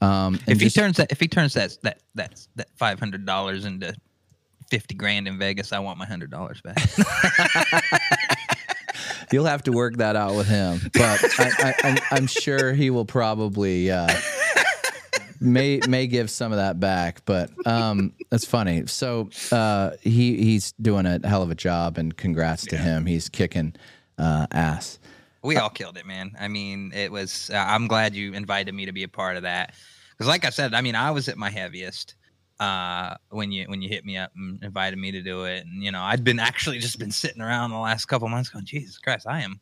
Um, 0.00 0.38
If 0.46 0.60
he 0.60 0.70
turns 0.70 0.96
that, 0.96 1.12
if 1.12 1.20
he 1.20 1.28
turns 1.28 1.54
that 1.54 1.76
that 1.82 2.00
that 2.14 2.46
that 2.56 2.68
five 2.76 2.98
hundred 2.98 3.26
dollars 3.26 3.64
into 3.64 3.94
fifty 4.70 4.94
grand 4.94 5.28
in 5.28 5.38
Vegas, 5.38 5.72
I 5.72 5.78
want 5.80 5.98
my 5.98 6.06
hundred 6.06 6.30
dollars 6.30 6.60
back. 6.62 6.78
You'll 9.32 9.44
have 9.44 9.62
to 9.64 9.72
work 9.72 9.96
that 9.98 10.16
out 10.16 10.34
with 10.34 10.48
him, 10.48 10.80
but 10.92 11.24
I, 11.38 11.50
I, 11.58 11.74
I'm, 11.84 11.98
I'm 12.10 12.26
sure 12.26 12.72
he 12.72 12.90
will 12.90 13.04
probably 13.04 13.88
uh, 13.90 14.08
may 15.40 15.80
may 15.88 16.06
give 16.08 16.30
some 16.30 16.50
of 16.50 16.58
that 16.58 16.80
back. 16.80 17.22
But 17.24 17.50
um, 17.66 18.12
that's 18.30 18.44
funny. 18.44 18.86
So 18.86 19.30
uh, 19.52 19.90
he 20.00 20.36
he's 20.42 20.72
doing 20.72 21.06
a 21.06 21.20
hell 21.26 21.42
of 21.42 21.50
a 21.50 21.54
job, 21.54 21.96
and 21.96 22.16
congrats 22.16 22.66
to 22.66 22.76
him. 22.76 23.06
He's 23.06 23.28
kicking 23.28 23.74
uh, 24.18 24.46
ass. 24.50 24.98
we 25.44 25.56
all 25.56 25.70
killed 25.70 25.96
it, 25.96 26.06
man. 26.06 26.32
I 26.40 26.48
mean, 26.48 26.90
it 26.92 27.12
was. 27.12 27.50
Uh, 27.52 27.56
I'm 27.56 27.86
glad 27.86 28.14
you 28.16 28.32
invited 28.32 28.74
me 28.74 28.86
to 28.86 28.92
be 28.92 29.04
a 29.04 29.08
part 29.08 29.36
of 29.36 29.44
that 29.44 29.74
because, 30.20 30.28
like 30.28 30.44
I 30.44 30.50
said, 30.50 30.74
I 30.74 30.82
mean, 30.82 30.94
I 30.94 31.12
was 31.12 31.30
at 31.30 31.38
my 31.38 31.48
heaviest 31.48 32.14
uh, 32.58 33.14
when 33.30 33.50
you 33.50 33.64
when 33.68 33.80
you 33.80 33.88
hit 33.88 34.04
me 34.04 34.18
up 34.18 34.30
and 34.36 34.62
invited 34.62 34.98
me 34.98 35.10
to 35.12 35.22
do 35.22 35.44
it, 35.44 35.64
and 35.64 35.82
you 35.82 35.90
know, 35.90 36.02
I'd 36.02 36.22
been 36.22 36.38
actually 36.38 36.78
just 36.78 36.98
been 36.98 37.10
sitting 37.10 37.40
around 37.40 37.70
the 37.70 37.78
last 37.78 38.04
couple 38.04 38.28
months 38.28 38.50
going, 38.50 38.66
Jesus 38.66 38.98
Christ, 38.98 39.26
I 39.26 39.40
am. 39.40 39.58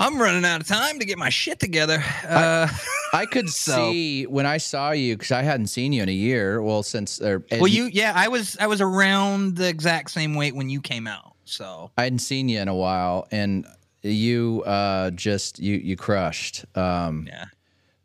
I'm 0.00 0.20
running 0.20 0.44
out 0.44 0.60
of 0.60 0.66
time 0.66 0.98
to 0.98 1.04
get 1.04 1.16
my 1.16 1.28
shit 1.28 1.60
together. 1.60 2.02
Uh, 2.28 2.66
I 3.14 3.24
could 3.24 3.48
So- 3.50 3.92
see 3.92 4.24
when 4.26 4.46
I 4.46 4.56
saw 4.56 4.90
you 4.90 5.16
because 5.16 5.30
I 5.30 5.42
hadn't 5.42 5.68
seen 5.68 5.92
you 5.92 6.02
in 6.02 6.08
a 6.08 6.12
year. 6.12 6.60
Well, 6.60 6.82
since 6.82 7.20
or, 7.20 7.44
well, 7.52 7.68
you, 7.68 7.84
yeah, 7.84 8.12
I 8.16 8.26
was 8.26 8.56
I 8.58 8.66
was 8.66 8.80
around 8.80 9.54
the 9.58 9.68
exact 9.68 10.10
same 10.10 10.34
weight 10.34 10.56
when 10.56 10.70
you 10.70 10.80
came 10.80 11.06
out. 11.06 11.36
So 11.44 11.92
I 11.96 12.02
hadn't 12.02 12.18
seen 12.18 12.48
you 12.48 12.58
in 12.58 12.66
a 12.66 12.74
while, 12.74 13.28
and 13.30 13.64
you 14.02 14.64
uh, 14.66 15.12
just 15.12 15.60
you 15.60 15.76
you 15.76 15.96
crushed. 15.96 16.64
Um, 16.74 17.26
yeah, 17.28 17.44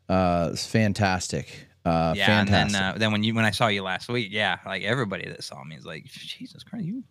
uh, 0.08 0.50
it's 0.52 0.66
fantastic. 0.66 1.66
Uh, 1.84 2.12
yeah, 2.16 2.26
fantastic. 2.26 2.54
and 2.54 2.74
then 2.74 2.82
uh, 2.82 2.98
then 2.98 3.12
when 3.12 3.22
you 3.22 3.34
when 3.34 3.44
I 3.44 3.50
saw 3.50 3.68
you 3.68 3.82
last 3.82 4.08
week, 4.08 4.28
yeah, 4.30 4.58
like 4.66 4.82
everybody 4.82 5.28
that 5.28 5.42
saw 5.42 5.62
me 5.64 5.76
is 5.76 5.86
like, 5.86 6.04
Jesus 6.04 6.62
Christ, 6.62 6.84
you. 6.84 7.02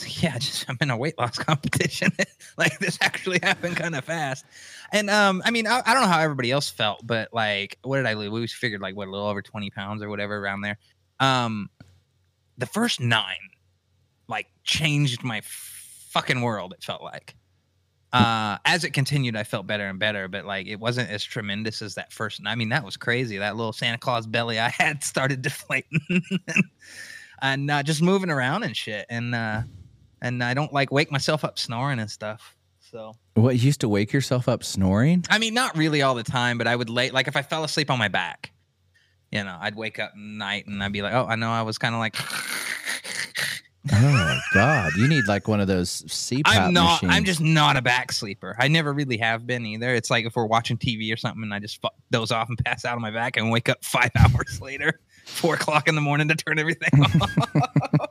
Like, 0.00 0.22
yeah, 0.22 0.38
just 0.38 0.68
I'm 0.68 0.76
in 0.80 0.90
a 0.90 0.96
weight 0.96 1.18
loss 1.18 1.38
competition. 1.38 2.12
like 2.56 2.78
this 2.78 2.98
actually 3.00 3.40
happened 3.42 3.76
kind 3.76 3.94
of 3.94 4.04
fast, 4.04 4.44
and 4.92 5.10
um, 5.10 5.42
I 5.44 5.50
mean, 5.50 5.66
I, 5.66 5.82
I 5.84 5.94
don't 5.94 6.02
know 6.02 6.08
how 6.08 6.20
everybody 6.20 6.50
else 6.50 6.68
felt, 6.68 7.06
but 7.06 7.32
like, 7.32 7.78
what 7.82 7.96
did 7.96 8.06
I 8.06 8.14
lose? 8.14 8.32
We 8.32 8.46
figured 8.46 8.80
like 8.80 8.94
what 8.96 9.08
a 9.08 9.10
little 9.10 9.26
over 9.26 9.42
twenty 9.42 9.70
pounds 9.70 10.02
or 10.02 10.08
whatever 10.08 10.36
around 10.38 10.60
there. 10.60 10.78
Um, 11.18 11.70
the 12.58 12.66
first 12.66 13.00
nine, 13.00 13.50
like, 14.28 14.46
changed 14.64 15.24
my 15.24 15.40
fucking 15.44 16.42
world. 16.42 16.74
It 16.74 16.84
felt 16.84 17.02
like. 17.02 17.34
Uh, 18.12 18.58
as 18.64 18.82
it 18.82 18.90
continued, 18.90 19.36
I 19.36 19.44
felt 19.44 19.66
better 19.66 19.86
and 19.86 19.98
better, 19.98 20.26
but 20.26 20.44
like 20.44 20.66
it 20.66 20.80
wasn't 20.80 21.10
as 21.10 21.22
tremendous 21.22 21.80
as 21.80 21.94
that 21.94 22.12
first. 22.12 22.40
I 22.44 22.56
mean, 22.56 22.70
that 22.70 22.84
was 22.84 22.96
crazy. 22.96 23.38
That 23.38 23.56
little 23.56 23.72
Santa 23.72 23.98
Claus 23.98 24.26
belly 24.26 24.58
I 24.58 24.68
had 24.78 25.04
started 25.04 25.42
deflating, 25.42 26.00
and 27.42 27.70
uh, 27.70 27.82
just 27.82 28.02
moving 28.02 28.30
around 28.30 28.64
and 28.64 28.76
shit. 28.76 29.06
And 29.08 29.34
uh, 29.34 29.62
and 30.20 30.42
I 30.42 30.54
don't 30.54 30.72
like 30.72 30.90
wake 30.90 31.12
myself 31.12 31.44
up 31.44 31.58
snoring 31.58 32.00
and 32.00 32.10
stuff. 32.10 32.56
So 32.80 33.14
what 33.34 33.56
you 33.56 33.66
used 33.66 33.80
to 33.82 33.88
wake 33.88 34.12
yourself 34.12 34.48
up 34.48 34.64
snoring? 34.64 35.24
I 35.30 35.38
mean, 35.38 35.54
not 35.54 35.76
really 35.76 36.02
all 36.02 36.16
the 36.16 36.24
time, 36.24 36.58
but 36.58 36.66
I 36.66 36.74
would 36.74 36.90
lay 36.90 37.10
like 37.10 37.28
if 37.28 37.36
I 37.36 37.42
fell 37.42 37.62
asleep 37.62 37.90
on 37.90 37.98
my 38.00 38.08
back, 38.08 38.50
you 39.30 39.44
know, 39.44 39.56
I'd 39.60 39.76
wake 39.76 40.00
up 40.00 40.16
night 40.16 40.66
and 40.66 40.82
I'd 40.82 40.92
be 40.92 41.02
like, 41.02 41.12
oh, 41.12 41.26
I 41.28 41.36
know 41.36 41.50
I 41.50 41.62
was 41.62 41.78
kind 41.78 41.94
of 41.94 42.00
like. 42.00 42.16
Oh 43.90 44.40
God, 44.52 44.92
you 44.96 45.08
need 45.08 45.26
like 45.26 45.48
one 45.48 45.58
of 45.58 45.66
those 45.66 46.02
CPAP 46.02 46.42
I'm 46.44 46.74
not. 46.74 47.02
machines. 47.02 47.12
I'm 47.14 47.24
just 47.24 47.40
not 47.40 47.78
a 47.78 47.82
back 47.82 48.12
sleeper. 48.12 48.54
I 48.58 48.68
never 48.68 48.92
really 48.92 49.16
have 49.16 49.46
been 49.46 49.64
either. 49.64 49.94
It's 49.94 50.10
like 50.10 50.26
if 50.26 50.36
we're 50.36 50.44
watching 50.46 50.76
TV 50.76 51.12
or 51.12 51.16
something, 51.16 51.42
and 51.42 51.54
I 51.54 51.60
just 51.60 51.80
fuck 51.80 51.94
doze 52.10 52.30
off 52.30 52.50
and 52.50 52.62
pass 52.62 52.84
out 52.84 52.96
on 52.96 53.00
my 53.00 53.10
back, 53.10 53.38
and 53.38 53.50
wake 53.50 53.70
up 53.70 53.82
five 53.84 54.10
hours 54.18 54.60
later, 54.60 55.00
four 55.24 55.54
o'clock 55.54 55.88
in 55.88 55.94
the 55.94 56.00
morning 56.02 56.28
to 56.28 56.34
turn 56.34 56.58
everything 56.58 56.90
off. 57.22 58.10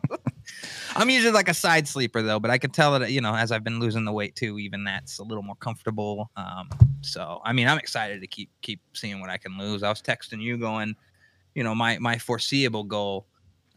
I'm 0.96 1.10
usually 1.12 1.32
like 1.32 1.50
a 1.50 1.54
side 1.54 1.88
sleeper 1.88 2.24
though, 2.24 2.40
but 2.40 2.50
I 2.50 2.58
can 2.58 2.72
tell 2.72 2.98
that 2.98 3.12
you 3.12 3.22
know 3.22 3.36
as 3.36 3.52
I've 3.52 3.64
been 3.64 3.80
losing 3.80 4.06
the 4.06 4.12
weight 4.12 4.36
too, 4.36 4.58
even 4.58 4.84
that's 4.84 5.20
a 5.20 5.24
little 5.24 5.44
more 5.44 5.56
comfortable. 5.56 6.32
Um, 6.36 6.70
so 7.02 7.42
I 7.46 7.54
mean, 7.54 7.68
I'm 7.68 7.78
excited 7.78 8.22
to 8.22 8.28
keep 8.28 8.50
keep 8.62 8.82
seeing 8.94 9.22
what 9.22 9.30
I 9.30 9.38
can 9.38 9.56
lose. 9.56 9.84
I 9.84 9.90
was 9.90 10.02
texting 10.02 10.42
you 10.42 10.58
going, 10.58 10.96
you 11.54 11.64
know, 11.64 11.76
my 11.76 12.00
my 12.00 12.18
foreseeable 12.18 12.86
goal 12.86 13.28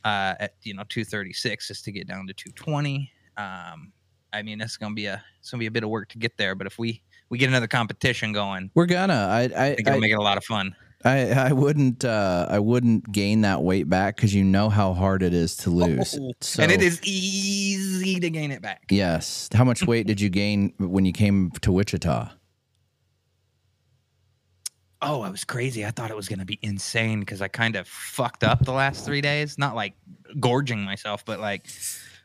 uh, 0.04 0.34
at 0.40 0.54
you 0.62 0.74
know 0.74 0.84
236 0.88 1.70
is 1.70 1.82
to 1.82 1.92
get 1.92 2.06
down 2.06 2.26
to 2.26 2.34
220. 2.34 3.10
Um, 3.36 3.92
I 4.32 4.42
mean, 4.42 4.60
it's 4.60 4.76
gonna 4.76 4.94
be 4.94 5.06
a 5.06 5.22
it's 5.40 5.50
gonna 5.50 5.60
be 5.60 5.66
a 5.66 5.70
bit 5.70 5.84
of 5.84 5.90
work 5.90 6.08
to 6.10 6.18
get 6.18 6.36
there, 6.36 6.54
but 6.54 6.66
if 6.66 6.78
we 6.78 7.02
we 7.28 7.38
get 7.38 7.48
another 7.48 7.66
competition 7.66 8.32
going, 8.32 8.70
We're 8.74 8.86
gonna. 8.86 9.28
I 9.30 9.40
I 9.40 9.44
I 9.44 9.74
think 9.74 9.88
it'll 9.88 9.96
I, 9.96 10.00
make 10.00 10.12
it 10.12 10.18
a 10.18 10.22
lot 10.22 10.38
of 10.38 10.44
fun. 10.44 10.74
I, 11.04 11.30
I 11.30 11.52
wouldn't. 11.52 12.04
Uh, 12.04 12.46
I 12.48 12.58
wouldn't 12.58 13.10
gain 13.10 13.40
that 13.40 13.62
weight 13.62 13.88
back 13.88 14.16
because 14.16 14.34
you 14.34 14.44
know 14.44 14.68
how 14.68 14.92
hard 14.92 15.22
it 15.22 15.34
is 15.34 15.56
to 15.58 15.70
lose. 15.70 16.16
Oh, 16.20 16.32
So, 16.40 16.62
and 16.62 16.70
it 16.70 16.80
is 16.80 17.00
easy 17.02 18.20
to 18.20 18.30
gain 18.30 18.52
it 18.52 18.62
back. 18.62 18.82
Yes. 18.90 19.48
How 19.52 19.64
much 19.64 19.84
weight 19.84 20.06
did 20.06 20.20
you 20.20 20.28
gain 20.28 20.72
when 20.78 21.04
you 21.04 21.12
came 21.12 21.50
to 21.62 21.72
Wichita? 21.72 22.30
Oh, 25.02 25.22
I 25.22 25.30
was 25.30 25.44
crazy. 25.44 25.84
I 25.84 25.90
thought 25.90 26.10
it 26.10 26.16
was 26.16 26.28
gonna 26.28 26.44
be 26.44 26.58
insane 26.62 27.20
because 27.20 27.42
I 27.42 27.48
kind 27.48 27.76
of 27.76 27.88
fucked 27.88 28.44
up 28.44 28.64
the 28.64 28.72
last 28.72 29.04
three 29.04 29.20
days. 29.20 29.58
Not 29.58 29.74
like 29.74 29.94
gorging 30.40 30.82
myself, 30.82 31.24
but 31.24 31.40
like 31.40 31.66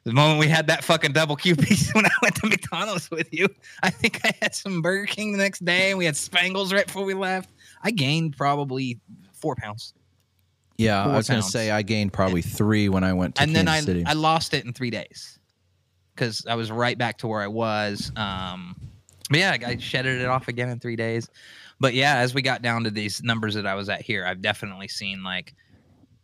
the 0.03 0.13
moment 0.13 0.39
we 0.39 0.47
had 0.47 0.67
that 0.67 0.83
fucking 0.83 1.11
double 1.11 1.35
Q 1.35 1.55
piece 1.55 1.91
when 1.93 2.05
I 2.05 2.11
went 2.21 2.35
to 2.35 2.47
McDonald's 2.47 3.11
with 3.11 3.27
you. 3.33 3.47
I 3.83 3.89
think 3.89 4.21
I 4.23 4.31
had 4.41 4.55
some 4.55 4.81
Burger 4.81 5.05
King 5.05 5.33
the 5.33 5.37
next 5.37 5.65
day, 5.65 5.89
and 5.89 5.97
we 5.97 6.05
had 6.05 6.15
Spangles 6.15 6.71
right 6.71 6.85
before 6.85 7.03
we 7.03 7.13
left. 7.13 7.49
I 7.83 7.91
gained 7.91 8.37
probably 8.37 8.99
four 9.33 9.55
pounds. 9.55 9.93
Yeah, 10.77 11.03
I 11.03 11.15
was 11.17 11.27
going 11.27 11.41
to 11.41 11.47
say 11.47 11.71
I 11.71 11.81
gained 11.81 12.13
probably 12.13 12.41
three 12.41 12.87
when 12.87 13.03
I 13.03 13.11
went 13.13 13.35
to 13.35 13.41
and 13.41 13.49
Kansas 13.49 13.65
then 13.65 13.67
I 13.67 13.79
City. 13.81 14.03
I 14.05 14.13
lost 14.13 14.53
it 14.53 14.63
in 14.63 14.73
three 14.73 14.91
days 14.91 15.39
because 16.15 16.45
I 16.47 16.55
was 16.55 16.71
right 16.71 16.97
back 16.97 17.17
to 17.19 17.27
where 17.27 17.41
I 17.41 17.47
was. 17.47 18.11
Um, 18.15 18.75
but 19.29 19.39
yeah, 19.39 19.57
I 19.65 19.77
shedded 19.77 20.21
it 20.21 20.27
off 20.27 20.47
again 20.47 20.69
in 20.69 20.79
three 20.79 20.95
days. 20.95 21.29
But 21.79 21.93
yeah, 21.93 22.17
as 22.17 22.33
we 22.33 22.41
got 22.41 22.61
down 22.61 22.83
to 22.85 22.91
these 22.91 23.21
numbers 23.23 23.55
that 23.55 23.67
I 23.67 23.75
was 23.75 23.89
at 23.89 24.01
here, 24.01 24.25
I've 24.25 24.41
definitely 24.41 24.87
seen 24.87 25.23
like 25.23 25.53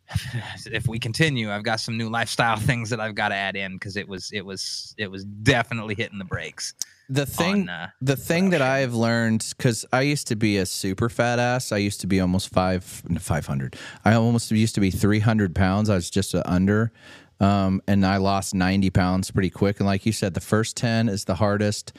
if 0.66 0.88
we 0.88 1.00
continue, 1.00 1.52
I've 1.52 1.64
got 1.64 1.80
some 1.80 1.98
new 1.98 2.10
lifestyle 2.10 2.58
things 2.60 2.90
that 2.90 3.00
I've 3.00 3.16
got 3.16 3.30
to 3.30 3.36
add 3.36 3.56
in 3.56 3.74
because 3.74 3.98
it 3.98 4.08
was 4.08 4.32
it 4.32 4.46
was 4.46 4.96
it 4.98 5.10
was 5.10 5.26
definitely 5.26 5.96
hitting 5.96 6.20
the 6.20 6.26
brakes. 6.26 6.74
the 7.10 7.26
thing, 7.26 7.64
on, 7.64 7.70
uh, 7.70 7.90
the 8.02 8.16
thing 8.16 8.50
that 8.52 8.62
I've 8.62 8.94
learned 8.94 9.54
because 9.58 9.86
I 9.92 10.02
used 10.02 10.28
to 10.28 10.36
be 10.36 10.58
a 10.58 10.66
super 10.66 11.10
fat 11.10 11.40
ass. 11.40 11.72
I 11.72 11.78
used 11.78 12.02
to 12.02 12.08
be 12.08 12.20
almost 12.20 12.50
five 12.50 12.84
five 13.20 13.46
hundred. 13.46 13.76
I 14.06 14.14
almost 14.14 14.52
used 14.52 14.76
to 14.76 14.82
be 14.82 14.92
three 14.92 15.20
hundred 15.20 15.56
pounds. 15.56 15.90
I 15.90 15.96
was 15.96 16.10
just 16.10 16.36
under. 16.46 16.92
Um, 17.40 17.82
and 17.88 18.06
I 18.06 18.18
lost 18.18 18.56
90 18.56 18.90
pounds 18.92 19.30
pretty 19.30 19.50
quick. 19.50 19.80
And 19.80 19.88
like 19.88 20.06
you 20.06 20.14
said, 20.14 20.34
the 20.34 20.40
first 20.40 20.78
10 20.78 21.10
is 21.10 21.26
the 21.26 21.36
hardest. 21.36 21.92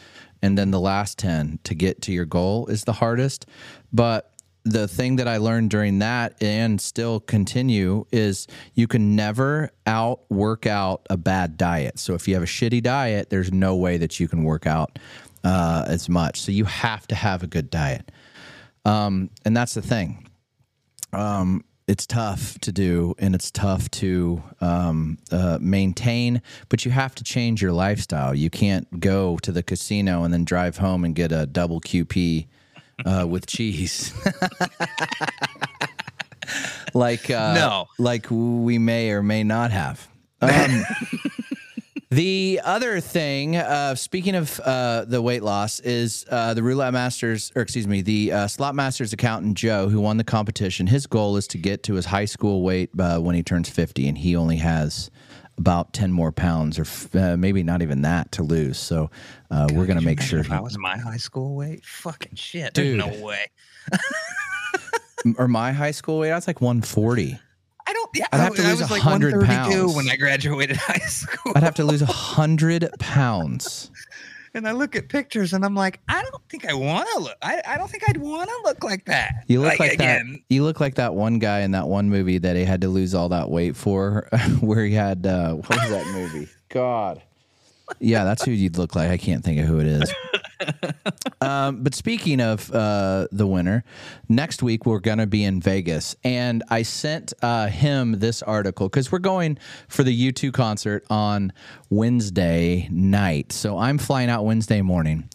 And 0.44 0.58
then 0.58 0.72
the 0.72 0.78
last 0.78 1.16
10 1.20 1.60
to 1.64 1.74
get 1.74 2.02
to 2.02 2.12
your 2.12 2.26
goal 2.26 2.66
is 2.66 2.84
the 2.84 2.92
hardest. 2.92 3.46
But 3.94 4.30
the 4.62 4.86
thing 4.86 5.16
that 5.16 5.26
I 5.26 5.38
learned 5.38 5.70
during 5.70 6.00
that 6.00 6.34
and 6.42 6.78
still 6.78 7.20
continue 7.20 8.04
is 8.12 8.46
you 8.74 8.86
can 8.86 9.16
never 9.16 9.70
out 9.86 10.30
work 10.30 10.66
out 10.66 11.06
a 11.08 11.16
bad 11.16 11.56
diet. 11.56 11.98
So 11.98 12.12
if 12.12 12.28
you 12.28 12.34
have 12.34 12.42
a 12.42 12.46
shitty 12.46 12.82
diet, 12.82 13.30
there's 13.30 13.52
no 13.54 13.74
way 13.74 13.96
that 13.96 14.20
you 14.20 14.28
can 14.28 14.44
work 14.44 14.66
out 14.66 14.98
uh, 15.44 15.86
as 15.88 16.10
much. 16.10 16.42
So 16.42 16.52
you 16.52 16.66
have 16.66 17.06
to 17.06 17.14
have 17.14 17.42
a 17.42 17.46
good 17.46 17.70
diet. 17.70 18.12
Um, 18.84 19.30
and 19.46 19.56
that's 19.56 19.72
the 19.72 19.80
thing. 19.80 20.28
Um, 21.14 21.64
it's 21.86 22.06
tough 22.06 22.58
to 22.60 22.72
do 22.72 23.14
and 23.18 23.34
it's 23.34 23.50
tough 23.50 23.90
to 23.90 24.42
um, 24.60 25.18
uh, 25.30 25.58
maintain, 25.60 26.40
but 26.68 26.84
you 26.84 26.90
have 26.90 27.14
to 27.16 27.24
change 27.24 27.60
your 27.60 27.72
lifestyle. 27.72 28.34
You 28.34 28.50
can't 28.50 29.00
go 29.00 29.36
to 29.38 29.52
the 29.52 29.62
casino 29.62 30.24
and 30.24 30.32
then 30.32 30.44
drive 30.44 30.78
home 30.78 31.04
and 31.04 31.14
get 31.14 31.32
a 31.32 31.46
double 31.46 31.80
QP 31.80 32.46
uh, 33.04 33.26
with 33.28 33.46
cheese. 33.46 34.14
like 36.94 37.30
uh, 37.30 37.54
No. 37.54 37.86
like 37.98 38.26
we 38.30 38.78
may 38.78 39.10
or 39.10 39.22
may 39.22 39.44
not 39.44 39.70
have. 39.70 40.08
Um, 40.40 40.84
the 42.14 42.60
other 42.62 43.00
thing, 43.00 43.56
uh, 43.56 43.94
speaking 43.96 44.36
of 44.36 44.60
uh, 44.60 45.04
the 45.04 45.20
weight 45.20 45.42
loss, 45.42 45.80
is 45.80 46.24
uh, 46.30 46.54
the 46.54 46.62
roulette 46.62 46.92
masters, 46.92 47.50
or 47.56 47.62
excuse 47.62 47.88
me, 47.88 48.02
the 48.02 48.30
uh, 48.32 48.46
slot 48.46 48.74
masters 48.74 49.12
accountant 49.12 49.56
Joe, 49.56 49.88
who 49.88 50.00
won 50.00 50.16
the 50.16 50.24
competition. 50.24 50.86
His 50.86 51.06
goal 51.06 51.36
is 51.36 51.48
to 51.48 51.58
get 51.58 51.82
to 51.84 51.94
his 51.94 52.06
high 52.06 52.24
school 52.26 52.62
weight 52.62 52.90
uh, 52.98 53.18
when 53.18 53.34
he 53.34 53.42
turns 53.42 53.68
fifty, 53.68 54.06
and 54.06 54.16
he 54.16 54.36
only 54.36 54.56
has 54.56 55.10
about 55.58 55.92
ten 55.92 56.12
more 56.12 56.30
pounds, 56.30 56.78
or 56.78 56.82
f- 56.82 57.14
uh, 57.16 57.36
maybe 57.36 57.64
not 57.64 57.82
even 57.82 58.02
that, 58.02 58.30
to 58.32 58.44
lose. 58.44 58.78
So 58.78 59.10
uh, 59.50 59.66
we're 59.72 59.86
gonna 59.86 60.00
make 60.00 60.20
sure. 60.20 60.38
If 60.38 60.52
I 60.52 60.60
was 60.60 60.78
my 60.78 60.96
high 60.96 61.16
school 61.16 61.56
weight, 61.56 61.84
fucking 61.84 62.36
shit. 62.36 62.74
Dude. 62.74 63.00
There's 63.00 63.18
no 63.18 63.24
way. 63.24 63.46
or 65.36 65.48
my 65.48 65.72
high 65.72 65.90
school 65.90 66.20
weight, 66.20 66.30
I 66.30 66.36
was 66.36 66.46
like 66.46 66.60
one 66.60 66.80
forty. 66.80 67.40
I 67.94 67.96
don't. 67.96 68.10
Yeah, 68.14 68.26
I'd 68.32 68.40
have 68.40 68.54
to 68.56 68.62
I, 68.62 68.66
I 68.66 68.68
lose 68.70 68.80
was 68.80 68.90
like 68.90 69.04
100 69.04 69.36
132 69.36 69.78
pounds. 69.80 69.96
when 69.96 70.08
I 70.08 70.16
graduated 70.16 70.76
high 70.80 70.98
school. 71.06 71.52
I'd 71.54 71.62
have 71.62 71.74
to 71.76 71.84
lose 71.84 72.00
hundred 72.00 72.88
pounds. 72.98 73.90
and 74.52 74.66
I 74.66 74.72
look 74.72 74.96
at 74.96 75.08
pictures 75.08 75.52
and 75.52 75.64
I'm 75.64 75.74
like, 75.76 76.00
I 76.08 76.22
don't 76.22 76.48
think 76.48 76.66
I 76.66 76.74
want 76.74 77.08
to 77.14 77.18
look. 77.20 77.36
I, 77.42 77.62
I 77.66 77.76
don't 77.76 77.90
think 77.90 78.08
I'd 78.08 78.16
want 78.16 78.48
to 78.48 78.60
look 78.64 78.82
like 78.82 79.04
that. 79.06 79.44
You 79.46 79.60
look 79.60 79.78
like, 79.78 79.92
again. 79.92 80.32
that. 80.32 80.54
You 80.54 80.64
look 80.64 80.80
like 80.80 80.96
that 80.96 81.14
one 81.14 81.38
guy 81.38 81.60
in 81.60 81.70
that 81.72 81.86
one 81.86 82.10
movie 82.10 82.38
that 82.38 82.56
he 82.56 82.64
had 82.64 82.80
to 82.80 82.88
lose 82.88 83.14
all 83.14 83.28
that 83.28 83.48
weight 83.50 83.76
for, 83.76 84.28
where 84.60 84.84
he 84.84 84.94
had 84.94 85.26
uh, 85.26 85.54
what 85.54 85.70
was 85.70 85.90
that 85.90 86.06
movie? 86.08 86.48
God. 86.68 87.22
Yeah, 88.00 88.24
that's 88.24 88.44
who 88.44 88.50
you'd 88.50 88.76
look 88.78 88.96
like. 88.96 89.10
I 89.10 89.18
can't 89.18 89.44
think 89.44 89.60
of 89.60 89.66
who 89.66 89.78
it 89.78 89.86
is. 89.86 90.12
um, 91.40 91.82
but 91.82 91.94
speaking 91.94 92.40
of 92.40 92.70
uh, 92.72 93.26
the 93.32 93.46
winner, 93.46 93.84
next 94.28 94.62
week 94.62 94.86
we're 94.86 95.00
going 95.00 95.18
to 95.18 95.26
be 95.26 95.44
in 95.44 95.60
Vegas, 95.60 96.16
and 96.24 96.62
I 96.68 96.82
sent 96.82 97.32
uh, 97.42 97.68
him 97.68 98.18
this 98.18 98.42
article 98.42 98.88
because 98.88 99.10
we're 99.10 99.18
going 99.18 99.58
for 99.88 100.02
the 100.02 100.32
U2 100.32 100.52
concert 100.52 101.04
on 101.10 101.52
Wednesday 101.90 102.88
night. 102.90 103.52
So 103.52 103.78
I'm 103.78 103.98
flying 103.98 104.30
out 104.30 104.44
Wednesday 104.44 104.82
morning. 104.82 105.28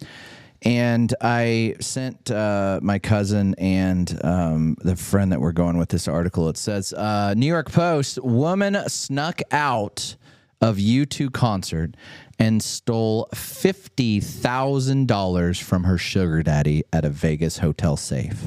And 0.62 1.14
I 1.22 1.76
sent 1.80 2.30
uh, 2.30 2.82
my 2.84 3.00
cousin 3.00 3.56
and 3.58 4.20
um, 4.26 4.76
the 4.82 4.98
friend 4.98 5.32
that 5.32 5.40
we're 5.40 5.54
going 5.54 5.78
with 5.78 5.88
this 5.88 6.06
article. 6.06 6.50
It 6.50 6.58
says 6.58 6.92
uh, 6.92 7.34
New 7.38 7.46
York 7.46 7.72
Post 7.72 8.22
woman 8.22 8.78
snuck 8.90 9.42
out 9.52 10.18
of 10.62 10.76
U2 10.76 11.32
concert 11.32 11.96
and 12.40 12.64
stole 12.64 13.28
$50,000 13.34 15.62
from 15.62 15.84
her 15.84 15.98
sugar 15.98 16.42
daddy 16.42 16.84
at 16.94 17.04
a 17.04 17.10
Vegas 17.10 17.58
hotel 17.58 17.98
safe. 17.98 18.42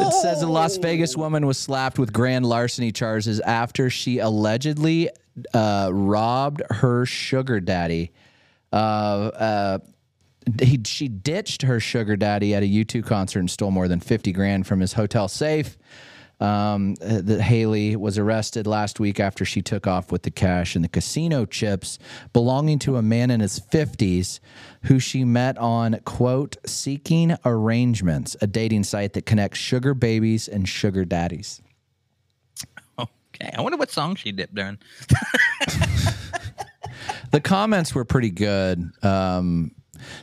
It 0.00 0.12
says 0.12 0.42
a 0.42 0.46
Las 0.46 0.76
Vegas 0.76 1.16
woman 1.16 1.44
was 1.44 1.58
slapped 1.58 1.98
with 1.98 2.12
grand 2.12 2.46
larceny 2.46 2.92
charges 2.92 3.40
after 3.40 3.90
she 3.90 4.18
allegedly 4.18 5.10
uh, 5.52 5.90
robbed 5.92 6.62
her 6.70 7.04
sugar 7.04 7.60
daddy. 7.60 8.12
Uh, 8.72 8.76
uh, 8.76 9.78
he, 10.60 10.80
she 10.84 11.08
ditched 11.08 11.62
her 11.62 11.80
sugar 11.80 12.16
daddy 12.16 12.54
at 12.54 12.62
a 12.62 12.66
U2 12.66 13.04
concert 13.04 13.40
and 13.40 13.50
stole 13.50 13.70
more 13.70 13.88
than 13.88 14.00
50 14.00 14.32
grand 14.32 14.66
from 14.66 14.80
his 14.80 14.94
hotel 14.94 15.28
safe. 15.28 15.76
Um, 16.40 16.94
uh, 17.00 17.20
the 17.22 17.42
Haley 17.42 17.96
was 17.96 18.16
arrested 18.16 18.66
last 18.66 19.00
week 19.00 19.18
after 19.18 19.44
she 19.44 19.60
took 19.60 19.86
off 19.86 20.12
with 20.12 20.22
the 20.22 20.30
cash 20.30 20.76
and 20.76 20.84
the 20.84 20.88
casino 20.88 21.44
chips 21.44 21.98
belonging 22.32 22.78
to 22.80 22.96
a 22.96 23.02
man 23.02 23.30
in 23.30 23.40
his 23.40 23.58
50s 23.58 24.38
who 24.84 25.00
she 25.00 25.24
met 25.24 25.58
on, 25.58 25.98
quote, 26.04 26.56
Seeking 26.64 27.36
Arrangements, 27.44 28.36
a 28.40 28.46
dating 28.46 28.84
site 28.84 29.14
that 29.14 29.26
connects 29.26 29.58
sugar 29.58 29.94
babies 29.94 30.46
and 30.46 30.68
sugar 30.68 31.04
daddies. 31.04 31.60
Okay, 32.98 33.50
I 33.56 33.60
wonder 33.60 33.76
what 33.76 33.90
song 33.90 34.14
she 34.14 34.32
dipped 34.32 34.54
during. 34.54 34.78
The 37.30 37.40
comments 37.40 37.94
were 37.94 38.04
pretty 38.04 38.30
good. 38.30 38.90
Um, 39.02 39.72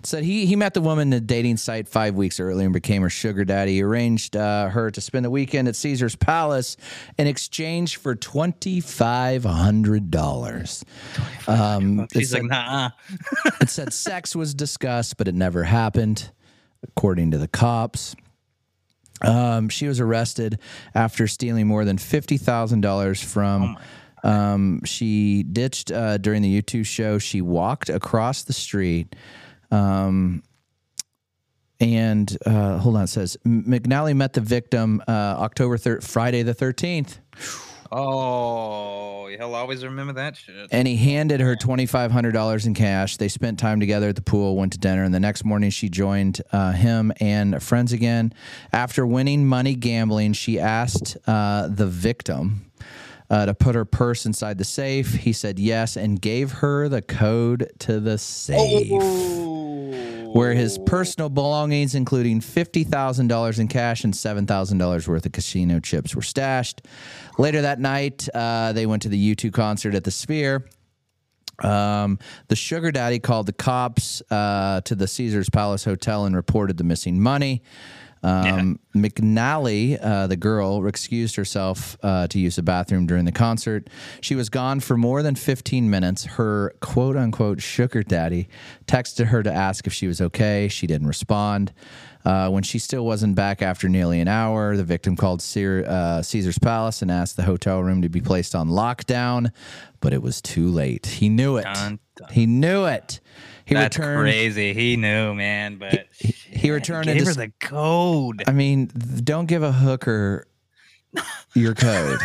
said 0.03 0.23
he 0.23 0.45
he 0.45 0.55
met 0.55 0.73
the 0.73 0.81
woman 0.81 1.03
in 1.03 1.09
the 1.09 1.21
dating 1.21 1.57
site 1.57 1.87
five 1.87 2.15
weeks 2.15 2.39
earlier 2.39 2.65
and 2.65 2.73
became 2.73 3.01
her 3.01 3.09
sugar 3.09 3.45
daddy. 3.45 3.73
He 3.73 3.83
arranged 3.83 4.35
uh, 4.35 4.69
her 4.69 4.91
to 4.91 5.01
spend 5.01 5.25
the 5.25 5.29
weekend 5.29 5.67
at 5.67 5.75
Caesar's 5.75 6.15
Palace 6.15 6.77
in 7.17 7.27
exchange 7.27 7.97
for 7.97 8.15
twenty 8.15 8.79
five 8.79 9.43
hundred 9.43 10.11
dollars. 10.11 10.83
Um, 11.47 12.07
She's 12.13 12.33
like, 12.33 12.43
nah. 12.43 12.89
it 13.61 13.69
said 13.69 13.93
sex 13.93 14.35
was 14.35 14.53
discussed, 14.53 15.17
but 15.17 15.27
it 15.27 15.35
never 15.35 15.63
happened, 15.63 16.31
according 16.83 17.31
to 17.31 17.37
the 17.37 17.47
cops. 17.47 18.15
Um, 19.21 19.69
she 19.69 19.87
was 19.87 19.99
arrested 19.99 20.59
after 20.93 21.27
stealing 21.27 21.67
more 21.67 21.85
than 21.85 21.97
fifty 21.97 22.37
thousand 22.37 22.81
dollars 22.81 23.21
from. 23.21 23.77
um, 24.23 24.83
she 24.83 25.43
ditched 25.43 25.91
uh, 25.91 26.17
during 26.17 26.41
the 26.41 26.61
U2 26.61 26.85
show. 26.85 27.19
She 27.19 27.41
walked 27.41 27.89
across 27.89 28.41
the 28.43 28.53
street. 28.53 29.15
Um, 29.75 30.43
and 31.79 32.37
uh, 32.45 32.77
hold 32.77 32.95
on, 32.95 33.03
it 33.03 33.07
says 33.07 33.37
McNally 33.45 34.15
met 34.15 34.33
the 34.33 34.41
victim 34.41 35.01
uh, 35.07 35.11
October 35.11 35.77
thir- 35.77 36.01
Friday 36.01 36.41
the 36.43 36.53
thirteenth. 36.53 37.19
Oh, 37.91 39.27
he'll 39.27 39.53
always 39.53 39.83
remember 39.83 40.13
that 40.13 40.37
shit. 40.37 40.55
and 40.71 40.87
he 40.87 40.95
handed 40.95 41.41
her 41.41 41.55
twenty 41.55 41.85
five 41.85 42.11
hundred 42.11 42.31
dollars 42.31 42.65
in 42.65 42.73
cash. 42.73 43.17
They 43.17 43.27
spent 43.27 43.59
time 43.59 43.79
together 43.79 44.09
at 44.09 44.15
the 44.15 44.21
pool, 44.21 44.55
went 44.55 44.71
to 44.73 44.79
dinner, 44.79 45.03
and 45.03 45.13
the 45.13 45.19
next 45.19 45.43
morning 45.43 45.69
she 45.69 45.89
joined 45.89 46.41
uh, 46.51 46.71
him 46.71 47.11
and 47.19 47.61
friends 47.61 47.91
again. 47.91 48.33
After 48.71 49.05
winning 49.05 49.45
money 49.45 49.75
gambling, 49.75 50.33
she 50.33 50.59
asked 50.59 51.17
uh, 51.27 51.67
the 51.67 51.87
victim. 51.87 52.71
Uh, 53.29 53.45
to 53.47 53.53
put 53.55 53.73
her 53.73 53.85
purse 53.85 54.25
inside 54.25 54.57
the 54.57 54.63
safe, 54.63 55.13
he 55.15 55.33
said 55.33 55.57
yes 55.57 55.97
and 55.97 56.21
gave 56.21 56.51
her 56.51 56.87
the 56.87 57.01
code 57.01 57.71
to 57.79 57.99
the 57.99 58.19
safe, 58.19 58.91
where 60.33 60.53
his 60.53 60.77
personal 60.85 61.29
belongings, 61.29 61.95
including 61.95 62.39
fifty 62.39 62.83
thousand 62.83 63.27
dollars 63.27 63.57
in 63.57 63.67
cash 63.67 64.03
and 64.03 64.15
seven 64.15 64.45
thousand 64.45 64.77
dollars 64.77 65.07
worth 65.07 65.25
of 65.25 65.31
casino 65.31 65.79
chips, 65.79 66.15
were 66.15 66.21
stashed. 66.21 66.83
Later 67.39 67.63
that 67.63 67.79
night, 67.79 68.29
uh, 68.33 68.73
they 68.73 68.85
went 68.85 69.01
to 69.01 69.09
the 69.09 69.35
U2 69.35 69.51
concert 69.51 69.95
at 69.95 70.03
the 70.03 70.11
Sphere. 70.11 70.63
Um, 71.63 72.19
the 72.47 72.55
sugar 72.55 72.91
daddy 72.91 73.19
called 73.19 73.45
the 73.45 73.53
cops 73.53 74.21
uh, 74.29 74.81
to 74.81 74.95
the 74.95 75.07
Caesars 75.07 75.49
Palace 75.49 75.83
Hotel 75.83 76.25
and 76.25 76.35
reported 76.35 76.77
the 76.77 76.83
missing 76.83 77.19
money. 77.19 77.63
Um, 78.25 78.79
McNally, 78.95 79.99
uh, 80.01 80.25
the 80.25 80.35
girl, 80.35 80.87
excused 80.87 81.35
herself 81.35 81.95
uh, 82.01 82.27
to 82.27 82.39
use 82.39 82.55
the 82.55 82.63
bathroom 82.63 83.05
during 83.05 83.25
the 83.25 83.31
concert. 83.31 83.87
She 84.19 84.33
was 84.33 84.49
gone 84.49 84.79
for 84.79 84.97
more 84.97 85.21
than 85.21 85.35
15 85.35 85.89
minutes. 85.91 86.25
Her 86.25 86.73
quote 86.79 87.17
unquote 87.17 87.61
sugar 87.61 88.01
daddy 88.01 88.49
texted 88.87 89.27
her 89.27 89.43
to 89.43 89.53
ask 89.53 89.85
if 89.85 89.93
she 89.93 90.07
was 90.07 90.21
okay. 90.21 90.67
She 90.67 90.87
didn't 90.87 91.07
respond. 91.07 91.71
Uh, 92.25 92.49
when 92.49 92.63
she 92.63 92.79
still 92.79 93.05
wasn't 93.05 93.35
back 93.35 93.61
after 93.61 93.87
nearly 93.87 94.19
an 94.19 94.27
hour, 94.27 94.75
the 94.75 94.83
victim 94.83 95.15
called 95.15 95.41
Caesar, 95.41 95.85
uh, 95.87 96.21
Caesar's 96.23 96.57
Palace 96.57 97.01
and 97.03 97.11
asked 97.11 97.37
the 97.37 97.43
hotel 97.43 97.81
room 97.83 98.01
to 98.01 98.09
be 98.09 98.19
placed 98.19 98.55
on 98.55 98.67
lockdown, 98.69 99.51
but 100.01 100.11
it 100.11 100.21
was 100.23 100.41
too 100.41 100.69
late. 100.69 101.05
He 101.05 101.29
knew 101.29 101.57
it. 101.57 101.63
Dun, 101.65 101.99
dun. 102.15 102.29
He 102.31 102.47
knew 102.47 102.85
it. 102.85 103.19
He 103.65 103.75
That's 103.75 103.97
returned. 103.97 104.21
crazy. 104.21 104.73
He 104.73 104.97
knew, 104.97 105.33
man. 105.35 105.77
But 105.77 106.07
He, 106.17 106.27
he 106.49 106.71
returned 106.71 107.07
and 107.09 107.17
gave 107.19 107.27
her 107.27 107.33
the 107.33 107.51
code. 107.59 108.43
I 108.47 108.51
mean, 108.51 108.87
don't 109.23 109.45
give 109.45 109.61
a 109.63 109.71
hooker 109.71 110.47
your 111.53 111.75
code. 111.75 112.19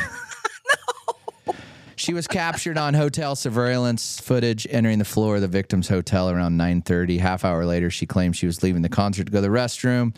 She 2.00 2.14
was 2.14 2.26
captured 2.26 2.78
on 2.78 2.94
hotel 2.94 3.36
surveillance 3.36 4.18
footage 4.18 4.66
entering 4.70 4.98
the 4.98 5.04
floor 5.04 5.34
of 5.34 5.42
the 5.42 5.48
victim's 5.48 5.86
hotel 5.86 6.30
around 6.30 6.56
9:30. 6.56 7.18
Half 7.18 7.44
hour 7.44 7.66
later, 7.66 7.90
she 7.90 8.06
claimed 8.06 8.36
she 8.36 8.46
was 8.46 8.62
leaving 8.62 8.80
the 8.80 8.88
concert 8.88 9.24
to 9.24 9.30
go 9.30 9.36
to 9.36 9.42
the 9.42 9.48
restroom. 9.48 10.16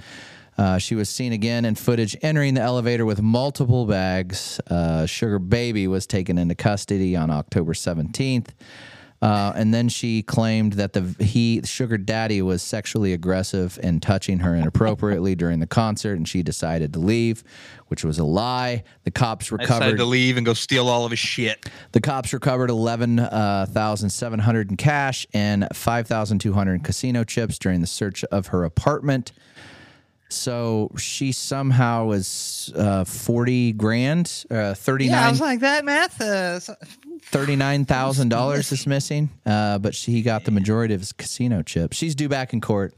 Uh, 0.56 0.78
she 0.78 0.94
was 0.94 1.08
seen 1.08 1.32
again 1.32 1.64
in 1.64 1.74
footage 1.74 2.16
entering 2.22 2.54
the 2.54 2.60
elevator 2.60 3.04
with 3.04 3.20
multiple 3.20 3.84
bags. 3.84 4.60
Uh, 4.70 5.06
Sugar 5.06 5.40
Baby 5.40 5.88
was 5.88 6.06
taken 6.06 6.38
into 6.38 6.54
custody 6.54 7.16
on 7.16 7.30
October 7.30 7.72
17th. 7.72 8.50
Uh, 9.22 9.52
and 9.54 9.72
then 9.72 9.88
she 9.88 10.20
claimed 10.20 10.72
that 10.72 10.94
the 10.94 11.14
he 11.24 11.62
sugar 11.62 11.96
daddy 11.96 12.42
was 12.42 12.60
sexually 12.60 13.12
aggressive 13.12 13.78
and 13.80 14.02
touching 14.02 14.40
her 14.40 14.52
inappropriately 14.56 15.34
during 15.36 15.60
the 15.60 15.66
concert, 15.66 16.14
and 16.14 16.28
she 16.28 16.42
decided 16.42 16.92
to 16.92 16.98
leave, 16.98 17.44
which 17.86 18.04
was 18.04 18.18
a 18.18 18.24
lie. 18.24 18.82
The 19.04 19.12
cops 19.12 19.52
I 19.52 19.58
decided 19.58 19.74
recovered. 19.80 19.96
to 19.98 20.04
leave 20.06 20.36
and 20.36 20.44
go 20.44 20.54
steal 20.54 20.88
all 20.88 21.04
of 21.04 21.12
his 21.12 21.20
shit. 21.20 21.70
The 21.92 22.00
cops 22.00 22.32
recovered 22.32 22.68
eleven 22.68 23.18
thousand 23.18 24.10
seven 24.10 24.40
hundred 24.40 24.70
in 24.70 24.76
cash 24.76 25.24
and 25.32 25.68
five 25.72 26.08
thousand 26.08 26.40
two 26.40 26.54
hundred 26.54 26.74
in 26.74 26.80
casino 26.80 27.22
chips 27.22 27.60
during 27.60 27.80
the 27.80 27.86
search 27.86 28.24
of 28.24 28.48
her 28.48 28.64
apartment. 28.64 29.30
So 30.32 30.90
she 30.96 31.32
somehow 31.32 32.06
was 32.06 32.72
uh, 32.74 33.04
forty 33.04 33.72
grand, 33.72 34.44
uh, 34.50 34.74
thirty 34.74 35.06
Yeah, 35.06 35.26
I 35.26 35.30
was 35.30 35.40
like 35.40 35.60
that 35.60 35.84
math. 35.84 36.20
Uh, 36.20 36.58
so- 36.60 36.74
thirty-nine 37.24 37.84
thousand 37.84 38.28
dollars 38.30 38.72
is 38.72 38.86
missing, 38.86 39.30
uh, 39.46 39.78
but 39.78 39.94
she 39.94 40.22
got 40.22 40.44
the 40.44 40.50
majority 40.50 40.94
of 40.94 41.00
his 41.00 41.12
casino 41.12 41.62
chips. 41.62 41.96
She's 41.96 42.14
due 42.14 42.28
back 42.28 42.52
in 42.52 42.60
court 42.60 42.94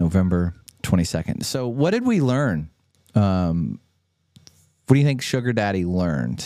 November 0.00 0.54
twenty-second. 0.82 1.44
So, 1.46 1.68
what 1.68 1.92
did 1.92 2.04
we 2.04 2.20
learn? 2.20 2.70
Um, 3.14 3.80
what 4.86 4.94
do 4.94 5.00
you 5.00 5.06
think 5.06 5.22
Sugar 5.22 5.52
Daddy 5.52 5.84
learned? 5.84 6.44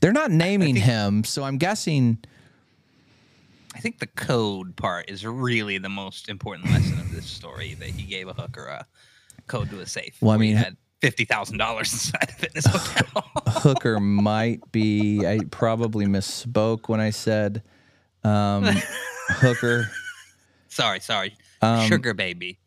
They're 0.00 0.12
not 0.12 0.30
naming 0.30 0.76
him, 0.76 1.24
so 1.24 1.42
I'm 1.42 1.58
guessing. 1.58 2.18
I 3.86 3.88
think 3.90 4.00
the 4.00 4.06
code 4.08 4.74
part 4.74 5.08
is 5.08 5.24
really 5.24 5.78
the 5.78 5.88
most 5.88 6.28
important 6.28 6.68
lesson 6.72 6.98
of 6.98 7.14
this 7.14 7.24
story. 7.24 7.74
That 7.74 7.90
he 7.90 8.02
gave 8.02 8.26
a 8.26 8.32
hooker 8.32 8.64
a 8.66 8.84
code 9.46 9.70
to 9.70 9.78
a 9.78 9.86
safe. 9.86 10.16
Well, 10.20 10.32
I 10.32 10.38
mean- 10.38 10.56
had 10.56 10.76
fifty 11.00 11.24
thousand 11.24 11.58
dollars 11.58 11.92
inside 11.92 12.24
a 12.28 12.32
fitness 12.32 12.66
hotel. 12.66 13.22
Hooker 13.46 14.00
might 14.00 14.72
be. 14.72 15.24
I 15.24 15.38
probably 15.52 16.06
misspoke 16.06 16.88
when 16.88 16.98
I 16.98 17.10
said 17.10 17.62
um, 18.24 18.64
hooker. 19.28 19.88
sorry, 20.66 20.98
sorry, 20.98 21.36
Um, 21.62 21.86
sugar 21.86 22.12
baby. 22.12 22.58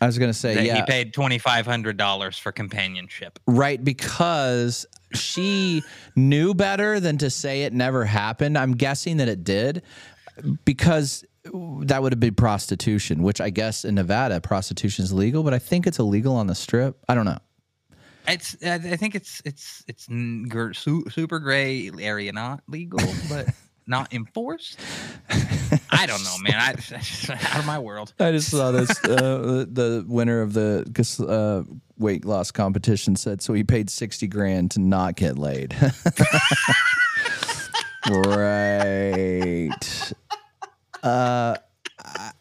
I 0.00 0.06
was 0.06 0.18
gonna 0.18 0.32
say 0.34 0.54
That 0.54 0.66
yeah. 0.66 0.76
he 0.76 0.82
paid 0.82 1.12
twenty 1.12 1.38
five 1.38 1.66
hundred 1.66 1.96
dollars 1.96 2.38
for 2.38 2.52
companionship. 2.52 3.40
Right, 3.48 3.82
because 3.82 4.86
she 5.14 5.82
knew 6.14 6.54
better 6.54 7.00
than 7.00 7.18
to 7.18 7.28
say 7.30 7.62
it 7.64 7.72
never 7.72 8.04
happened. 8.04 8.56
I'm 8.56 8.76
guessing 8.76 9.16
that 9.16 9.28
it 9.28 9.42
did 9.42 9.82
because 10.64 11.24
that 11.52 12.02
would 12.02 12.12
have 12.12 12.20
been 12.20 12.34
prostitution, 12.34 13.22
which 13.22 13.40
I 13.40 13.50
guess 13.50 13.84
in 13.84 13.96
Nevada, 13.96 14.40
prostitution 14.40 15.04
is 15.04 15.12
legal, 15.12 15.42
but 15.42 15.54
I 15.54 15.58
think 15.58 15.86
it's 15.86 15.98
illegal 15.98 16.36
on 16.36 16.46
the 16.46 16.54
strip. 16.54 16.98
I 17.08 17.14
don't 17.14 17.26
know. 17.26 17.38
It's. 18.26 18.56
I 18.64 18.74
I 18.74 18.96
think 18.96 19.14
it's. 19.14 19.42
It's. 19.44 19.84
It's 19.86 20.08
n- 20.08 20.44
gr- 20.44 20.72
su- 20.72 21.04
super 21.10 21.38
gray 21.38 21.90
area, 22.00 22.32
not 22.32 22.62
legal, 22.68 23.00
but 23.28 23.48
not 23.86 24.14
enforced. 24.14 24.80
I 25.90 26.06
don't 26.06 26.24
know, 26.24 26.36
man. 26.40 26.54
I 26.54 26.70
out 27.52 27.58
of 27.58 27.66
my 27.66 27.78
world. 27.78 28.14
I 28.18 28.32
just 28.32 28.50
saw 28.50 28.70
this. 28.70 28.88
Uh, 29.04 29.66
the 29.68 30.06
winner 30.08 30.40
of 30.40 30.54
the 30.54 30.84
uh, 31.28 31.70
weight 31.98 32.24
loss 32.24 32.50
competition 32.50 33.14
said 33.16 33.42
so 33.42 33.52
he 33.52 33.62
paid 33.62 33.90
60 33.90 34.26
grand 34.28 34.70
to 34.72 34.80
not 34.80 35.16
get 35.16 35.38
laid. 35.38 35.76
right. 38.06 40.12
Uh, 41.04 41.56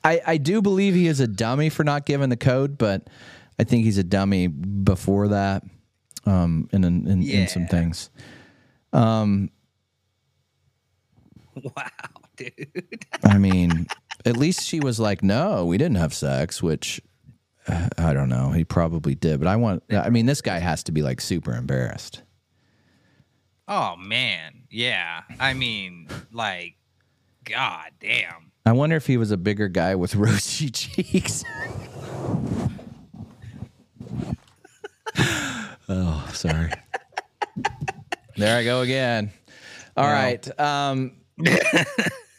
I, 0.03 0.21
I 0.25 0.37
do 0.37 0.61
believe 0.61 0.95
he 0.95 1.07
is 1.07 1.19
a 1.19 1.27
dummy 1.27 1.69
for 1.69 1.83
not 1.83 2.05
giving 2.05 2.29
the 2.29 2.37
code, 2.37 2.77
but 2.77 3.07
I 3.59 3.63
think 3.65 3.83
he's 3.83 3.97
a 3.99 4.03
dummy 4.03 4.47
before 4.47 5.27
that 5.29 5.63
um, 6.25 6.69
in, 6.71 6.83
in, 6.83 7.07
in, 7.07 7.21
in 7.23 7.47
some 7.47 7.63
Yeah. 7.63 7.67
things. 7.67 8.09
Wow, 11.55 11.85
dude. 12.35 13.05
I 13.23 13.37
mean, 13.37 13.85
at 14.25 14.37
least 14.37 14.63
she 14.63 14.79
was 14.79 14.99
like, 14.99 15.21
no, 15.21 15.65
we 15.65 15.77
didn't 15.77 15.97
have 15.97 16.13
sex, 16.13 16.63
which 16.63 16.99
uh, 17.67 17.89
I 17.97 18.13
don't 18.13 18.29
know. 18.29 18.49
He 18.49 18.63
probably 18.63 19.13
did. 19.15 19.39
But 19.39 19.47
I 19.47 19.55
want, 19.55 19.83
I 19.91 20.09
mean, 20.09 20.25
this 20.25 20.41
guy 20.41 20.57
has 20.59 20.81
to 20.85 20.91
be 20.91 21.03
like 21.03 21.21
super 21.21 21.53
embarrassed. 21.53 22.23
Oh 23.67 23.95
man, 23.97 24.63
yeah. 24.71 25.21
I 25.39 25.53
mean, 25.53 26.07
like, 26.31 26.73
god 27.45 27.91
damn. 27.99 28.51
I 28.65 28.71
wonder 28.71 28.95
if 28.95 29.07
he 29.07 29.17
was 29.17 29.31
a 29.31 29.37
bigger 29.37 29.67
guy 29.67 29.95
with 29.95 30.15
rosy 30.15 30.69
cheeks. 30.69 31.43
oh, 35.89 36.29
sorry. 36.33 36.71
there 38.37 38.57
I 38.57 38.63
go 38.63 38.81
again. 38.81 39.31
All 39.97 40.07
right. 40.07 40.59
Um, 40.59 41.17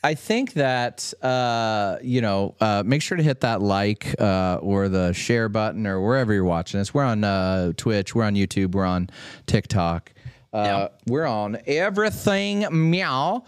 I 0.03 0.15
think 0.15 0.55
that 0.55 1.13
uh, 1.23 1.99
you 2.03 2.21
know, 2.21 2.55
uh, 2.61 2.83
make 2.85 3.03
sure 3.03 3.17
to 3.17 3.23
hit 3.23 3.41
that 3.41 3.61
like 3.61 4.15
uh, 4.21 4.59
or 4.63 4.89
the 4.89 5.13
share 5.13 5.49
button 5.49 5.87
or 5.87 6.01
wherever 6.01 6.33
you're 6.33 6.45
watching 6.45 6.81
us. 6.81 6.93
We're 6.95 7.05
on 7.05 7.23
uh, 7.23 7.73
Twitch, 7.77 8.15
we're 8.15 8.25
on 8.25 8.35
YouTube, 8.35 8.73
we're 8.73 8.87
on 8.87 9.09
TikTok, 9.47 10.13
uh, 10.53 10.89
we're 11.07 11.27
on 11.27 11.59
everything. 11.67 12.67
Meow. 12.71 13.45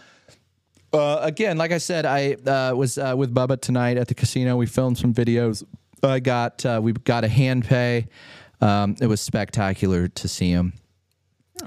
Uh, 0.93 1.19
again, 1.21 1.59
like 1.59 1.73
I 1.73 1.79
said, 1.79 2.07
I 2.07 2.35
uh, 2.35 2.75
was 2.75 2.99
uh, 2.99 3.15
with 3.17 3.35
Bubba 3.35 3.61
tonight 3.61 3.97
at 3.97 4.09
the 4.09 4.15
casino. 4.15 4.57
We 4.57 4.67
filmed 4.67 4.99
some 4.99 5.13
videos. 5.13 5.65
I 6.03 6.21
got 6.21 6.65
uh, 6.65 6.81
we 6.83 6.93
got 6.93 7.25
a 7.25 7.29
hand 7.29 7.65
pay. 7.65 8.09
Um, 8.61 8.97
it 9.01 9.07
was 9.07 9.21
spectacular 9.21 10.09
to 10.09 10.29
see 10.29 10.51
him, 10.51 10.73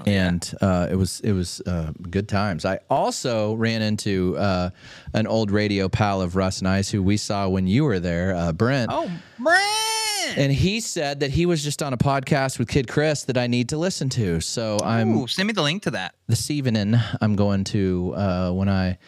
and 0.06 0.52
uh, 0.60 0.88
it 0.90 0.96
was 0.96 1.20
it 1.20 1.32
was 1.32 1.60
uh, 1.62 1.92
good 2.10 2.28
times. 2.28 2.64
I 2.64 2.80
also 2.88 3.54
ran 3.54 3.82
into 3.82 4.36
uh, 4.38 4.70
an 5.14 5.26
old 5.26 5.50
radio 5.50 5.88
pal 5.88 6.22
of 6.22 6.34
Russ 6.34 6.60
and 6.60 6.68
I's 6.68 6.90
who 6.90 7.02
we 7.02 7.16
saw 7.16 7.48
when 7.48 7.66
you 7.66 7.84
were 7.84 8.00
there, 8.00 8.34
uh, 8.34 8.52
Brent. 8.52 8.90
Oh, 8.92 9.10
Brent. 9.38 9.99
And 10.36 10.52
he 10.52 10.80
said 10.80 11.20
that 11.20 11.30
he 11.30 11.46
was 11.46 11.62
just 11.64 11.82
on 11.82 11.92
a 11.92 11.96
podcast 11.96 12.58
with 12.58 12.68
Kid 12.68 12.88
Chris 12.88 13.24
that 13.24 13.36
I 13.38 13.46
need 13.46 13.68
to 13.70 13.76
listen 13.78 14.08
to. 14.10 14.40
So 14.40 14.78
I'm 14.82 15.16
Ooh, 15.16 15.26
send 15.26 15.46
me 15.46 15.52
the 15.52 15.62
link 15.62 15.82
to 15.84 15.90
that. 15.92 16.14
this 16.28 16.50
evening 16.50 16.94
i'm 17.20 17.34
going 17.36 17.64
to 17.64 18.14
uh, 18.16 18.50
when 18.52 18.68
i 18.68 18.98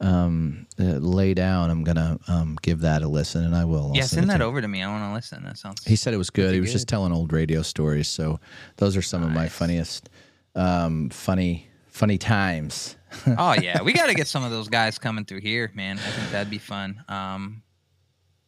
um, 0.00 0.66
uh, 0.78 0.84
lay 0.84 1.34
down 1.34 1.70
i'm 1.70 1.82
gonna 1.82 2.18
um, 2.28 2.56
give 2.62 2.80
that 2.80 3.02
a 3.02 3.08
listen 3.08 3.44
and 3.44 3.54
i 3.56 3.64
will 3.64 3.90
Yeah, 3.94 4.02
send 4.02 4.24
it 4.24 4.28
that 4.28 4.38
to- 4.38 4.44
over 4.44 4.60
to 4.60 4.68
me. 4.68 4.82
I 4.82 4.88
want 4.88 5.10
to 5.10 5.14
listen. 5.14 5.42
That 5.44 5.58
sounds. 5.58 5.84
he 5.84 5.96
said 5.96 6.14
it 6.14 6.18
was 6.18 6.30
good 6.30 6.54
he 6.54 6.60
was 6.60 6.68
good. 6.70 6.74
just 6.74 6.88
telling 6.88 7.12
old 7.12 7.32
radio 7.32 7.62
stories 7.62 8.06
so 8.08 8.38
those 8.76 8.96
are 8.96 9.02
some 9.02 9.22
of 9.24 9.30
my 9.32 9.48
funniest 9.48 10.08
um, 10.54 11.10
funny 11.10 11.68
funny 11.88 12.18
times 12.18 12.96
oh 13.38 13.54
yeah, 13.54 13.82
we 13.82 13.92
got 13.92 14.06
to 14.06 14.14
get 14.20 14.28
some 14.28 14.44
of 14.44 14.50
those 14.50 14.68
guys 14.68 14.98
coming 14.98 15.24
through 15.24 15.40
here, 15.40 15.72
man. 15.74 15.98
I 15.98 16.10
think 16.10 16.30
that'd 16.30 16.50
be 16.50 16.58
fun. 16.58 17.02
Um, 17.08 17.62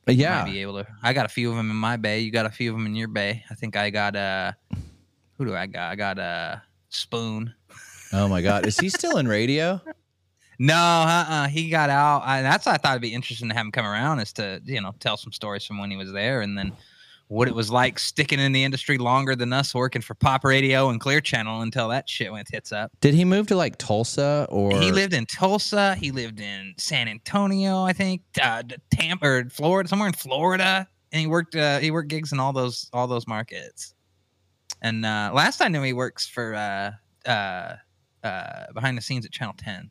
yeah 0.07 0.45
be 0.45 0.61
able 0.61 0.83
to. 0.83 0.87
I 1.03 1.13
got 1.13 1.27
a 1.27 1.29
few 1.29 1.51
of 1.51 1.57
them 1.57 1.71
in 1.71 1.77
my 1.77 1.97
bay. 1.97 2.21
You 2.21 2.31
got 2.31 2.47
a 2.47 2.51
few 2.51 2.71
of 2.71 2.77
them 2.77 2.87
in 2.87 2.95
your 2.95 3.09
bay. 3.09 3.45
I 3.51 3.55
think 3.55 3.77
I 3.77 3.91
got 3.91 4.17
uh 4.17 4.53
Who 5.39 5.45
do 5.45 5.55
I 5.55 5.67
got? 5.67 5.93
I 5.93 5.97
got 5.97 6.19
a 6.19 6.63
spoon. 6.89 7.55
oh 8.13 8.27
my 8.29 8.43
god 8.43 8.67
is 8.67 8.79
he 8.79 8.89
still 8.89 9.19
in 9.19 9.29
radio 9.29 9.81
No, 10.59 10.75
uh-uh. 10.75 11.49
he 11.49 11.71
got 11.71 11.89
out. 11.89 12.23
I, 12.25 12.43
that's 12.43 12.67
what 12.67 12.75
I 12.75 12.79
thought 12.79 12.93
it'd 12.93 13.03
be 13.03 13.15
interesting 13.15 13.49
to 13.49 13.55
have 13.55 13.65
him 13.65 13.73
come 13.73 13.87
around 13.87 14.21
is 14.21 14.33
to 14.35 14.61
you 14.65 14.81
know 14.81 14.93
tell 15.01 15.17
some 15.17 15.33
stories 15.33 15.65
from 15.65 15.79
when 15.79 15.91
he 15.91 15.97
was 15.97 16.13
there 16.13 16.41
and 16.43 16.59
then 16.59 16.73
what 17.31 17.47
it 17.47 17.55
was 17.55 17.71
like 17.71 17.97
sticking 17.97 18.41
in 18.41 18.51
the 18.51 18.65
industry 18.65 18.99
longer 18.99 19.37
than 19.37 19.53
us 19.53 19.73
working 19.73 20.03
for 20.03 20.15
pop 20.15 20.45
radio 20.45 20.89
and 20.91 21.01
clear 21.01 21.21
channel 21.21 21.61
until 21.61 21.89
that 21.89 22.09
shit 22.09 22.33
went 22.33 22.49
tits 22.49 22.73
up. 22.73 22.91
Did 23.01 23.15
he 23.15 23.25
move 23.25 23.47
to 23.47 23.57
like 23.57 23.79
tulsa 23.79 24.49
or 24.51 24.77
he 24.81 24.91
lived 24.91 25.15
in 25.15 25.27
tulsa. 25.27 25.95
He 25.95 26.11
lived 26.11 26.41
in 26.41 26.75
san 26.77 27.07
antonio 27.07 27.85
i 27.85 27.93
think 27.93 28.23
uh 28.43 28.65
tampa 28.91 29.27
or 29.27 29.49
florida 29.49 29.89
somewhere 29.89 30.09
in 30.09 30.15
florida. 30.15 30.89
And 31.13 31.21
he 31.21 31.29
worked 31.29 31.55
uh 31.55 31.79
he 31.79 31.93
worked 31.93 32.09
gigs 32.09 32.33
in 32.33 32.41
all 32.41 32.53
those 32.53 32.91
all 32.93 33.07
those 33.07 33.29
markets. 33.29 33.95
And 34.83 35.07
uh 35.07 35.31
last 35.33 35.61
i 35.61 35.69
knew 35.69 35.83
he 35.83 35.93
works 35.93 36.27
for 36.27 36.57
uh 36.57 36.91
uh 37.31 37.77
uh 38.25 38.73
behind 38.75 38.99
the 38.99 39.03
scenes 39.03 39.25
at 39.25 39.31
channel 39.31 39.55
10 39.57 39.89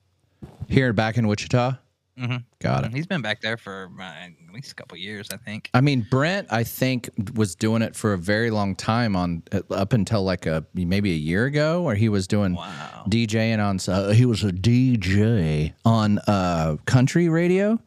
here 0.68 0.92
back 0.92 1.18
in 1.18 1.26
wichita 1.26 1.78
Mhm. 2.20 2.44
got 2.60 2.84
it 2.86 2.92
He's 2.94 3.08
been 3.08 3.22
back 3.22 3.42
there 3.42 3.56
for 3.58 3.90
uh, 4.00 4.04
at 4.04 4.32
least 4.54 4.72
a 4.72 4.76
couple 4.76 4.98
years, 4.98 5.30
I 5.32 5.38
think. 5.38 5.70
I 5.74 5.82
mean, 5.82 6.06
Brent, 6.10 6.48
I 6.52 6.64
think 6.64 7.10
was 7.36 7.56
doing 7.56 7.82
it 7.82 7.96
for 7.96 8.14
a 8.14 8.18
very 8.18 8.52
long 8.52 8.76
time 8.76 9.16
on 9.16 9.44
up 9.72 9.94
until 9.94 10.24
like 10.24 10.46
a 10.46 10.66
maybe 10.74 11.12
a 11.12 11.16
year 11.18 11.46
ago, 11.46 11.82
where 11.82 11.96
he 11.96 12.10
was 12.10 12.28
doing 12.28 12.56
Wow. 12.56 13.06
DJing 13.10 13.60
on. 13.64 13.80
Uh, 13.94 14.12
he 14.12 14.26
was 14.26 14.44
a 14.44 14.52
DJ 14.52 15.74
on 15.86 16.20
uh, 16.28 16.76
country 16.86 17.30
radio. 17.30 17.80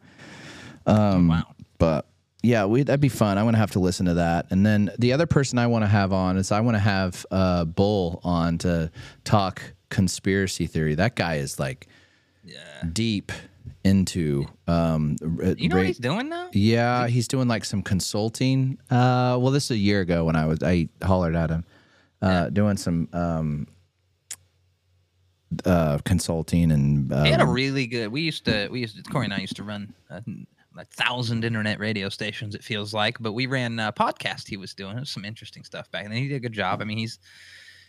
Um, 0.85 1.27
wow. 1.29 1.43
But 1.77 2.07
yeah, 2.41 2.65
we, 2.65 2.83
that'd 2.83 2.99
be 2.99 3.09
fun. 3.09 3.37
I'm 3.37 3.45
gonna 3.45 3.57
have 3.57 3.71
to 3.71 3.79
listen 3.79 4.05
to 4.07 4.15
that. 4.15 4.47
And 4.49 4.65
then 4.65 4.91
the 4.99 5.13
other 5.13 5.25
person 5.27 5.57
I 5.59 5.67
want 5.67 5.83
to 5.83 5.87
have 5.89 6.11
on 6.11 6.37
is 6.37 6.51
I 6.51 6.59
want 6.61 6.75
to 6.75 6.79
have 6.79 7.25
uh, 7.31 7.65
Bull 7.65 8.19
on 8.23 8.57
to 8.59 8.91
talk 9.23 9.61
conspiracy 9.89 10.65
theory. 10.65 10.95
That 10.95 11.15
guy 11.15 11.35
is 11.35 11.59
like 11.59 11.87
Yeah. 12.43 12.57
deep 12.91 13.31
into 13.83 14.45
um 14.67 15.15
You 15.57 15.67
know 15.69 15.75
ra- 15.75 15.81
what 15.81 15.87
he's 15.87 15.97
doing 15.97 16.29
now? 16.29 16.49
yeah 16.53 17.07
he's 17.07 17.27
doing 17.27 17.47
like 17.47 17.65
some 17.65 17.81
consulting 17.83 18.77
uh 18.89 19.37
well 19.41 19.51
this 19.51 19.65
is 19.65 19.71
a 19.71 19.77
year 19.77 19.99
ago 20.01 20.23
when 20.25 20.35
i 20.37 20.45
was 20.45 20.63
i 20.63 20.87
hollered 21.03 21.35
at 21.35 21.49
him 21.49 21.65
uh 22.21 22.49
doing 22.49 22.77
some 22.77 23.09
um 23.11 23.67
uh 25.65 25.97
consulting 26.05 26.71
and 26.71 27.11
He 27.25 27.29
had 27.31 27.39
a 27.41 27.43
um, 27.43 27.49
really 27.51 27.85
good. 27.85 28.07
We 28.11 28.21
used 28.21 28.45
to. 28.45 28.67
We 28.69 28.79
used 28.79 28.95
to. 28.97 29.03
Corey 29.11 29.25
and 29.25 29.33
I 29.33 29.39
used 29.39 29.55
to 29.57 29.63
run 29.63 29.93
a, 30.09 30.23
a 30.77 30.85
thousand 30.85 31.43
internet 31.43 31.79
radio 31.79 32.09
stations. 32.09 32.55
It 32.55 32.63
feels 32.63 32.91
like, 32.91 33.17
but 33.19 33.33
we 33.33 33.45
ran 33.45 33.79
a 33.79 33.93
podcast. 33.93 34.47
He 34.47 34.57
was 34.57 34.73
doing 34.73 34.97
it 34.97 35.01
was 35.01 35.11
some 35.11 35.25
interesting 35.25 35.63
stuff 35.63 35.91
back, 35.91 36.05
and 36.05 36.13
he 36.13 36.27
did 36.27 36.35
a 36.35 36.39
good 36.39 36.53
job. 36.53 36.81
I 36.81 36.85
mean, 36.85 36.97
he's 36.97 37.19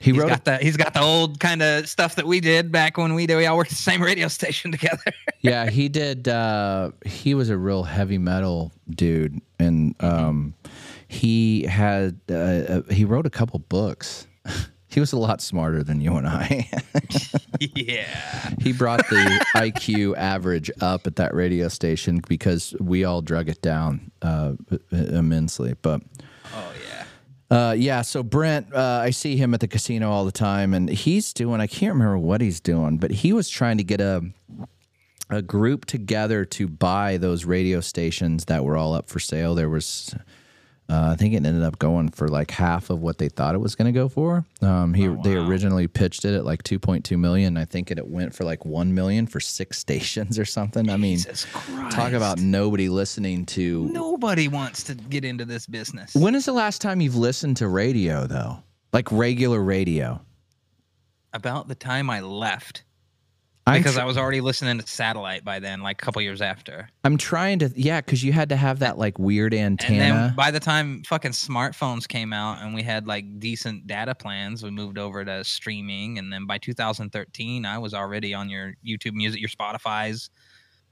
he 0.05 0.11
he's 0.11 0.21
wrote 0.21 0.27
a 0.27 0.31
got 0.33 0.45
the 0.45 0.57
he's 0.59 0.77
got 0.77 0.93
the 0.93 1.01
old 1.01 1.41
kind 1.41 1.63
of 1.63 1.89
stuff 1.89 2.17
that 2.17 2.27
we 2.27 2.39
did 2.39 2.71
back 2.71 2.99
when 2.99 3.15
we 3.15 3.27
did. 3.27 3.37
We 3.37 3.47
all 3.47 3.57
worked 3.57 3.71
at 3.71 3.77
the 3.77 3.83
same 3.83 4.03
radio 4.03 4.29
station 4.41 4.71
together. 4.71 5.03
yeah, 5.41 5.71
he 5.71 5.89
did. 5.89 6.29
Uh, 6.29 6.91
he 7.07 7.35
was 7.35 7.49
a 7.49 7.57
real 7.57 7.85
heavy 7.85 8.19
metal 8.19 8.71
dude, 8.91 9.41
and 9.59 9.95
um, 10.01 10.53
he 11.09 11.63
had 11.63 12.21
uh, 12.31 12.35
uh, 12.35 12.83
he 12.91 13.07
wrote 13.07 13.25
a 13.25 13.31
couple 13.31 13.61
books. 13.61 14.27
he 14.89 15.01
was 15.01 15.15
a 15.15 15.19
lot 15.19 15.41
smarter 15.41 15.83
than 15.83 16.03
you 16.03 16.17
and 16.17 16.29
I. 16.29 16.69
yeah. 17.61 18.51
he 18.61 18.75
brought 18.75 19.09
the 19.09 19.47
IQ 19.57 20.19
average 20.19 20.71
up 20.83 21.07
at 21.07 21.17
that 21.17 21.35
radio 21.35 21.69
station 21.69 22.21
because 22.29 22.77
we 22.79 23.05
all 23.05 23.23
drug 23.23 23.49
it 23.49 23.63
down 23.63 24.13
uh, 24.21 24.53
immensely. 24.91 25.75
But 25.81 26.03
Oh 26.53 26.73
yeah. 26.79 26.84
Uh, 27.51 27.75
yeah, 27.77 28.03
so 28.03 28.23
Brent, 28.23 28.73
uh, 28.75 29.01
I 29.03 29.11
see 29.11 29.37
him 29.37 29.55
at 29.55 29.61
the 29.61 29.69
casino 29.69 30.11
all 30.11 30.25
the 30.25 30.33
time, 30.33 30.75
and 30.75 30.89
he's 30.89 31.33
doing. 31.33 31.61
I 31.61 31.67
can't 31.67 31.93
remember 31.93 32.19
what 32.19 32.41
he's 32.41 32.61
doing, 32.61 32.99
but 32.99 33.11
he 33.11 33.33
was 33.33 33.49
trying 33.49 33.79
to 33.79 33.85
get 33.85 34.01
a 34.01 34.23
a 35.31 35.43
group 35.43 35.87
together 35.87 36.45
to 36.45 36.69
buy 36.69 37.17
those 37.17 37.45
radio 37.45 37.81
stations 37.81 38.45
that 38.47 38.65
were 38.65 38.77
all 38.77 38.95
up 38.95 39.09
for 39.09 39.19
sale. 39.19 39.55
There 39.55 39.69
was, 39.71 40.15
uh, 40.89 41.11
I 41.13 41.17
think 41.17 41.33
it 41.33 41.37
ended 41.47 41.63
up 41.63 41.79
going 41.79 42.11
for 42.11 42.29
like 42.29 42.51
half 42.51 42.91
of 42.91 43.01
what 43.01 43.17
they 43.17 43.31
thought 43.31 43.55
it 43.55 43.59
was 43.59 43.75
going 43.75 43.87
to 43.93 43.99
go 43.99 44.09
for. 44.09 44.45
Um, 44.61 44.93
he 44.93 45.07
they 45.07 45.35
originally 45.35 45.89
pitched 45.89 46.27
it 46.27 46.35
at 46.35 46.45
like 46.45 46.63
two 46.63 46.79
point 46.79 47.05
two 47.05 47.17
million. 47.17 47.57
I 47.57 47.65
think 47.65 47.91
it, 47.91 47.99
it 47.99 48.07
went 48.07 48.35
for 48.35 48.45
like 48.45 48.67
one 48.67 48.95
million 48.95 49.27
for 49.27 49.41
six 49.41 49.79
stations 49.85 50.39
or 50.39 50.45
something. 50.45 50.91
I 50.91 50.97
mean, 50.99 51.21
talk 51.91 52.13
about 52.13 52.39
nobody 52.39 52.89
listening 52.89 53.47
to. 53.47 53.89
nobody 53.93 54.49
wants 54.49 54.83
to 54.85 54.95
get 54.95 55.25
into 55.25 55.45
this 55.47 55.67
business. 55.67 56.15
When 56.15 56.35
is 56.35 56.45
the 56.45 56.53
last 56.53 56.83
time 56.83 57.01
you've 57.01 57.17
listened 57.17 57.57
to 57.59 57.69
radio 57.69 58.27
though? 58.27 58.59
Like 58.93 59.11
regular 59.11 59.61
radio? 59.61 60.21
About 61.33 61.67
the 61.67 61.75
time 61.75 62.11
I 62.11 62.21
left, 62.21 62.85
because 63.67 63.95
tr- 63.95 64.01
I 64.01 64.05
was 64.05 64.19
already 64.19 64.41
listening 64.41 64.79
to 64.79 64.87
satellite 64.87 65.45
by 65.45 65.59
then, 65.59 65.81
like 65.81 66.01
a 66.01 66.05
couple 66.05 66.21
years 66.21 66.43
after. 66.43 66.89
I'm 67.03 67.17
trying 67.17 67.59
to 67.61 67.73
yeah, 67.75 68.01
because 68.01 68.23
you 68.23 68.33
had 68.33 68.49
to 68.51 68.57
have 68.57 68.81
that 68.81 68.99
like 68.99 69.19
weird 69.19 69.55
And 69.55 69.81
antenna. 69.81 69.99
then 69.99 70.35
by 70.35 70.51
the 70.51 70.61
time 70.61 71.03
fucking 71.05 71.33
smartphones 71.33 72.07
came 72.07 72.33
out 72.33 72.61
and 72.63 72.75
we 72.75 72.83
had 72.83 73.07
like 73.07 73.41
decent 73.41 73.87
data 73.87 74.15
plans, 74.15 74.63
we 74.63 74.71
moved 74.71 74.99
over 74.99 75.25
to 75.25 75.43
streaming. 75.45 76.19
And 76.19 76.33
then 76.33 76.47
by 76.47 76.59
2013, 76.59 77.65
I 77.65 77.79
was 77.79 77.95
already 77.95 78.35
on 78.35 78.51
your 78.51 78.75
YouTube 78.87 79.15
Music, 79.15 79.41
your 79.41 79.49
Spotify's, 79.51 80.29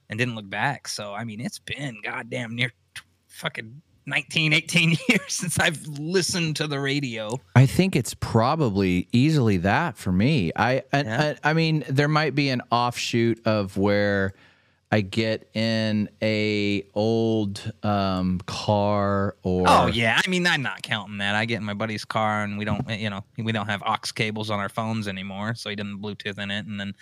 and 0.08 0.18
didn't 0.18 0.34
look 0.34 0.48
back. 0.48 0.88
So 0.88 1.12
I 1.12 1.24
mean, 1.24 1.40
it's 1.40 1.58
been 1.58 1.98
goddamn 2.02 2.54
near 2.54 2.70
t- 2.94 3.02
fucking 3.28 3.82
19, 4.06 4.52
18 4.52 4.90
years 5.08 5.20
since 5.28 5.58
I've 5.58 5.86
listened 5.86 6.56
to 6.56 6.66
the 6.66 6.80
radio. 6.80 7.40
I 7.54 7.66
think 7.66 7.96
it's 7.96 8.14
probably 8.14 9.08
easily 9.12 9.58
that 9.58 9.96
for 9.96 10.12
me. 10.12 10.52
I 10.56 10.82
I, 10.92 11.02
Yeah. 11.02 11.34
I 11.42 11.50
I 11.50 11.52
mean, 11.52 11.84
there 11.88 12.08
might 12.08 12.34
be 12.34 12.48
an 12.50 12.62
offshoot 12.70 13.46
of 13.46 13.76
where 13.76 14.34
I 14.92 15.00
get 15.00 15.48
in 15.54 16.10
a 16.20 16.84
old 16.94 17.72
um, 17.82 18.40
car 18.44 19.36
or 19.42 19.64
Oh 19.66 19.86
yeah, 19.86 20.20
I 20.22 20.28
mean, 20.28 20.46
I'm 20.46 20.60
not 20.60 20.82
counting 20.82 21.16
that. 21.18 21.34
I 21.34 21.46
get 21.46 21.56
in 21.56 21.64
my 21.64 21.72
buddy's 21.72 22.04
car 22.04 22.44
and 22.44 22.58
we 22.58 22.66
don't, 22.66 22.86
you 22.90 23.08
know, 23.08 23.24
we 23.38 23.52
don't 23.52 23.68
have 23.68 23.82
aux 23.86 24.12
cables 24.14 24.50
on 24.50 24.60
our 24.60 24.68
phones 24.68 25.08
anymore, 25.08 25.54
so 25.54 25.70
he 25.70 25.76
doesn't 25.76 26.02
Bluetooth 26.02 26.38
in 26.38 26.50
it. 26.50 26.66
And 26.66 26.78
then, 26.78 26.94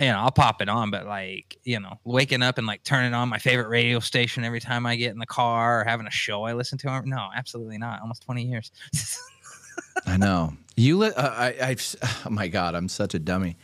you 0.00 0.06
know, 0.06 0.18
I'll 0.18 0.30
pop 0.30 0.60
it 0.60 0.68
on, 0.68 0.90
but 0.90 1.06
like, 1.06 1.56
you 1.64 1.78
know, 1.78 1.98
waking 2.04 2.42
up 2.42 2.58
and 2.58 2.66
like 2.66 2.82
turning 2.82 3.14
on 3.14 3.28
my 3.28 3.38
favorite 3.38 3.68
radio 3.68 4.00
station 4.00 4.44
every 4.44 4.60
time 4.60 4.86
I 4.86 4.96
get 4.96 5.12
in 5.12 5.18
the 5.18 5.26
car 5.26 5.80
or 5.80 5.84
having 5.84 6.06
a 6.06 6.10
show 6.10 6.44
I 6.44 6.52
listen 6.52 6.78
to, 6.78 7.02
no, 7.04 7.28
absolutely 7.34 7.78
not. 7.78 8.00
Almost 8.00 8.22
20 8.22 8.42
years. 8.42 8.72
I 10.06 10.16
know 10.16 10.54
you. 10.76 10.98
Li- 10.98 11.12
uh, 11.16 11.30
I 11.30 11.54
I've, 11.60 11.96
oh 12.26 12.30
my 12.30 12.48
god, 12.48 12.74
I'm 12.74 12.88
such 12.88 13.14
a 13.14 13.18
dummy. 13.18 13.56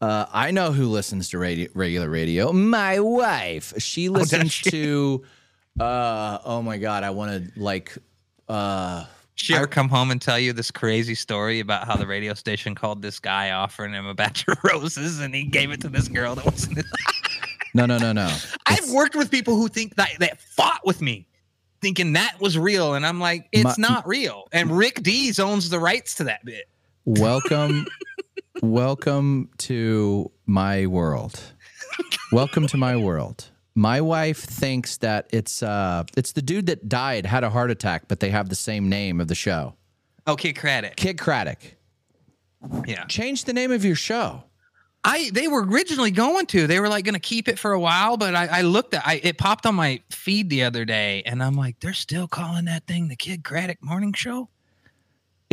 Uh, 0.00 0.26
I 0.32 0.50
know 0.50 0.72
who 0.72 0.88
listens 0.88 1.30
to 1.30 1.38
radio, 1.38 1.68
regular 1.74 2.08
radio. 2.08 2.52
My 2.52 3.00
wife. 3.00 3.74
She 3.78 4.08
does 4.08 4.32
listens 4.32 4.52
she? 4.52 4.70
to. 4.70 5.24
Uh, 5.78 6.38
oh 6.44 6.62
my 6.62 6.78
god, 6.78 7.04
I 7.04 7.10
want 7.10 7.54
to 7.54 7.60
like. 7.60 7.96
Uh, 8.48 9.04
She 9.36 9.54
ever 9.54 9.66
come 9.66 9.88
home 9.88 10.10
and 10.10 10.22
tell 10.22 10.38
you 10.38 10.52
this 10.52 10.70
crazy 10.70 11.14
story 11.14 11.58
about 11.60 11.86
how 11.86 11.96
the 11.96 12.06
radio 12.06 12.34
station 12.34 12.74
called 12.74 13.02
this 13.02 13.18
guy 13.18 13.50
offering 13.50 13.92
him 13.92 14.06
a 14.06 14.14
batch 14.14 14.46
of 14.48 14.56
roses 14.64 15.18
and 15.20 15.34
he 15.34 15.44
gave 15.44 15.70
it 15.72 15.80
to 15.82 15.88
this 15.88 16.06
girl 16.08 16.34
that 16.36 16.44
wasn't 16.44 16.76
his 16.76 16.86
no, 17.74 17.86
no, 17.86 17.98
no, 17.98 18.12
no. 18.12 18.32
I've 18.66 18.88
worked 18.90 19.16
with 19.16 19.32
people 19.32 19.56
who 19.56 19.66
think 19.68 19.96
that 19.96 20.10
that 20.20 20.40
fought 20.40 20.82
with 20.84 21.02
me, 21.02 21.26
thinking 21.80 22.12
that 22.12 22.36
was 22.40 22.56
real, 22.56 22.94
and 22.94 23.04
I'm 23.04 23.18
like, 23.18 23.48
it's 23.50 23.76
My- 23.78 23.88
not 23.88 24.06
real. 24.06 24.46
And 24.52 24.70
Rick 24.70 25.02
Dees 25.02 25.40
owns 25.40 25.68
the 25.70 25.80
rights 25.80 26.14
to 26.16 26.24
that 26.24 26.44
bit. 26.44 26.68
welcome 27.04 27.84
welcome 28.62 29.50
to 29.58 30.30
my 30.46 30.86
world 30.86 31.40
welcome 32.30 32.68
to 32.68 32.76
my 32.76 32.94
world 32.96 33.50
my 33.74 34.00
wife 34.00 34.38
thinks 34.38 34.98
that 34.98 35.26
it's 35.32 35.62
uh 35.62 36.04
it's 36.16 36.32
the 36.32 36.42
dude 36.42 36.66
that 36.66 36.88
died 36.88 37.26
had 37.26 37.44
a 37.44 37.50
heart 37.50 37.70
attack 37.70 38.04
but 38.08 38.20
they 38.20 38.30
have 38.30 38.48
the 38.48 38.54
same 38.54 38.88
name 38.88 39.20
of 39.20 39.28
the 39.28 39.34
show 39.34 39.74
Okay, 40.26 40.54
Kraddick. 40.54 40.96
Kidd 40.96 41.18
Kraddick 41.18 41.74
Yeah, 42.86 43.04
change 43.06 43.44
the 43.44 43.52
name 43.52 43.72
of 43.72 43.84
your 43.84 43.96
show 43.96 44.44
I 45.04 45.30
they 45.34 45.48
were 45.48 45.62
originally 45.62 46.10
going 46.10 46.46
to. 46.46 46.66
They 46.66 46.80
were 46.80 46.88
like 46.88 47.04
going 47.04 47.14
to 47.14 47.20
keep 47.20 47.46
it 47.46 47.58
for 47.58 47.72
a 47.72 47.78
while, 47.80 48.16
but 48.16 48.34
I, 48.34 48.46
I 48.46 48.60
looked 48.62 48.94
at 48.94 49.06
I 49.06 49.20
it 49.22 49.36
popped 49.36 49.66
on 49.66 49.74
my 49.74 50.00
feed 50.10 50.48
the 50.48 50.62
other 50.64 50.86
day, 50.86 51.22
and 51.26 51.42
I'm 51.42 51.54
like, 51.56 51.78
they're 51.80 51.92
still 51.92 52.26
calling 52.26 52.64
that 52.64 52.86
thing 52.86 53.08
the 53.08 53.16
Kidd 53.16 53.42
Kraddick 53.44 53.76
Morning 53.82 54.14
Show. 54.14 54.48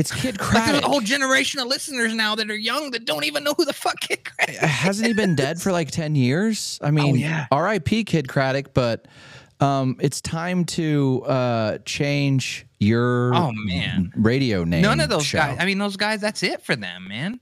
It's 0.01 0.11
kid 0.11 0.39
Like 0.39 0.65
there's 0.65 0.83
a 0.83 0.87
whole 0.87 1.01
generation 1.01 1.59
of 1.61 1.67
listeners 1.67 2.13
now 2.13 2.35
that 2.35 2.49
are 2.49 2.55
young 2.55 2.91
that 2.91 3.05
don't 3.05 3.23
even 3.23 3.43
know 3.43 3.53
who 3.55 3.65
the 3.65 3.73
fuck 3.73 3.99
Kidd 3.99 4.23
Kraddick. 4.23 4.49
is. 4.53 4.57
hasn't 4.59 5.07
he 5.07 5.13
been 5.13 5.35
dead 5.35 5.61
for 5.61 5.71
like 5.71 5.91
10 5.91 6.15
years 6.15 6.79
i 6.81 6.89
mean 6.91 7.15
yeah. 7.17 7.45
rip 7.53 7.85
Kidd 7.85 8.27
Kraddick 8.27 8.67
but 8.73 9.07
um 9.59 9.95
it's 9.99 10.19
time 10.21 10.65
to 10.77 11.23
uh 11.27 11.77
change 11.85 12.65
your 12.79 13.33
Oh, 13.35 13.51
man. 13.53 14.11
radio 14.15 14.63
name 14.63 14.81
None 14.81 14.99
of 14.99 15.09
those 15.09 15.23
show. 15.25 15.37
guys. 15.37 15.57
I 15.59 15.65
mean, 15.65 15.77
those 15.77 15.97
guys. 15.97 16.19
That's 16.19 16.41
it 16.41 16.63
for 16.63 16.75
them, 16.75 17.07
man. 17.07 17.39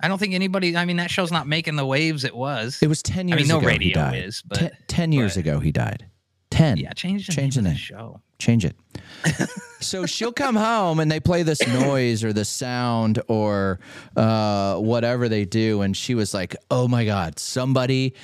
I 0.00 0.06
don't 0.06 0.18
think 0.18 0.32
anybody. 0.34 0.76
I 0.76 0.84
mean, 0.84 0.98
that 0.98 1.10
show's 1.10 1.32
not 1.32 1.48
making 1.48 1.74
the 1.74 1.84
waves 1.84 2.22
it 2.22 2.36
was. 2.36 2.78
It 2.80 2.86
was 2.86 3.02
10 3.02 3.26
years. 3.26 3.36
I 3.36 3.42
mean, 3.42 3.48
no 3.48 3.58
ago 3.58 3.66
he 3.66 3.72
radio 3.72 3.94
died. 3.94 4.22
is, 4.24 4.42
but- 4.46 4.58
Ten- 4.60 4.70
10 4.86 5.12
years 5.12 5.34
but- 5.34 5.40
ago 5.40 5.58
he 5.58 5.72
died. 5.72 6.06
10. 6.54 6.76
yeah, 6.78 6.92
change 6.92 7.26
the 7.26 7.32
Change 7.32 7.56
name 7.56 7.64
the 7.64 7.70
of 7.70 7.74
name. 7.74 7.78
show. 7.78 8.20
Change 8.38 8.64
it. 8.64 8.76
so 9.80 10.06
she'll 10.06 10.32
come 10.32 10.56
home 10.56 10.98
and 11.00 11.10
they 11.10 11.20
play 11.20 11.42
this 11.42 11.66
noise 11.66 12.24
or 12.24 12.32
the 12.32 12.44
sound 12.44 13.20
or 13.28 13.78
uh, 14.16 14.76
whatever 14.76 15.28
they 15.28 15.44
do. 15.44 15.82
And 15.82 15.96
she 15.96 16.14
was 16.14 16.34
like, 16.34 16.56
oh 16.70 16.88
my 16.88 17.04
God, 17.04 17.38
somebody 17.38 18.14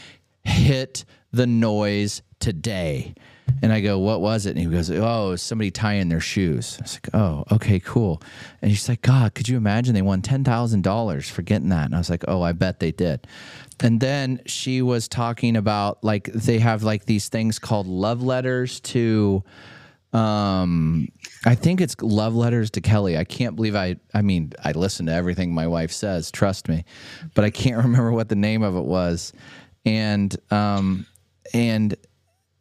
hit 0.44 1.04
the 1.32 1.46
noise 1.46 2.22
today. 2.40 3.14
And 3.62 3.72
I 3.72 3.80
go, 3.80 3.98
what 3.98 4.20
was 4.20 4.46
it? 4.46 4.50
And 4.50 4.58
he 4.58 4.66
goes, 4.66 4.90
oh, 4.90 5.36
somebody 5.36 5.70
tying 5.70 6.08
their 6.08 6.20
shoes. 6.20 6.76
I 6.78 6.82
was 6.82 6.94
like, 6.94 7.14
oh, 7.14 7.44
okay, 7.52 7.80
cool. 7.80 8.22
And 8.62 8.70
she's 8.70 8.88
like, 8.88 9.02
God, 9.02 9.34
could 9.34 9.48
you 9.48 9.56
imagine 9.56 9.94
they 9.94 10.02
won 10.02 10.22
$10,000 10.22 11.30
for 11.30 11.42
getting 11.42 11.68
that? 11.70 11.86
And 11.86 11.94
I 11.94 11.98
was 11.98 12.11
like, 12.11 12.24
oh, 12.28 12.42
I 12.42 12.53
bet 12.53 12.80
they 12.80 12.92
did. 12.92 13.26
And 13.80 14.01
then 14.01 14.40
she 14.46 14.82
was 14.82 15.09
talking 15.09 15.57
about 15.57 16.03
like 16.05 16.24
they 16.32 16.59
have 16.59 16.82
like 16.82 17.07
these 17.07 17.28
things 17.28 17.59
called 17.59 17.86
love 17.86 18.22
letters 18.22 18.80
to 18.80 19.42
um 20.12 21.07
i 21.46 21.55
think 21.55 21.80
it's 21.80 21.94
love 22.03 22.34
letters 22.34 22.68
to 22.68 22.80
kelly 22.80 23.16
i 23.16 23.22
can't 23.22 23.55
believe 23.55 23.76
i 23.76 23.94
i 24.12 24.20
mean 24.20 24.53
i 24.64 24.72
listen 24.72 25.07
to 25.07 25.12
everything 25.12 25.55
my 25.55 25.68
wife 25.68 25.92
says 25.92 26.32
trust 26.32 26.68
me 26.68 26.84
but 27.34 27.44
i 27.44 27.51
can't 27.51 27.76
remember 27.84 28.11
what 28.11 28.28
the 28.28 28.34
name 28.34 28.64
of 28.64 28.74
it 28.74 28.84
was 28.84 29.32
and 29.84 30.36
um 30.51 31.07
and 31.55 31.94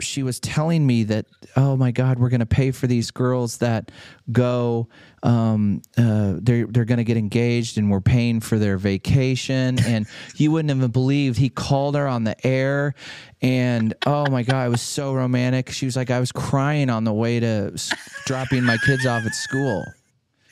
she 0.02 0.24
was 0.24 0.40
telling 0.40 0.86
me 0.86 1.04
that 1.04 1.26
oh 1.56 1.76
my 1.76 1.92
god 1.92 2.20
we're 2.20 2.30
going 2.30 2.40
to 2.40 2.46
pay 2.46 2.72
for 2.72 2.88
these 2.88 3.12
girls 3.12 3.58
that 3.58 3.92
go 4.32 4.88
um, 5.24 5.82
uh, 5.98 6.36
they're 6.38 6.66
they're 6.68 6.86
going 6.86 7.00
to 7.00 7.04
get 7.04 7.18
engaged 7.18 7.78
and 7.78 7.92
we're 7.92 8.00
paying 8.00 8.40
for 8.40 8.58
their 8.58 8.78
vacation. 8.78 9.78
And 9.90 10.06
you 10.36 10.52
wouldn't 10.52 10.80
have 10.80 10.92
believed 10.94 11.38
he 11.38 11.50
called 11.50 11.96
her 11.96 12.08
on 12.08 12.24
the 12.24 12.36
air 12.46 12.94
and 13.42 13.94
oh 14.06 14.30
my 14.30 14.44
god 14.44 14.68
it 14.68 14.70
was 14.70 14.82
so 14.82 15.14
romantic. 15.14 15.72
She 15.72 15.86
was 15.86 15.96
like 15.96 16.12
i 16.12 16.20
was 16.20 16.32
crying 16.32 16.90
on 16.90 17.04
the 17.04 17.14
way 17.14 17.40
to 17.40 17.72
s- 17.74 17.92
dropping 18.26 18.64
my 18.64 18.78
kids 18.78 19.06
off 19.06 19.26
at 19.26 19.34
school 19.34 19.84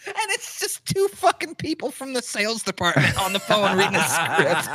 and 0.08 0.32
it's 0.32 0.60
just 0.60 0.86
two 0.86 1.08
fucking 1.10 1.56
people 1.56 1.92
from 1.92 2.14
the 2.14 2.22
sales 2.22 2.64
department 2.64 3.20
on 3.22 3.34
the 3.34 3.40
phone 3.40 3.78
reading 3.78 3.96
a 3.96 4.04
script. 4.08 4.68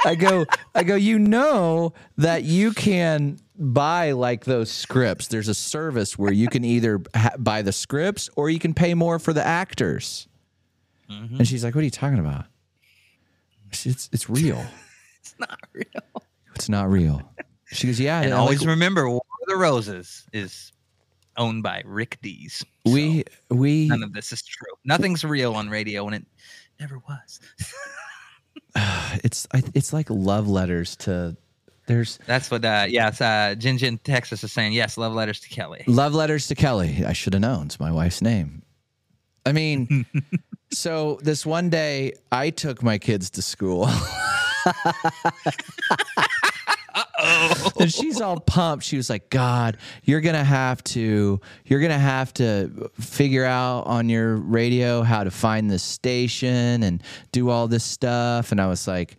I 0.06 0.14
go, 0.18 0.46
I 0.74 0.82
go, 0.84 0.94
you 0.94 1.18
know 1.18 1.92
that 2.16 2.44
you 2.44 2.72
can 2.72 3.38
buy 3.56 4.12
like 4.12 4.44
those 4.44 4.70
scripts. 4.70 5.28
There's 5.28 5.48
a 5.48 5.54
service 5.54 6.16
where 6.18 6.32
you 6.32 6.48
can 6.48 6.64
either 6.64 7.00
ha- 7.14 7.36
buy 7.38 7.62
the 7.62 7.72
scripts 7.72 8.30
or 8.36 8.50
you 8.50 8.58
can 8.58 8.74
pay 8.74 8.94
more 8.94 9.18
for 9.18 9.32
the 9.32 9.44
actors. 9.46 10.28
Mhm. 11.10 11.38
And 11.38 11.48
she's 11.48 11.64
like, 11.64 11.74
what 11.74 11.80
are 11.80 11.84
you 11.84 11.90
talking 11.90 12.18
about? 12.18 12.44
It's, 13.72 14.08
it's 14.12 14.28
real. 14.30 14.64
It's 15.20 15.34
not 15.38 15.58
real. 15.74 16.22
It's 16.54 16.68
not 16.70 16.90
real. 16.90 17.32
She 17.66 17.86
goes, 17.86 18.00
yeah. 18.00 18.22
And 18.22 18.32
I'm 18.32 18.40
always 18.40 18.60
like, 18.60 18.68
remember, 18.68 19.10
War 19.10 19.20
of 19.42 19.48
the 19.48 19.56
Roses 19.56 20.24
is 20.32 20.72
owned 21.38 21.62
by 21.62 21.82
Rick 21.86 22.18
Dees. 22.22 22.64
So 22.86 22.92
we, 22.92 23.24
we, 23.50 23.86
none 23.88 24.02
of 24.02 24.12
this 24.12 24.32
is 24.32 24.42
true. 24.42 24.72
Nothing's 24.84 25.24
real 25.24 25.54
on 25.54 25.68
radio, 25.70 26.06
and 26.06 26.16
it 26.16 26.26
never 26.78 26.98
was. 27.08 27.40
it's, 29.24 29.46
I- 29.54 29.62
it's 29.74 29.92
like 29.92 30.08
love 30.10 30.48
letters 30.48 30.96
to, 30.96 31.36
there's 31.86 32.18
That's 32.26 32.50
what. 32.50 32.64
Uh, 32.64 32.86
yes, 32.88 33.20
uh, 33.22 33.54
Jin 33.56 33.78
Jin 33.78 33.96
Texas 33.98 34.44
is 34.44 34.52
saying. 34.52 34.74
Yes, 34.74 34.98
love 34.98 35.14
letters 35.14 35.40
to 35.40 35.48
Kelly. 35.48 35.84
Love 35.86 36.12
letters 36.12 36.46
to 36.48 36.54
Kelly. 36.54 37.02
I 37.06 37.14
should 37.14 37.32
have 37.32 37.40
known. 37.40 37.64
It's 37.66 37.80
my 37.80 37.90
wife's 37.90 38.20
name. 38.20 38.62
I 39.46 39.52
mean, 39.52 40.04
so 40.70 41.18
this 41.22 41.46
one 41.46 41.70
day 41.70 42.12
I 42.30 42.50
took 42.50 42.82
my 42.82 42.98
kids 42.98 43.30
to 43.30 43.40
school 43.42 43.88
Oh, 47.18 47.70
and 47.80 47.92
she's 47.92 48.20
all 48.20 48.40
pumped. 48.40 48.84
She 48.84 48.96
was 48.96 49.10
like, 49.10 49.30
God, 49.30 49.78
you're 50.04 50.20
going 50.20 50.34
to 50.34 50.44
have 50.44 50.82
to, 50.84 51.40
you're 51.64 51.80
going 51.80 51.92
to 51.92 51.98
have 51.98 52.32
to 52.34 52.90
figure 53.00 53.44
out 53.44 53.86
on 53.86 54.08
your 54.08 54.36
radio 54.36 55.02
how 55.02 55.24
to 55.24 55.30
find 55.30 55.70
this 55.70 55.82
station 55.82 56.82
and 56.82 57.02
do 57.32 57.50
all 57.50 57.68
this 57.68 57.84
stuff. 57.84 58.52
And 58.52 58.60
I 58.60 58.66
was 58.66 58.86
like, 58.88 59.16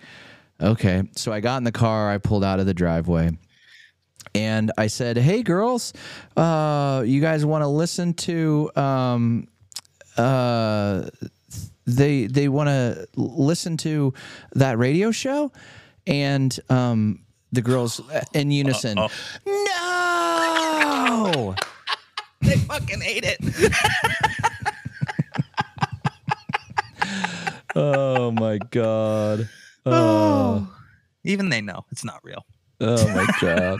okay. 0.61 1.03
So 1.15 1.31
I 1.31 1.39
got 1.39 1.57
in 1.57 1.63
the 1.63 1.71
car. 1.71 2.09
I 2.09 2.17
pulled 2.17 2.43
out 2.43 2.59
of 2.59 2.65
the 2.65 2.73
driveway 2.73 3.31
and 4.35 4.71
I 4.77 4.87
said, 4.87 5.17
"Hey, 5.17 5.43
girls, 5.43 5.93
uh, 6.37 7.03
you 7.05 7.21
guys 7.21 7.45
want 7.45 7.63
to 7.63 7.67
listen 7.67 8.13
to? 8.15 8.71
Um, 8.75 9.47
uh, 10.17 11.09
they 11.85 12.27
they 12.27 12.49
want 12.49 12.69
to 12.69 13.07
listen 13.15 13.77
to 13.77 14.13
that 14.53 14.77
radio 14.77 15.11
show?" 15.11 15.51
And 16.05 16.57
um, 16.69 17.21
the 17.51 17.61
girls 17.61 17.99
uh, 18.11 18.21
in 18.33 18.51
unison, 18.51 18.95
"No!" 19.45 21.55
they 22.41 22.55
fucking 22.57 23.01
hate 23.01 23.25
it. 23.25 23.39
oh 27.75 28.31
my 28.31 28.57
god! 28.71 29.49
Oh, 29.85 30.67
Even 31.23 31.49
they 31.49 31.61
know 31.61 31.85
it's 31.91 32.03
not 32.05 32.23
real. 32.23 32.45
oh 32.81 33.07
my 33.09 33.25
god! 33.41 33.79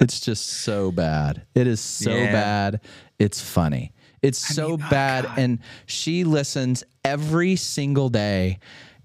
it's 0.00 0.20
just 0.20 0.46
so 0.48 0.90
bad. 0.90 1.42
It 1.54 1.66
is 1.66 1.80
so 1.80 2.10
Yeah. 2.10 2.32
bad. 2.32 2.80
It's 3.18 3.40
funny. 3.40 3.92
It's 4.22 4.38
so 4.38 4.70
mean, 4.70 4.82
oh, 4.86 4.90
bad, 4.90 5.24
God. 5.26 5.38
and 5.38 5.58
she 5.86 6.24
listens 6.24 6.82
every 7.04 7.56
single 7.56 8.08
day. 8.08 8.58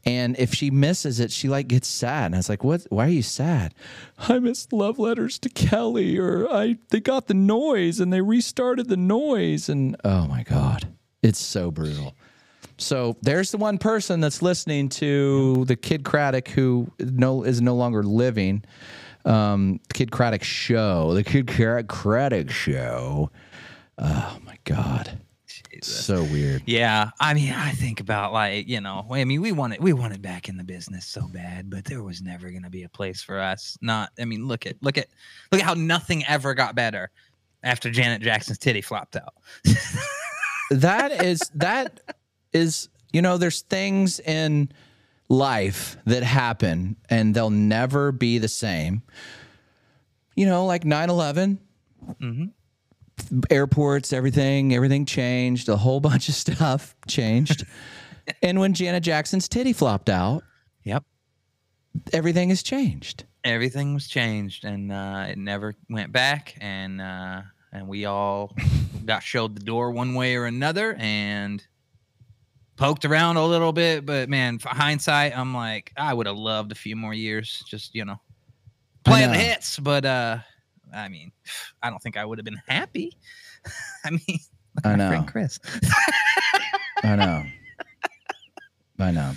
And 0.10 0.36
if 0.40 0.56
she 0.56 0.72
misses 0.72 1.20
it, 1.20 1.32
she 1.32 1.48
like 1.50 1.68
gets 1.68 1.88
sad. 1.88 2.26
And 2.28 2.36
I 2.36 2.40
was 2.40 2.50
like, 2.50 2.64
"What? 2.64 2.88
Why 2.90 3.06
are 3.06 3.10
you 3.10 3.22
sad?" 3.22 3.76
I 4.18 4.40
missed 4.40 4.74
love 4.74 4.98
letters 4.98 5.38
to 5.40 5.50
Kelly, 5.50 6.18
or 6.18 6.50
I 6.50 6.78
they 6.90 7.00
got 7.00 7.28
the 7.28 7.36
noise 7.36 8.00
and 8.00 8.12
they 8.12 8.22
restarted 8.22 8.88
the 8.90 8.98
noise, 8.98 9.70
and 9.70 9.96
oh 10.04 10.26
my 10.26 10.42
god, 10.42 10.88
it's 11.22 11.40
so 11.40 11.70
brutal. 11.70 12.16
So 12.80 13.18
there's 13.22 13.52
the 13.52 13.58
one 13.58 13.78
person 13.78 14.20
that's 14.20 14.42
listening 14.42 14.90
to 14.90 15.66
the 15.66 15.76
Kidd 15.76 16.04
Kraddick 16.04 16.48
who 16.48 16.92
no 17.00 17.44
is 17.44 17.62
no 17.62 17.76
longer 17.76 18.02
living. 18.02 18.64
Um, 19.26 19.80
Kidd 19.94 20.10
Kraddick 20.10 20.42
show, 20.42 21.14
the 21.14 21.24
Kid 21.24 21.48
Cra- 21.48 21.84
Kraddick 21.84 22.50
show. 22.50 23.30
Oh 24.00 24.40
my 24.44 24.58
god, 24.64 25.20
So 25.88 26.24
weird. 26.24 26.64
Yeah, 26.66 27.12
I 27.20 27.34
mean, 27.34 27.54
I 27.54 27.72
think 27.72 28.00
about 28.00 28.34
like 28.34 28.68
you 28.68 28.82
know, 28.82 29.06
I 29.12 29.24
mean, 29.26 29.42
we 29.42 29.52
wanted 29.52 29.82
we 29.82 29.94
wanted 29.94 30.22
back 30.22 30.50
in 30.50 30.58
the 30.58 30.64
business 30.64 31.06
so 31.06 31.28
bad, 31.28 31.70
but 31.70 31.86
there 31.86 32.04
was 32.04 32.22
never 32.22 32.50
gonna 32.50 32.70
be 32.70 32.84
a 32.84 32.90
place 32.90 33.22
for 33.22 33.40
us. 33.40 33.78
Not, 33.82 34.12
I 34.20 34.26
mean, 34.26 34.48
look 34.48 34.66
at 34.66 34.76
look 34.82 34.98
at 34.98 35.08
look 35.52 35.62
at 35.62 35.68
how 35.68 35.74
nothing 35.74 36.24
ever 36.28 36.54
got 36.54 36.76
better 36.76 37.12
after 37.64 37.90
Janet 37.90 38.22
Jackson's 38.22 38.58
titty 38.58 38.82
flopped 38.82 39.16
out. 39.16 39.34
That 40.72 41.24
is 41.24 41.42
that 41.56 42.00
is 42.54 42.90
you 43.12 43.22
know 43.22 43.38
there's 43.38 43.62
things 43.62 44.20
in 44.20 44.72
life 45.28 45.98
that 46.06 46.24
happen 46.24 46.96
and 47.10 47.34
they'll 47.34 47.50
never 47.50 48.12
be 48.12 48.38
the 48.38 48.48
same. 48.48 49.02
You 50.36 50.46
know, 50.46 50.66
like 50.66 50.84
9/11. 50.84 51.58
Mm-hmm. 52.22 52.46
Airports, 53.50 54.14
everything, 54.14 54.74
everything 54.74 55.06
changed. 55.06 55.70
A 55.70 55.78
whole 55.78 56.00
bunch 56.10 56.30
of 56.30 56.36
stuff 56.36 56.96
changed. 57.08 57.66
and 58.44 58.60
when 58.60 58.74
Janet 58.74 59.04
Jackson's 59.04 59.48
titty 59.48 59.74
flopped 59.74 60.10
out, 60.10 60.44
Yep, 60.84 61.04
everything 62.14 62.50
has 62.50 62.64
changed. 62.64 63.26
everything 63.44 63.94
was 63.94 64.08
changed, 64.08 64.64
and 64.66 64.92
uh, 64.92 65.26
it 65.30 65.38
never 65.38 65.76
went 65.90 66.12
back, 66.12 66.56
and 66.62 67.02
uh, 67.02 67.42
and 67.72 67.88
we 67.88 68.06
all 68.06 68.56
got 69.06 69.22
showed 69.24 69.56
the 69.56 69.64
door 69.64 69.92
one 69.92 70.14
way 70.16 70.36
or 70.36 70.46
another, 70.46 70.96
and 71.00 71.64
poked 72.78 73.04
around 73.06 73.36
a 73.38 73.46
little 73.46 73.74
bit. 73.74 74.06
But 74.06 74.30
man, 74.30 74.58
for 74.58 74.70
hindsight, 74.70 75.38
I'm 75.38 75.54
like, 75.54 75.92
I 75.98 76.14
would 76.14 76.28
have 76.28 76.38
loved 76.38 76.72
a 76.72 76.76
few 76.76 76.96
more 76.96 77.14
years, 77.14 77.64
just 77.68 77.94
you 77.94 78.06
know, 78.06 78.20
playing 79.04 79.32
the 79.32 79.38
hits. 79.38 79.78
But 79.80 80.06
uh, 80.06 80.38
I 80.94 81.08
mean, 81.10 81.32
I 81.84 81.90
don't 81.90 82.02
think 82.02 82.18
I 82.18 82.26
would 82.26 82.38
have 82.38 82.46
been 82.46 82.62
happy. 82.68 83.18
I 84.06 84.12
mean, 84.12 84.40
I 84.84 84.96
know. 84.96 85.26
Chris. 85.28 85.60
I 87.04 87.16
know. 87.16 87.44
I 89.00 89.12
know. 89.12 89.32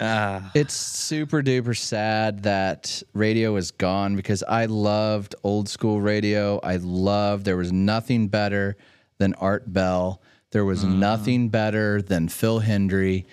Uh, 0.00 0.40
It's 0.54 0.74
super 0.74 1.42
duper 1.42 1.76
sad 1.76 2.42
that 2.44 3.02
radio 3.14 3.56
is 3.56 3.70
gone 3.70 4.16
because 4.16 4.42
I 4.42 4.66
loved 4.66 5.34
old 5.44 5.68
school 5.68 6.00
radio. 6.00 6.58
I 6.62 6.76
loved, 6.76 7.44
there 7.44 7.56
was 7.56 7.72
nothing 7.72 8.28
better 8.28 8.76
than 9.18 9.34
Art 9.34 9.72
Bell. 9.72 10.22
There 10.50 10.64
was 10.64 10.82
nothing 10.84 11.50
better 11.50 12.00
than 12.00 12.28
Phil 12.28 12.60
Hendrie. 12.60 13.26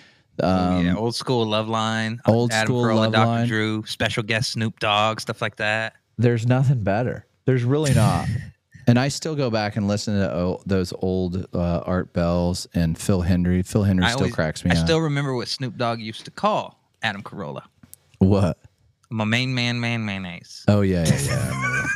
Um, 0.44 0.86
yeah, 0.86 0.96
old 0.96 1.16
school 1.16 1.46
love 1.46 1.70
line, 1.70 2.20
old 2.28 2.52
Adam 2.52 2.68
school 2.68 2.84
Carolla, 2.84 2.96
Love 2.96 3.14
Dr. 3.14 3.26
Line. 3.26 3.48
Drew, 3.48 3.86
special 3.86 4.22
guest 4.22 4.52
Snoop 4.52 4.80
Dogg, 4.80 5.22
stuff 5.22 5.42
like 5.42 5.56
that. 5.58 5.94
There's 6.18 6.46
nothing 6.46 6.84
better. 6.84 7.26
There's 7.46 7.64
really 7.64 7.94
not. 7.94 8.28
and 8.88 9.00
I 9.00 9.08
still 9.08 9.36
go 9.36 9.50
back 9.50 9.76
and 9.76 9.88
listen 9.88 10.16
to 10.20 10.34
oh, 10.34 10.62
those 10.66 10.94
old 11.00 11.48
uh, 11.54 11.80
Art 11.86 12.14
Bells 12.14 12.68
and 12.74 12.98
Phil 12.98 13.24
Hendrie. 13.24 13.66
Phil 13.66 13.84
Hendrie 13.84 14.04
I 14.04 14.10
still 14.10 14.22
always- 14.22 14.36
cracks 14.36 14.64
me 14.64 14.72
up. 14.72 14.78
I 14.78 14.80
up. 14.80 14.86
still 14.86 15.02
remember 15.02 15.36
what 15.36 15.48
Snoop 15.48 15.78
Dogg 15.78 16.00
used 16.00 16.26
to 16.26 16.32
call 16.32 16.80
Adam 17.02 17.24
Carolla. 17.24 17.64
what? 18.20 18.58
My 19.10 19.24
main 19.24 19.54
man, 19.54 19.80
man, 19.80 20.04
mayonnaise. 20.04 20.66
Oh 20.68 20.82
yeah, 20.82 21.06
yeah, 21.06 21.20
yeah. 21.22 21.34
I 21.34 21.56
remember 21.56 21.88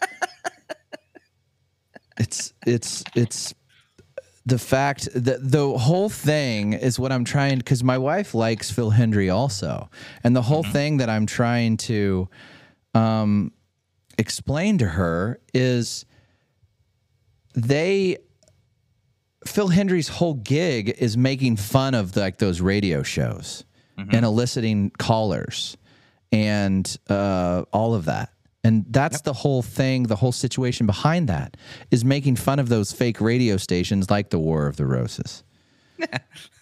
that. 0.00 0.28
it's 2.18 2.54
it's 2.66 3.04
it's 3.14 3.54
the 4.46 4.58
fact 4.58 5.08
that 5.14 5.50
the 5.50 5.76
whole 5.76 6.08
thing 6.08 6.72
is 6.72 6.98
what 6.98 7.12
I'm 7.12 7.24
trying 7.24 7.58
because 7.58 7.84
my 7.84 7.98
wife 7.98 8.34
likes 8.34 8.70
Phil 8.70 8.92
Hendrie 8.92 9.32
also, 9.32 9.90
and 10.24 10.34
the 10.34 10.42
whole 10.42 10.62
thing 10.62 10.96
that 10.96 11.10
I'm 11.10 11.26
trying 11.26 11.76
to 11.78 12.28
um, 12.94 13.52
explain 14.18 14.78
to 14.78 14.86
her 14.86 15.40
is 15.52 16.04
they 17.54 18.18
Phil 19.46 19.68
Hendrie's 19.68 20.08
whole 20.08 20.34
gig 20.34 20.94
is 20.98 21.16
making 21.16 21.56
fun 21.56 21.94
of 21.94 22.16
like 22.16 22.38
those 22.38 22.60
radio 22.60 23.02
shows 23.02 23.64
and 24.12 24.24
eliciting 24.24 24.90
callers 24.90 25.76
and 26.32 26.98
uh, 27.08 27.64
all 27.72 27.94
of 27.94 28.06
that. 28.06 28.30
And 28.64 28.84
that's 28.90 29.20
the 29.20 29.32
whole 29.32 29.62
thing, 29.62 30.04
the 30.04 30.16
whole 30.16 30.32
situation 30.32 30.86
behind 30.86 31.28
that 31.28 31.56
is 31.92 32.04
making 32.04 32.36
fun 32.36 32.58
of 32.58 32.68
those 32.68 32.92
fake 32.92 33.20
radio 33.20 33.56
stations 33.56 34.10
like 34.10 34.30
the 34.30 34.40
War 34.40 34.66
of 34.66 34.76
the 34.76 34.86
Roses. 34.86 35.44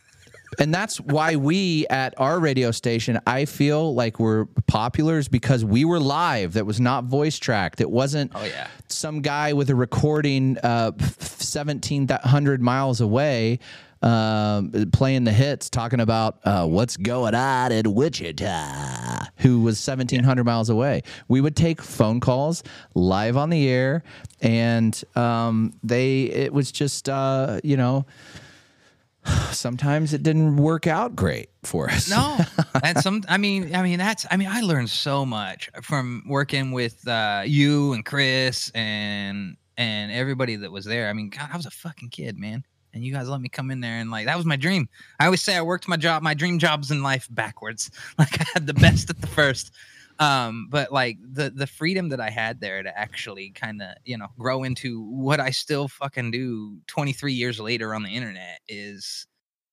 and 0.59 0.73
that's 0.75 1.01
why 1.01 1.37
we 1.37 1.87
at 1.89 2.15
our 2.19 2.39
radio 2.41 2.71
station, 2.71 3.19
I 3.27 3.45
feel 3.45 3.95
like 3.95 4.19
we're 4.19 4.47
popular 4.67 5.19
is 5.19 5.29
because 5.29 5.65
we 5.65 5.85
were 5.85 6.01
live. 6.01 6.53
That 6.55 6.67
was 6.67 6.81
not 6.81 7.05
voice 7.05 7.39
tracked. 7.39 7.81
It 7.81 7.91
wasn't 7.91 8.33
Oh, 8.35 8.45
yeah. 8.45 8.69
some 8.89 9.23
guy 9.23 9.53
with 9.53 9.71
a 9.71 9.75
recording 9.75 10.59
uh, 10.59 10.93
1700 10.93 12.61
miles 12.63 13.01
away 13.01 13.59
um, 14.03 14.71
playing 14.93 15.25
the 15.25 15.33
hits, 15.33 15.71
talking 15.71 15.99
about 16.01 16.39
uh, 16.45 16.67
what's 16.67 16.99
going 16.99 17.35
on 17.35 17.73
in 17.73 17.95
Wichita, 17.95 19.25
who 19.39 19.63
was 19.63 19.87
1,700 19.87 20.45
miles 20.45 20.69
away. 20.69 21.03
We 21.29 21.41
would 21.41 21.57
take 21.57 21.81
phone 21.81 22.21
calls 22.21 22.63
live 22.95 23.39
on 23.39 23.49
the 23.49 23.67
air, 23.67 24.03
and 24.43 25.03
um, 25.17 25.73
they 25.83 26.25
it 26.25 26.53
was 26.53 26.71
just 26.71 27.09
uh, 27.09 27.61
you 27.65 27.79
know 27.79 28.05
sometimes 29.53 30.13
it 30.13 30.23
didn't 30.23 30.57
work 30.57 30.87
out 30.87 31.17
great 31.17 31.51
for 31.63 31.91
us. 31.91 32.09
No, 32.11 32.39
and 32.83 32.99
some. 32.99 33.23
I 33.29 33.39
mean, 33.39 33.75
I 33.75 33.83
mean 33.83 33.99
that's. 33.99 34.27
I 34.31 34.37
mean, 34.37 34.49
I 34.49 34.61
learned 34.61 34.91
so 34.91 35.25
much 35.25 35.71
from 35.83 36.23
working 36.27 36.73
with 36.73 37.07
uh, 37.07 37.43
you 37.45 37.93
and 37.93 38.05
Chris 38.05 38.71
and 38.75 39.57
and 39.77 40.13
everybody 40.13 40.57
that 40.57 40.71
was 40.71 40.85
there. 40.85 41.09
I 41.09 41.13
mean, 41.13 41.31
God, 41.31 41.49
I 41.53 41.57
was 41.57 41.67
a 41.67 41.71
fucking 41.71 42.11
kid, 42.11 42.39
man. 42.39 42.65
And 42.93 43.05
you 43.05 43.13
guys 43.13 43.29
let 43.29 43.41
me 43.41 43.49
come 43.49 43.73
in 43.73 43.81
there 43.81 43.97
and 43.97 44.11
like 44.11 44.27
that 44.27 44.37
was 44.37 44.47
my 44.47 44.55
dream. 44.57 44.89
I 45.19 45.25
always 45.25 45.43
say 45.43 45.57
I 45.57 45.63
worked 45.63 45.89
my 45.89 45.97
job, 45.97 46.23
my 46.23 46.33
dream 46.33 46.61
jobs 46.61 46.93
in 46.93 47.03
life 47.03 47.27
backwards. 47.31 47.91
Like 48.19 48.41
I 48.41 48.45
had 48.55 48.69
the 48.69 48.75
best 48.75 49.11
at 49.11 49.21
the 49.21 49.27
first. 49.27 49.73
Um, 50.21 50.69
but 50.71 50.93
like 50.93 51.19
the 51.21 51.51
the 51.51 51.67
freedom 51.67 52.09
that 52.11 52.21
I 52.21 52.31
had 52.31 52.61
there 52.61 52.83
to 52.83 52.99
actually 52.99 53.51
kind 53.51 53.83
of 53.83 53.89
you 54.05 54.17
know 54.17 54.29
grow 54.39 54.63
into 54.63 55.03
what 55.03 55.41
I 55.41 55.51
still 55.51 55.89
fucking 55.89 56.31
do 56.31 56.79
23 56.87 57.33
years 57.33 57.59
later 57.59 57.95
on 57.95 58.05
the 58.05 58.11
internet 58.11 58.61
is 58.69 59.27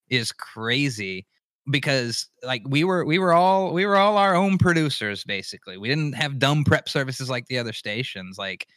is 0.10 0.32
crazy 0.32 1.28
because 1.70 2.28
like 2.44 2.64
we 2.66 2.84
were 2.84 3.06
we 3.06 3.20
were 3.20 3.34
all 3.34 3.72
we 3.72 3.86
were 3.86 3.98
all 3.98 4.18
our 4.18 4.36
own 4.36 4.58
producers 4.58 5.24
basically. 5.24 5.78
We 5.78 5.88
didn't 5.88 6.14
have 6.14 6.40
dumb 6.40 6.64
prep 6.64 6.90
services 6.90 7.30
like 7.30 7.46
the 7.48 7.60
other 7.60 7.74
stations. 7.74 8.38
Like 8.38 8.68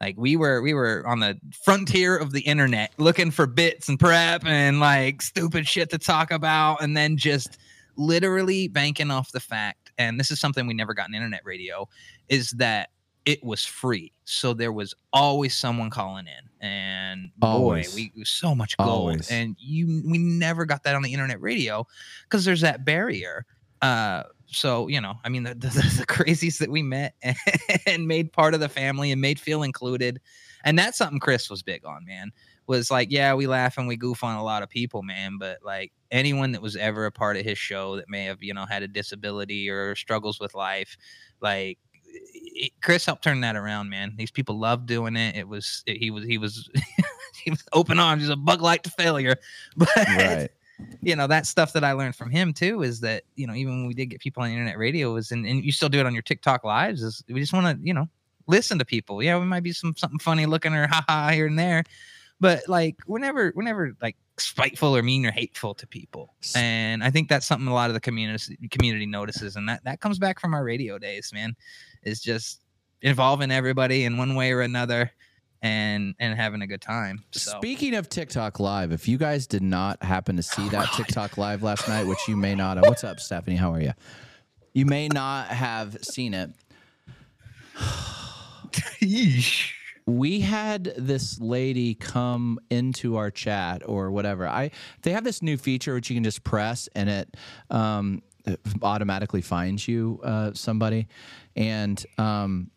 like 0.00 0.16
we 0.18 0.36
were 0.36 0.60
we 0.60 0.74
were 0.74 1.02
on 1.06 1.20
the 1.20 1.38
frontier 1.64 2.16
of 2.16 2.32
the 2.32 2.42
internet 2.42 2.92
looking 2.98 3.30
for 3.30 3.46
bits 3.46 3.88
and 3.88 3.98
prep 3.98 4.44
and 4.44 4.80
like 4.80 5.22
stupid 5.22 5.66
shit 5.66 5.90
to 5.90 5.98
talk 5.98 6.30
about 6.30 6.82
and 6.82 6.96
then 6.96 7.16
just 7.16 7.56
literally 7.96 8.68
banking 8.68 9.10
off 9.10 9.32
the 9.32 9.40
fact 9.40 9.85
and 9.98 10.18
this 10.18 10.30
is 10.30 10.40
something 10.40 10.66
we 10.66 10.74
never 10.74 10.94
got 10.94 11.08
in 11.08 11.14
internet 11.14 11.42
radio 11.44 11.88
is 12.28 12.50
that 12.52 12.90
it 13.24 13.42
was 13.42 13.64
free. 13.64 14.12
So 14.24 14.54
there 14.54 14.72
was 14.72 14.94
always 15.12 15.54
someone 15.56 15.90
calling 15.90 16.26
in 16.26 16.66
and 16.66 17.30
boy 17.36 17.84
we 17.94 18.12
so 18.24 18.54
much 18.54 18.76
gold 18.78 18.88
Always. 18.88 19.30
and 19.30 19.56
you 19.58 20.02
we 20.06 20.16
never 20.16 20.64
got 20.64 20.84
that 20.84 20.94
on 20.94 21.02
the 21.02 21.12
internet 21.12 21.40
radio 21.40 21.86
because 22.24 22.44
there's 22.44 22.62
that 22.62 22.84
barrier. 22.84 23.44
Uh 23.82 24.22
so 24.46 24.88
you 24.88 25.00
know 25.00 25.14
i 25.24 25.28
mean 25.28 25.42
the, 25.42 25.54
the, 25.54 25.68
the 25.98 26.06
crazies 26.06 26.58
that 26.58 26.70
we 26.70 26.82
met 26.82 27.14
and, 27.22 27.36
and 27.86 28.06
made 28.06 28.32
part 28.32 28.54
of 28.54 28.60
the 28.60 28.68
family 28.68 29.12
and 29.12 29.20
made 29.20 29.38
feel 29.38 29.62
included 29.62 30.20
and 30.64 30.78
that's 30.78 30.96
something 30.96 31.18
chris 31.18 31.50
was 31.50 31.62
big 31.62 31.84
on 31.84 32.04
man 32.04 32.30
was 32.66 32.90
like 32.90 33.10
yeah 33.10 33.34
we 33.34 33.46
laugh 33.46 33.78
and 33.78 33.86
we 33.88 33.96
goof 33.96 34.24
on 34.24 34.36
a 34.36 34.42
lot 34.44 34.62
of 34.62 34.68
people 34.68 35.02
man 35.02 35.38
but 35.38 35.58
like 35.64 35.92
anyone 36.10 36.52
that 36.52 36.62
was 36.62 36.76
ever 36.76 37.06
a 37.06 37.12
part 37.12 37.36
of 37.36 37.44
his 37.44 37.58
show 37.58 37.96
that 37.96 38.08
may 38.08 38.24
have 38.24 38.42
you 38.42 38.52
know 38.54 38.66
had 38.66 38.82
a 38.82 38.88
disability 38.88 39.68
or 39.68 39.94
struggles 39.94 40.40
with 40.40 40.54
life 40.54 40.96
like 41.40 41.78
it, 42.08 42.72
chris 42.82 43.04
helped 43.04 43.24
turn 43.24 43.40
that 43.40 43.56
around 43.56 43.90
man. 43.90 44.14
These 44.16 44.30
people 44.30 44.58
loved 44.58 44.86
doing 44.86 45.16
it. 45.16 45.36
It 45.36 45.48
was 45.48 45.82
he 45.86 46.10
was 46.10 46.24
he 46.24 46.38
was 46.38 46.68
he 47.44 47.50
was 47.50 47.62
open 47.72 47.98
arms. 47.98 48.22
He's 48.22 48.30
a 48.30 48.36
bug 48.36 48.62
light 48.62 48.82
to 48.84 48.90
failure. 48.90 49.36
But 49.76 49.88
Right. 49.96 50.48
you 51.02 51.16
know 51.16 51.26
that 51.26 51.46
stuff 51.46 51.72
that 51.74 51.84
I 51.84 51.92
learned 51.92 52.16
from 52.16 52.30
him 52.30 52.52
too 52.54 52.82
is 52.82 53.00
that 53.00 53.24
you 53.34 53.46
know 53.46 53.54
even 53.54 53.72
when 53.80 53.86
we 53.86 53.94
did 53.94 54.06
get 54.06 54.20
people 54.20 54.42
on 54.42 54.50
internet 54.50 54.78
radio 54.78 55.12
was 55.12 55.30
and, 55.30 55.46
and 55.46 55.62
you 55.64 55.72
still 55.72 55.88
do 55.90 55.98
it 56.00 56.06
on 56.06 56.14
your 56.14 56.22
TikTok 56.22 56.64
lives 56.64 57.02
is 57.02 57.22
we 57.28 57.40
just 57.40 57.52
want 57.52 57.66
to 57.66 57.86
you 57.86 57.92
know 57.92 58.08
listen 58.46 58.78
to 58.78 58.84
people. 58.84 59.22
Yeah 59.22 59.38
we 59.38 59.44
might 59.46 59.62
be 59.62 59.72
some 59.72 59.94
something 59.96 60.18
funny 60.18 60.46
looking 60.46 60.74
or 60.74 60.86
haha 60.86 61.30
here 61.32 61.46
and 61.46 61.58
there 61.58 61.84
but 62.40 62.68
like 62.68 62.96
we're 63.06 63.18
never 63.18 63.52
we're 63.56 63.62
never 63.62 63.96
like 64.02 64.16
spiteful 64.38 64.94
or 64.96 65.02
mean 65.02 65.24
or 65.24 65.30
hateful 65.30 65.74
to 65.74 65.86
people 65.86 66.34
and 66.54 67.02
I 67.02 67.10
think 67.10 67.28
that's 67.28 67.46
something 67.46 67.68
a 67.68 67.74
lot 67.74 67.88
of 67.90 67.94
the 67.94 68.00
community 68.00 68.56
community 68.70 69.06
notices 69.06 69.56
and 69.56 69.68
that 69.68 69.82
that 69.84 70.00
comes 70.00 70.18
back 70.18 70.38
from 70.40 70.52
our 70.54 70.62
radio 70.64 70.98
days 70.98 71.30
man 71.32 71.56
is 72.02 72.20
just 72.20 72.60
involving 73.02 73.50
everybody 73.50 74.04
in 74.04 74.16
one 74.18 74.34
way 74.34 74.52
or 74.52 74.60
another 74.60 75.10
and 75.62 76.14
and 76.18 76.38
having 76.38 76.60
a 76.60 76.66
good 76.66 76.82
time 76.82 77.24
so 77.32 77.56
Speaking 77.58 77.94
of 77.94 78.10
TikTok 78.10 78.60
live, 78.60 78.92
if 78.92 79.08
you 79.08 79.16
guys 79.16 79.46
did 79.46 79.62
not 79.62 80.02
happen 80.02 80.36
to 80.36 80.42
see 80.42 80.66
Oh, 80.66 80.70
that 80.70 80.86
God. 80.88 80.96
TikTok 80.96 81.38
live 81.38 81.62
last 81.62 81.88
night, 81.88 82.06
which 82.06 82.18
you 82.28 82.36
may 82.36 82.54
not 82.54 82.76
have, 82.76 82.84
what's 82.86 83.04
up, 83.04 83.18
Stephanie? 83.20 83.56
How 83.56 83.72
are 83.72 83.80
you? 83.80 83.92
You 84.74 84.84
may 84.84 85.08
not 85.08 85.48
have 85.48 85.96
seen 86.04 86.34
it. 86.34 86.50
We 90.06 90.40
had 90.40 90.92
this 90.96 91.40
lady 91.40 91.94
come 91.94 92.60
into 92.70 93.16
our 93.16 93.30
chat 93.30 93.82
or 93.86 94.10
whatever. 94.12 94.46
I 94.48 94.70
they 95.02 95.12
have 95.12 95.24
this 95.24 95.42
new 95.42 95.56
feature 95.56 95.94
which 95.94 96.10
you 96.10 96.16
can 96.16 96.24
just 96.24 96.44
press 96.44 96.88
and 96.94 97.08
it 97.10 97.36
um, 97.70 98.22
it 98.46 98.60
automatically 98.82 99.42
finds 99.42 99.88
you 99.88 100.20
uh, 100.22 100.52
somebody, 100.54 101.08
and 101.56 102.04
um, 102.18 102.70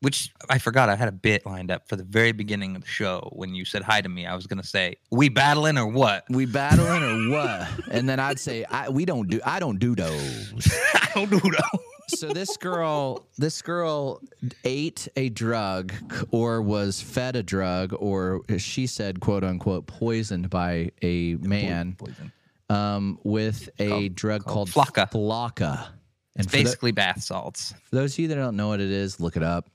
Which 0.00 0.32
I 0.48 0.58
forgot 0.58 0.88
I 0.88 0.94
had 0.94 1.08
a 1.08 1.12
bit 1.12 1.44
lined 1.44 1.72
up 1.72 1.88
for 1.88 1.96
the 1.96 2.04
very 2.04 2.30
beginning 2.30 2.76
of 2.76 2.82
the 2.82 2.88
show 2.88 3.28
when 3.32 3.52
you 3.52 3.64
said 3.64 3.82
hi 3.82 4.00
to 4.00 4.08
me. 4.08 4.26
I 4.26 4.36
was 4.36 4.46
gonna 4.46 4.62
say, 4.62 4.96
"We 5.10 5.28
battling 5.28 5.76
or 5.76 5.88
what?" 5.88 6.24
we 6.30 6.46
battling 6.46 7.02
or 7.02 7.30
what? 7.36 7.68
And 7.90 8.08
then 8.08 8.20
I'd 8.20 8.38
say 8.38 8.64
I, 8.64 8.90
we 8.90 9.04
don't 9.04 9.28
do 9.28 9.40
I 9.44 9.58
don't 9.58 9.78
do 9.80 9.96
those. 9.96 10.52
I 10.94 11.10
don't 11.14 11.30
do 11.30 11.40
though. 11.40 11.80
So 12.08 12.28
this 12.28 12.56
girl 12.56 13.26
this 13.36 13.60
girl 13.62 14.20
ate 14.64 15.08
a 15.16 15.28
drug 15.28 15.92
or 16.30 16.62
was 16.62 17.00
fed 17.00 17.36
a 17.36 17.42
drug 17.42 17.94
or 17.98 18.40
as 18.48 18.62
she 18.62 18.86
said 18.86 19.20
quote 19.20 19.44
unquote 19.44 19.86
poisoned 19.86 20.48
by 20.50 20.90
a 21.02 21.34
man 21.36 21.96
Poison. 21.98 22.32
um, 22.70 23.18
with 23.24 23.68
a 23.78 23.88
called- 23.88 24.14
drug 24.14 24.44
called 24.44 24.72
called 24.72 24.88
Flakka. 24.88 25.10
Flakka. 25.10 25.80
It's 25.82 25.90
And 26.36 26.46
the- 26.46 26.62
basically 26.64 26.92
bath 26.92 27.22
salts. 27.22 27.74
for 27.84 27.96
those 27.96 28.14
of 28.14 28.18
you 28.20 28.28
that 28.28 28.36
don't 28.36 28.56
know 28.56 28.68
what 28.68 28.80
it 28.80 28.90
is, 28.90 29.20
look 29.20 29.36
it 29.36 29.42
up. 29.42 29.68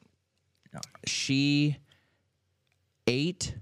No. 0.74 0.80
She 1.06 1.78
ate 3.06 3.54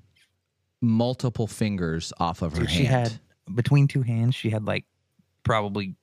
multiple 0.81 1.47
fingers 1.47 2.13
off 2.19 2.41
of 2.41 2.53
her 2.53 2.59
Dude, 2.61 2.69
hand. 2.69 2.77
she 2.79 2.85
had 2.85 3.19
between 3.55 3.87
two 3.87 4.01
hands, 4.01 4.33
she 4.35 4.49
had 4.49 4.63
like 4.65 4.85
probably 5.43 5.95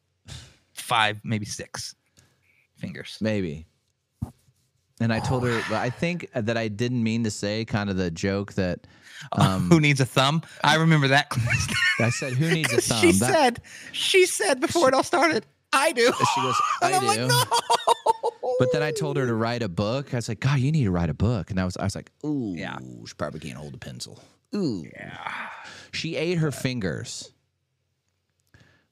five, 0.74 1.20
maybe 1.24 1.46
six 1.46 1.94
fingers. 2.78 3.18
Maybe. 3.20 3.66
And 5.00 5.12
I 5.12 5.20
told 5.20 5.44
her, 5.46 5.60
but 5.68 5.76
I 5.76 5.90
think 5.90 6.28
that 6.34 6.56
I 6.56 6.66
didn't 6.68 7.02
mean 7.02 7.22
to 7.24 7.30
say 7.30 7.64
kind 7.64 7.88
of 7.88 7.96
the 7.96 8.10
joke 8.10 8.54
that 8.54 8.86
um, 9.32 9.68
Who 9.70 9.80
needs 9.80 10.00
a 10.00 10.06
thumb? 10.06 10.42
I 10.64 10.76
remember 10.76 11.08
that. 11.08 11.26
I 12.00 12.10
said, 12.10 12.32
"Who 12.34 12.48
needs 12.50 12.72
a 12.72 12.80
thumb?" 12.80 13.00
she 13.00 13.12
That- 13.12 13.32
said, 13.32 13.60
she 13.92 14.26
said 14.26 14.60
before 14.60 14.86
it 14.88 14.94
all 14.94 15.02
started, 15.02 15.44
"I 15.72 15.90
do." 15.92 16.12
she 16.34 16.40
goes, 16.40 16.54
and 16.82 16.94
"I 16.94 16.98
like, 17.00 17.18
do." 17.18 17.26
no. 17.28 17.42
But 18.60 18.72
then 18.72 18.82
I 18.82 18.90
told 18.92 19.16
her 19.16 19.26
to 19.26 19.34
write 19.34 19.62
a 19.62 19.68
book. 19.68 20.12
I 20.14 20.16
was 20.18 20.28
like, 20.28 20.40
God, 20.40 20.58
you 20.58 20.72
need 20.72 20.84
to 20.84 20.90
write 20.90 21.10
a 21.10 21.14
book. 21.14 21.50
And 21.50 21.60
I 21.60 21.64
was, 21.64 21.76
I 21.76 21.84
was 21.84 21.94
like, 21.94 22.10
Ooh, 22.24 22.54
Yeah. 22.56 22.78
she 23.06 23.14
probably 23.16 23.38
can't 23.40 23.56
hold 23.58 23.74
a 23.74 23.78
pencil. 23.78 24.20
Ooh. 24.54 24.84
Yeah. 24.92 25.16
She 25.92 26.16
ate 26.16 26.38
her 26.38 26.50
fingers. 26.50 27.30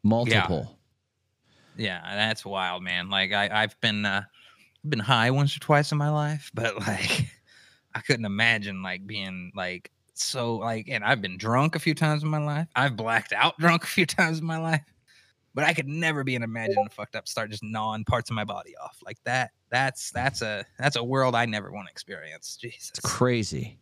Multiple. 0.04 0.66
Yeah, 0.68 0.75
that's 1.78 2.44
wild, 2.44 2.82
man. 2.82 3.10
Like 3.10 3.32
I, 3.32 3.48
I've 3.52 3.78
been 3.80 4.04
uh 4.04 4.22
been 4.88 4.98
high 4.98 5.30
once 5.30 5.56
or 5.56 5.60
twice 5.60 5.92
in 5.92 5.98
my 5.98 6.10
life, 6.10 6.50
but 6.54 6.76
like 6.76 7.26
I 7.94 8.00
couldn't 8.00 8.24
imagine 8.24 8.82
like 8.82 9.06
being 9.06 9.52
like 9.54 9.90
so 10.14 10.56
like 10.56 10.88
and 10.88 11.04
I've 11.04 11.20
been 11.20 11.38
drunk 11.38 11.76
a 11.76 11.78
few 11.78 11.94
times 11.94 12.22
in 12.22 12.28
my 12.28 12.42
life. 12.42 12.68
I've 12.74 12.96
blacked 12.96 13.32
out 13.32 13.56
drunk 13.58 13.84
a 13.84 13.88
few 13.88 14.06
times 14.06 14.38
in 14.38 14.46
my 14.46 14.58
life. 14.58 14.82
But 15.54 15.64
I 15.64 15.72
could 15.72 15.88
never 15.88 16.22
be 16.22 16.36
an 16.36 16.42
imagine 16.42 16.84
a 16.86 16.90
fucked 16.90 17.16
up 17.16 17.26
start 17.26 17.50
just 17.50 17.62
gnawing 17.62 18.04
parts 18.04 18.28
of 18.28 18.36
my 18.36 18.44
body 18.44 18.74
off. 18.76 18.98
Like 19.02 19.16
that 19.24 19.52
that's 19.70 20.10
that's 20.10 20.42
a 20.42 20.66
that's 20.78 20.96
a 20.96 21.04
world 21.04 21.34
I 21.34 21.46
never 21.46 21.72
want 21.72 21.88
to 21.88 21.90
experience. 21.90 22.58
Jesus. 22.60 22.90
It's 22.90 23.00
crazy. 23.00 23.78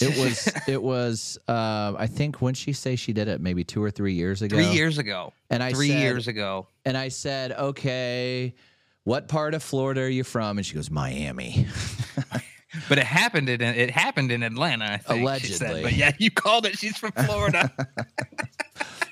It 0.00 0.16
was, 0.18 0.52
it 0.66 0.82
was, 0.82 1.38
uh, 1.48 1.94
I 1.96 2.06
think 2.06 2.40
when 2.40 2.54
she 2.54 2.72
say 2.72 2.96
she 2.96 3.12
did 3.12 3.28
it 3.28 3.40
maybe 3.40 3.64
two 3.64 3.82
or 3.82 3.90
three 3.90 4.14
years 4.14 4.42
ago. 4.42 4.56
Three 4.56 4.72
years 4.72 4.98
ago. 4.98 5.32
And 5.50 5.62
I 5.62 5.72
three 5.72 5.88
said, 5.88 6.00
years 6.00 6.28
ago. 6.28 6.68
And 6.84 6.96
I 6.96 7.08
said, 7.08 7.52
okay, 7.52 8.54
what 9.04 9.28
part 9.28 9.54
of 9.54 9.62
Florida 9.62 10.02
are 10.02 10.08
you 10.08 10.24
from? 10.24 10.58
And 10.58 10.66
she 10.66 10.74
goes, 10.74 10.90
Miami. 10.90 11.66
But 12.88 12.98
it 12.98 13.04
happened 13.04 13.48
in 13.48 13.62
it 13.62 13.90
happened 13.90 14.30
in 14.30 14.42
Atlanta, 14.42 14.84
I 14.84 14.96
think. 14.98 15.40
she 15.40 15.52
said. 15.52 15.70
Allegedly. 15.70 15.82
But 15.82 15.92
yeah, 15.94 16.12
you 16.18 16.30
called 16.30 16.66
it. 16.66 16.78
She's 16.78 16.98
from 16.98 17.12
Florida. 17.12 17.72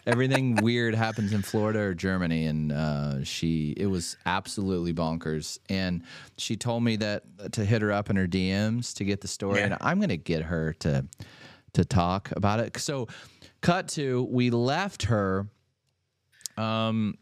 Everything 0.07 0.57
weird 0.57 0.95
happens 0.95 1.33
in 1.33 1.43
Florida 1.43 1.81
or 1.81 1.95
Germany, 1.95 2.47
and 2.47 2.71
uh, 2.73 3.25
she 3.25 3.75
it 3.77 3.87
was 3.87 4.17
absolutely 4.25 4.93
bonkers. 4.95 5.59
And 5.69 6.03
she 6.39 6.57
told 6.57 6.85
me 6.85 6.97
that 6.97 7.25
uh, 7.41 7.49
to 7.51 7.65
hit 7.65 7.83
her 7.83 7.91
up 7.93 8.09
in 8.09 8.17
her 8.17 8.27
DMs 8.29 8.95
to 8.95 9.05
get 9.05 9.21
the 9.21 9.29
story, 9.29 9.59
Yeah. 9.59 9.65
and 9.67 9.77
I'm 9.81 9.99
gonna 10.01 10.17
get 10.17 10.43
her 10.43 10.75
to 10.81 11.07
to 11.73 11.85
talk 11.85 12.31
about 12.37 12.61
it. 12.61 12.79
So, 12.79 13.09
cut 13.61 13.89
to 13.91 14.23
we 14.31 14.51
left 14.51 15.05
her. 15.05 15.47
Um, 16.57 17.19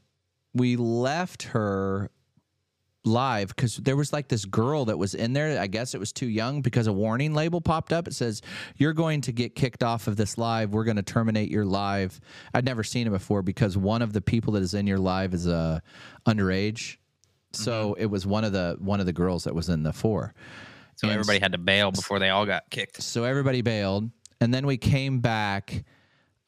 we 0.53 0.77
left 0.77 1.45
her 1.45 2.11
live 3.05 3.49
because 3.49 3.77
there 3.77 3.97
was 3.97 4.13
like 4.13 4.29
this 4.29 4.45
girl 4.45 4.87
that 4.87 4.99
was 4.99 5.15
in 5.15 5.33
there. 5.33 5.61
I 5.61 5.67
guess 5.67 5.95
it 5.95 5.99
was 5.99 6.13
too 6.13 6.27
young 6.29 6.63
because 6.63 6.87
a 6.87 6.93
warning 6.93 7.35
label 7.35 7.61
popped 7.61 7.93
up. 7.93 8.09
It 8.09 8.15
says, 8.15 8.43
You're 8.77 8.93
going 8.93 9.21
to 9.23 9.33
get 9.33 9.55
kicked 9.55 9.83
off 9.83 10.07
of 10.07 10.17
this 10.17 10.39
live. 10.39 10.73
We're 10.73 10.85
going 10.85 10.97
to 10.97 11.03
terminate 11.03 11.51
your 11.51 11.65
live. 11.65 12.21
I'd 12.55 12.65
never 12.65 12.83
seen 12.83 13.07
it 13.07 13.11
before 13.11 13.43
because 13.43 13.77
one 13.77 14.03
of 14.03 14.13
the 14.13 14.21
people 14.21 14.53
that 14.55 14.63
is 14.63 14.75
in 14.75 14.87
your 14.87 14.99
live 14.99 15.35
is 15.35 15.47
uh, 15.47 15.81
underage. 16.27 16.97
So 17.53 17.95
it 17.95 18.07
was 18.07 18.27
one 18.27 18.43
of 18.45 18.53
the 18.53 18.77
one 18.81 18.99
of 18.99 19.07
the 19.07 19.13
girls 19.13 19.45
that 19.45 19.55
was 19.55 19.69
in 19.69 19.83
the 19.85 19.93
four. 19.93 20.35
So 20.97 21.07
And 21.09 21.13
everybody 21.13 21.39
had 21.39 21.53
to 21.53 21.59
bail 21.59 21.93
before 21.93 22.19
they 22.19 22.31
all 22.31 22.47
got 22.47 22.69
kicked. 22.71 23.03
so 23.03 23.25
everybody 23.25 23.63
bailed 23.63 24.11
and 24.41 24.53
then 24.53 24.67
we 24.67 24.77
came 24.77 25.21
back 25.21 25.85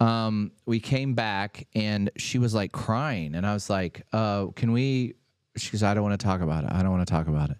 um 0.01 0.53
we 0.67 0.79
came 0.79 1.15
back 1.15 1.67
and 1.75 2.11
she 2.17 2.39
was 2.39 2.55
like 2.55 2.71
crying 2.71 3.35
and 3.35 3.47
i 3.47 3.55
was 3.55 3.71
like 3.71 4.03
uh 4.13 4.47
can 4.55 4.73
we 4.73 5.15
she 5.57 5.73
goes 5.73 5.83
i 5.83 5.95
don't 5.95 6.03
want 6.03 6.19
to 6.19 6.25
talk 6.25 6.41
about 6.41 6.65
it 6.65 6.71
i 6.73 6.83
don't 6.83 6.91
want 6.91 7.07
to 7.07 7.11
talk 7.11 7.29
about 7.29 7.51
it 7.51 7.57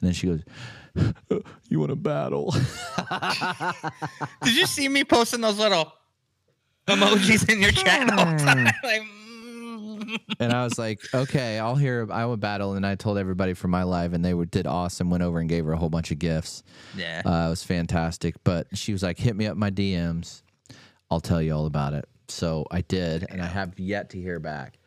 and 0.00 0.06
then 0.06 0.12
she 0.12 0.26
goes 0.26 0.42
you 1.68 1.78
want 1.78 1.90
to 1.90 1.96
battle 1.96 2.52
Did 4.42 4.56
you 4.56 4.66
see 4.66 4.88
me 4.88 5.04
posting 5.04 5.40
those 5.40 5.58
little 5.58 5.92
emojis 6.86 7.48
in 7.52 7.60
your 7.60 7.70
chat 7.70 8.10
all 8.10 8.24
the 8.24 8.38
time? 8.44 8.64
Like, 8.82 9.02
mm. 9.02 10.18
and 10.40 10.52
i 10.52 10.64
was 10.64 10.78
like 10.78 11.00
okay 11.14 11.58
i'll 11.58 11.76
hear 11.76 12.08
i 12.10 12.24
will 12.24 12.36
battle 12.36 12.74
and 12.74 12.84
i 12.84 12.94
told 12.94 13.18
everybody 13.18 13.54
from 13.54 13.70
my 13.70 13.84
live 13.84 14.12
and 14.12 14.24
they 14.24 14.34
were, 14.34 14.46
did 14.46 14.66
awesome 14.66 15.10
went 15.10 15.22
over 15.22 15.38
and 15.38 15.48
gave 15.48 15.64
her 15.66 15.72
a 15.72 15.78
whole 15.78 15.90
bunch 15.90 16.10
of 16.10 16.18
gifts 16.18 16.64
yeah. 16.96 17.22
Uh, 17.24 17.46
it 17.46 17.50
was 17.50 17.62
fantastic. 17.62 18.36
But 18.44 18.66
she 18.76 18.92
was 18.92 19.02
like, 19.02 19.18
hit 19.18 19.36
me 19.36 19.46
up 19.46 19.56
my 19.56 19.70
DMs. 19.70 20.42
I'll 21.10 21.20
tell 21.20 21.40
you 21.40 21.54
all 21.54 21.66
about 21.66 21.94
it. 21.94 22.06
So 22.28 22.66
I 22.70 22.82
did, 22.82 23.26
and 23.30 23.40
I 23.40 23.46
have 23.46 23.78
yet 23.78 24.10
to 24.10 24.20
hear 24.20 24.38
back. 24.38 24.78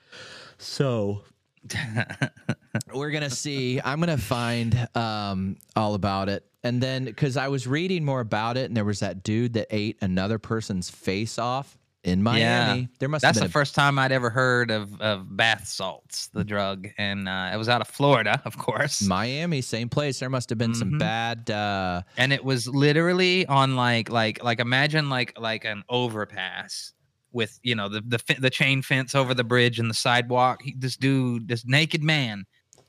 So 0.59 1.24
we're 2.93 3.12
gonna 3.12 3.30
see. 3.30 3.80
I'm 3.84 3.99
gonna 3.99 4.18
find 4.18 4.88
um, 4.95 5.57
all 5.76 5.93
about 5.93 6.30
it, 6.30 6.45
and 6.64 6.82
then 6.82 7.05
because 7.05 7.38
I 7.38 7.47
was 7.49 7.68
reading 7.68 8.03
more 8.05 8.20
about 8.20 8.57
it, 8.57 8.66
and 8.66 8.76
there 8.78 8.86
was 8.86 8.99
that 8.99 9.24
dude 9.24 9.53
that 9.53 9.68
ate 9.70 9.97
another 10.01 10.39
person's 10.39 10.89
face 10.89 11.38
off 11.38 11.78
in 12.03 12.24
Miami. 12.24 12.89
There 12.97 13.07
must 13.09 13.22
That's 13.22 13.38
the 13.38 13.45
been. 13.45 13.51
first 13.51 13.76
time 13.76 13.99
I'd 13.99 14.12
ever 14.12 14.32
heard 14.32 14.72
of, 14.72 14.99
of 15.01 15.38
bath 15.38 15.68
salts, 15.68 16.30
the 16.30 16.43
drug, 16.43 16.88
and 16.97 17.30
uh, 17.30 17.51
it 17.53 17.57
was 17.57 17.70
out 17.70 17.80
of 17.82 17.88
Florida, 17.88 18.41
of 18.43 18.57
course. 18.57 19.03
Miami, 19.03 19.62
same 19.62 19.88
place. 19.88 20.18
There 20.20 20.30
must 20.30 20.49
have 20.49 20.57
been 20.57 20.74
some 20.74 20.93
Mhm. 20.93 20.99
bad. 20.99 21.49
Uh, 21.51 22.01
and 22.18 22.34
it 22.34 22.43
was 22.43 22.68
literally 22.68 23.45
on 23.45 23.76
like 23.76 24.09
like 24.09 24.43
like 24.43 24.59
imagine 24.59 25.09
like 25.12 25.39
like 25.39 25.64
an 25.64 25.84
overpass 25.89 26.93
with 27.34 27.59
you 27.63 27.75
know 27.75 27.88
the 27.89 28.01
the 28.01 28.36
the 28.39 28.49
chain 28.49 28.82
fence 28.82 29.15
over 29.15 29.34
the 29.34 29.43
bridge 29.43 29.79
and 29.79 29.89
the 29.89 29.93
sidewalk. 29.93 30.61
He, 30.63 30.75
this 30.77 30.97
dude, 30.97 31.47
this 31.47 31.65
naked 31.65 32.03
man, 32.03 32.45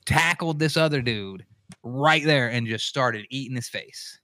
tackled 0.06 0.58
this 0.58 0.76
other 0.76 1.00
dude 1.02 1.44
right 1.82 2.24
there 2.24 2.48
and 2.48 2.66
just 2.66 2.86
started 2.86 3.26
eating 3.30 3.56
his 3.56 3.68
face. 3.68 4.18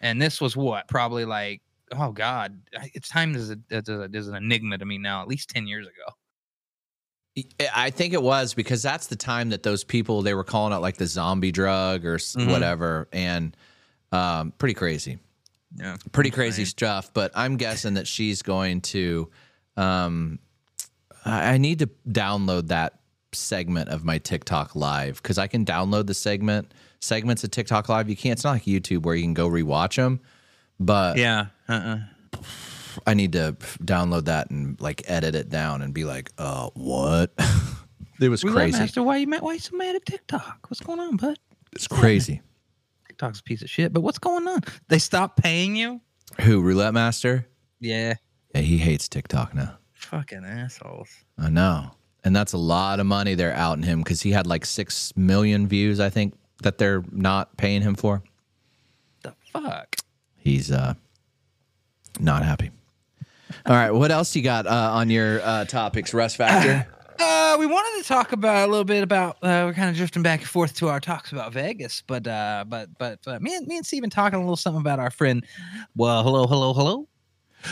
And 0.00 0.20
this 0.20 0.40
was 0.40 0.56
what 0.56 0.88
probably 0.88 1.24
like 1.24 1.62
oh 1.98 2.10
god, 2.12 2.60
it's 2.94 3.08
time 3.08 3.34
as 3.36 3.50
a 3.50 3.58
as 3.70 4.28
an 4.28 4.34
enigma 4.34 4.78
to 4.78 4.84
me 4.84 4.98
now. 4.98 5.22
At 5.22 5.28
least 5.28 5.50
ten 5.50 5.66
years 5.66 5.86
ago. 5.86 6.12
I 7.74 7.90
think 7.90 8.14
it 8.14 8.22
was 8.22 8.54
because 8.54 8.82
that's 8.82 9.08
the 9.08 9.16
time 9.16 9.50
that 9.50 9.62
those 9.62 9.84
people 9.84 10.22
they 10.22 10.32
were 10.32 10.44
calling 10.44 10.72
it 10.72 10.78
like 10.80 10.96
the 10.96 11.06
zombie 11.06 11.52
drug 11.52 12.06
or 12.06 12.14
s 12.14 12.34
Mhm. 12.34 12.50
whatever, 12.50 13.08
and 13.12 13.54
um, 14.12 14.52
pretty 14.56 14.72
crazy, 14.72 15.18
Yeah, 15.76 15.96
pretty 16.12 16.30
crazy 16.30 16.64
stuff. 16.64 17.12
But 17.12 17.32
I'm 17.34 17.56
guessing 17.58 17.94
that 17.94 18.06
she's 18.06 18.40
going 18.42 18.80
to. 18.82 19.30
Um, 19.76 20.38
I 21.24 21.58
need 21.58 21.80
to 21.80 21.90
download 22.08 22.68
that 22.68 23.00
segment 23.32 23.88
of 23.88 24.04
my 24.04 24.18
TikTok 24.18 24.76
live 24.76 25.22
because 25.22 25.38
I 25.38 25.46
can 25.46 25.64
download 25.64 26.06
the 26.06 26.14
segment 26.14 26.72
segments 27.00 27.44
of 27.44 27.50
TikTok 27.50 27.88
live. 27.88 28.08
You 28.08 28.16
can't. 28.16 28.32
It's 28.32 28.44
not 28.44 28.52
like 28.52 28.64
YouTube 28.64 29.02
where 29.02 29.14
you 29.14 29.22
can 29.22 29.34
go 29.34 29.48
rewatch 29.48 29.96
them, 29.96 30.20
but 30.78 31.16
yeah. 31.16 31.46
Uh-uh. 31.68 31.98
I 33.06 33.14
need 33.14 33.32
to 33.32 33.56
download 33.82 34.26
that 34.26 34.50
and 34.50 34.80
like 34.80 35.02
edit 35.06 35.34
it 35.34 35.48
down 35.48 35.82
and 35.82 35.92
be 35.92 36.04
like, 36.04 36.30
uh, 36.38 36.70
what? 36.74 37.32
it 38.20 38.28
was 38.28 38.42
Roulette 38.42 38.64
crazy. 38.64 38.78
Master, 38.78 39.02
why 39.02 39.18
you 39.18 39.26
mad? 39.26 39.42
Why 39.42 39.54
you 39.54 39.58
so 39.58 39.76
mad 39.76 39.96
at 39.96 40.06
TikTok? 40.06 40.66
What's 40.68 40.80
going 40.80 41.00
on, 41.00 41.16
bud? 41.16 41.38
It's 41.72 41.88
crazy. 41.88 42.40
TikTok's 43.08 43.40
a 43.40 43.42
piece 43.42 43.62
of 43.62 43.68
shit. 43.68 43.92
But 43.92 44.00
what's 44.00 44.18
going 44.18 44.46
on? 44.48 44.60
They 44.88 44.98
stopped 44.98 45.42
paying 45.42 45.76
you? 45.76 46.00
Who 46.40 46.60
roulette 46.62 46.94
master? 46.94 47.46
Yeah. 47.80 48.14
Yeah, 48.56 48.62
he 48.62 48.78
hates 48.78 49.06
TikTok 49.06 49.54
now. 49.54 49.76
Fucking 49.92 50.42
assholes. 50.42 51.10
I 51.38 51.50
know, 51.50 51.90
and 52.24 52.34
that's 52.34 52.54
a 52.54 52.58
lot 52.58 53.00
of 53.00 53.06
money 53.06 53.34
they're 53.34 53.52
outing 53.52 53.82
him 53.82 53.98
because 53.98 54.22
he 54.22 54.30
had 54.30 54.46
like 54.46 54.64
six 54.64 55.12
million 55.14 55.68
views. 55.68 56.00
I 56.00 56.08
think 56.08 56.32
that 56.62 56.78
they're 56.78 57.04
not 57.12 57.54
paying 57.58 57.82
him 57.82 57.94
for. 57.96 58.22
The 59.22 59.34
fuck? 59.52 59.96
He's 60.38 60.72
uh 60.72 60.94
not 62.18 62.44
happy. 62.44 62.70
All 63.66 63.74
right, 63.76 63.90
what 63.90 64.10
else 64.10 64.34
you 64.34 64.40
got 64.40 64.66
uh, 64.66 64.90
on 64.94 65.10
your 65.10 65.42
uh, 65.42 65.66
topics, 65.66 66.14
Russ 66.14 66.34
Factor? 66.34 66.86
Uh, 67.18 67.56
we 67.58 67.64
wanted 67.64 68.02
to 68.02 68.06
talk 68.06 68.32
about 68.32 68.68
a 68.68 68.70
little 68.70 68.84
bit 68.84 69.02
about. 69.02 69.36
Uh, 69.36 69.64
we're 69.64 69.72
kind 69.72 69.88
of 69.88 69.96
drifting 69.96 70.22
back 70.22 70.40
and 70.40 70.48
forth 70.50 70.74
to 70.74 70.88
our 70.88 71.00
talks 71.00 71.32
about 71.32 71.50
Vegas, 71.50 72.02
but 72.06 72.26
uh, 72.26 72.62
but 72.68 72.90
but 72.98 73.18
but 73.24 73.40
me 73.40 73.56
and 73.56 73.66
me 73.66 73.78
and 73.78 73.86
Steven 73.86 74.10
talking 74.10 74.38
a 74.38 74.42
little 74.42 74.54
something 74.54 74.82
about 74.82 74.98
our 74.98 75.10
friend. 75.10 75.42
Well, 75.96 76.22
hello, 76.22 76.46
hello, 76.46 76.74
hello. 76.74 77.08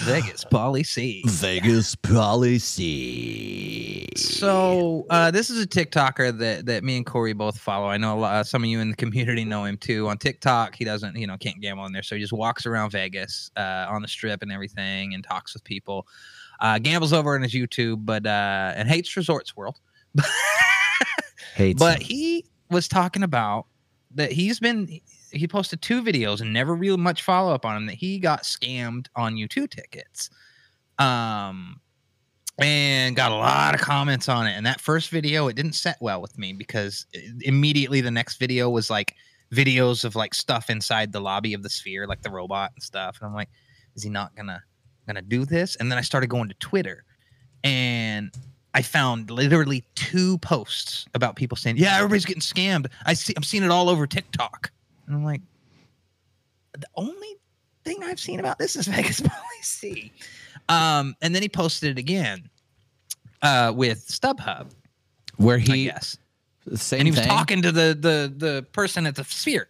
Vegas 0.02 0.44
policy. 0.44 1.22
Vegas 1.26 1.94
policy. 1.94 3.34
So 4.16 5.06
uh, 5.08 5.30
this 5.30 5.50
is 5.50 5.62
a 5.62 5.66
TikToker 5.66 6.36
that 6.38 6.66
that 6.66 6.84
me 6.84 6.96
and 6.98 7.06
Corey 7.06 7.32
both 7.32 7.58
follow. 7.58 7.86
I 7.86 7.96
know 7.96 8.18
a 8.18 8.20
lot, 8.20 8.34
uh, 8.34 8.44
some 8.44 8.62
of 8.62 8.68
you 8.68 8.80
in 8.80 8.90
the 8.90 8.96
community 8.96 9.44
know 9.44 9.64
him 9.64 9.76
too. 9.76 10.08
On 10.08 10.18
TikTok, 10.18 10.74
he 10.74 10.84
doesn't, 10.84 11.16
you 11.16 11.26
know, 11.26 11.36
can't 11.38 11.60
gamble 11.60 11.84
on 11.84 11.92
there, 11.92 12.02
so 12.02 12.16
he 12.16 12.20
just 12.20 12.32
walks 12.32 12.66
around 12.66 12.90
Vegas 12.90 13.50
uh, 13.56 13.86
on 13.88 14.02
the 14.02 14.08
strip 14.08 14.42
and 14.42 14.52
everything, 14.52 15.14
and 15.14 15.24
talks 15.24 15.54
with 15.54 15.64
people. 15.64 16.06
Uh, 16.60 16.78
gambles 16.78 17.12
over 17.12 17.34
on 17.34 17.42
his 17.42 17.52
YouTube, 17.52 18.04
but 18.04 18.26
uh, 18.26 18.72
and 18.76 18.88
hates 18.88 19.16
Resorts 19.16 19.56
World. 19.56 19.80
hates. 21.54 21.78
But 21.78 22.00
him. 22.00 22.06
he 22.06 22.44
was 22.70 22.88
talking 22.88 23.22
about 23.22 23.66
that 24.14 24.32
he's 24.32 24.60
been 24.60 25.00
he 25.36 25.48
posted 25.48 25.82
two 25.82 26.02
videos 26.02 26.40
and 26.40 26.52
never 26.52 26.74
really 26.74 26.96
much 26.96 27.22
follow 27.22 27.52
up 27.54 27.64
on 27.64 27.76
him 27.76 27.86
that 27.86 27.94
he 27.94 28.18
got 28.18 28.42
scammed 28.42 29.06
on 29.16 29.34
U2 29.34 29.70
tickets. 29.70 30.30
Um 30.98 31.80
and 32.60 33.16
got 33.16 33.32
a 33.32 33.34
lot 33.34 33.74
of 33.74 33.80
comments 33.80 34.28
on 34.28 34.46
it. 34.46 34.52
And 34.52 34.64
that 34.64 34.80
first 34.80 35.10
video, 35.10 35.48
it 35.48 35.56
didn't 35.56 35.72
set 35.72 35.96
well 36.00 36.20
with 36.20 36.38
me 36.38 36.52
because 36.52 37.04
immediately 37.40 38.00
the 38.00 38.12
next 38.12 38.36
video 38.36 38.70
was 38.70 38.90
like 38.90 39.14
videos 39.52 40.04
of 40.04 40.14
like 40.14 40.34
stuff 40.34 40.70
inside 40.70 41.12
the 41.12 41.20
lobby 41.20 41.52
of 41.52 41.62
the 41.62 41.70
sphere, 41.70 42.06
like 42.06 42.22
the 42.22 42.30
robot 42.30 42.70
and 42.74 42.82
stuff. 42.82 43.18
And 43.20 43.26
I'm 43.28 43.34
like, 43.34 43.48
is 43.96 44.02
he 44.02 44.10
not 44.10 44.34
gonna 44.36 44.62
gonna 45.06 45.22
do 45.22 45.44
this? 45.44 45.76
And 45.76 45.90
then 45.90 45.98
I 45.98 46.02
started 46.02 46.28
going 46.28 46.48
to 46.48 46.54
Twitter 46.54 47.04
and 47.64 48.32
I 48.74 48.82
found 48.82 49.30
literally 49.30 49.84
two 49.94 50.38
posts 50.38 51.06
about 51.14 51.36
people 51.36 51.56
saying, 51.56 51.76
"Yeah, 51.76 51.96
everybody's 51.96 52.24
getting 52.24 52.42
scammed." 52.42 52.86
I 53.06 53.14
see, 53.14 53.32
I'm 53.36 53.44
seeing 53.44 53.62
it 53.62 53.70
all 53.70 53.88
over 53.88 54.06
TikTok, 54.06 54.70
and 55.06 55.16
I'm 55.16 55.24
like, 55.24 55.42
the 56.78 56.86
only 56.96 57.36
thing 57.84 58.02
I've 58.02 58.20
seen 58.20 58.40
about 58.40 58.58
this 58.58 58.76
is 58.76 58.86
Vegas 58.88 59.20
policy. 59.20 60.12
Um, 60.68 61.14
and 61.20 61.34
then 61.34 61.42
he 61.42 61.48
posted 61.48 61.90
it 61.90 61.98
again 61.98 62.48
uh, 63.42 63.72
with 63.74 64.06
StubHub, 64.06 64.70
where 65.36 65.58
he 65.58 65.90
the 66.66 66.78
same 66.78 67.00
and 67.00 67.08
he 67.08 67.10
was 67.10 67.20
thing? 67.20 67.28
talking 67.28 67.62
to 67.62 67.70
the 67.70 67.96
the 68.00 68.32
the 68.34 68.66
person 68.72 69.06
at 69.06 69.14
the 69.14 69.24
Sphere, 69.24 69.68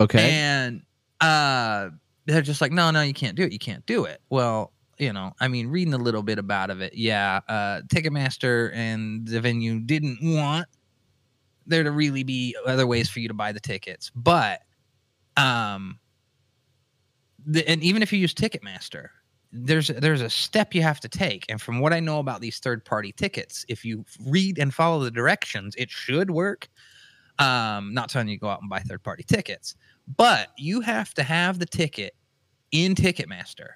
Okay, 0.00 0.30
and 0.30 0.82
uh, 1.20 1.90
they're 2.26 2.42
just 2.42 2.60
like, 2.60 2.72
"No, 2.72 2.90
no, 2.90 3.02
you 3.02 3.14
can't 3.14 3.36
do 3.36 3.44
it. 3.44 3.52
You 3.52 3.60
can't 3.60 3.86
do 3.86 4.04
it." 4.04 4.20
Well, 4.28 4.72
you 4.98 5.12
know, 5.12 5.32
I 5.38 5.46
mean, 5.46 5.68
reading 5.68 5.94
a 5.94 5.98
little 5.98 6.24
bit 6.24 6.38
about 6.38 6.70
of 6.70 6.80
it, 6.80 6.94
yeah, 6.94 7.40
uh, 7.48 7.82
Ticketmaster 7.94 8.72
and 8.74 9.26
the 9.28 9.40
venue 9.40 9.78
didn't 9.78 10.18
want 10.20 10.66
there 11.66 11.82
to 11.82 11.90
really 11.90 12.22
be 12.22 12.56
other 12.66 12.86
ways 12.86 13.08
for 13.08 13.20
you 13.20 13.28
to 13.28 13.34
buy 13.34 13.52
the 13.52 13.60
tickets, 13.60 14.10
but 14.14 14.60
um, 15.36 15.98
the, 17.44 17.68
and 17.68 17.82
even 17.82 18.02
if 18.02 18.12
you 18.12 18.18
use 18.18 18.34
Ticketmaster, 18.34 19.08
there's 19.52 19.88
there's 19.88 20.20
a 20.20 20.30
step 20.30 20.74
you 20.74 20.82
have 20.82 21.00
to 21.00 21.08
take, 21.08 21.44
and 21.48 21.60
from 21.60 21.80
what 21.80 21.92
I 21.92 22.00
know 22.00 22.18
about 22.18 22.40
these 22.40 22.58
third 22.58 22.84
party 22.84 23.12
tickets, 23.12 23.64
if 23.68 23.84
you 23.84 24.04
read 24.26 24.58
and 24.58 24.72
follow 24.72 25.02
the 25.02 25.10
directions, 25.10 25.74
it 25.76 25.90
should 25.90 26.30
work. 26.30 26.68
Um, 27.38 27.92
not 27.92 28.08
telling 28.08 28.28
you 28.28 28.36
to 28.36 28.40
go 28.40 28.48
out 28.48 28.62
and 28.62 28.70
buy 28.70 28.80
third 28.80 29.02
party 29.02 29.22
tickets, 29.22 29.74
but 30.16 30.48
you 30.56 30.80
have 30.80 31.12
to 31.14 31.22
have 31.22 31.58
the 31.58 31.66
ticket 31.66 32.14
in 32.72 32.94
Ticketmaster. 32.94 33.68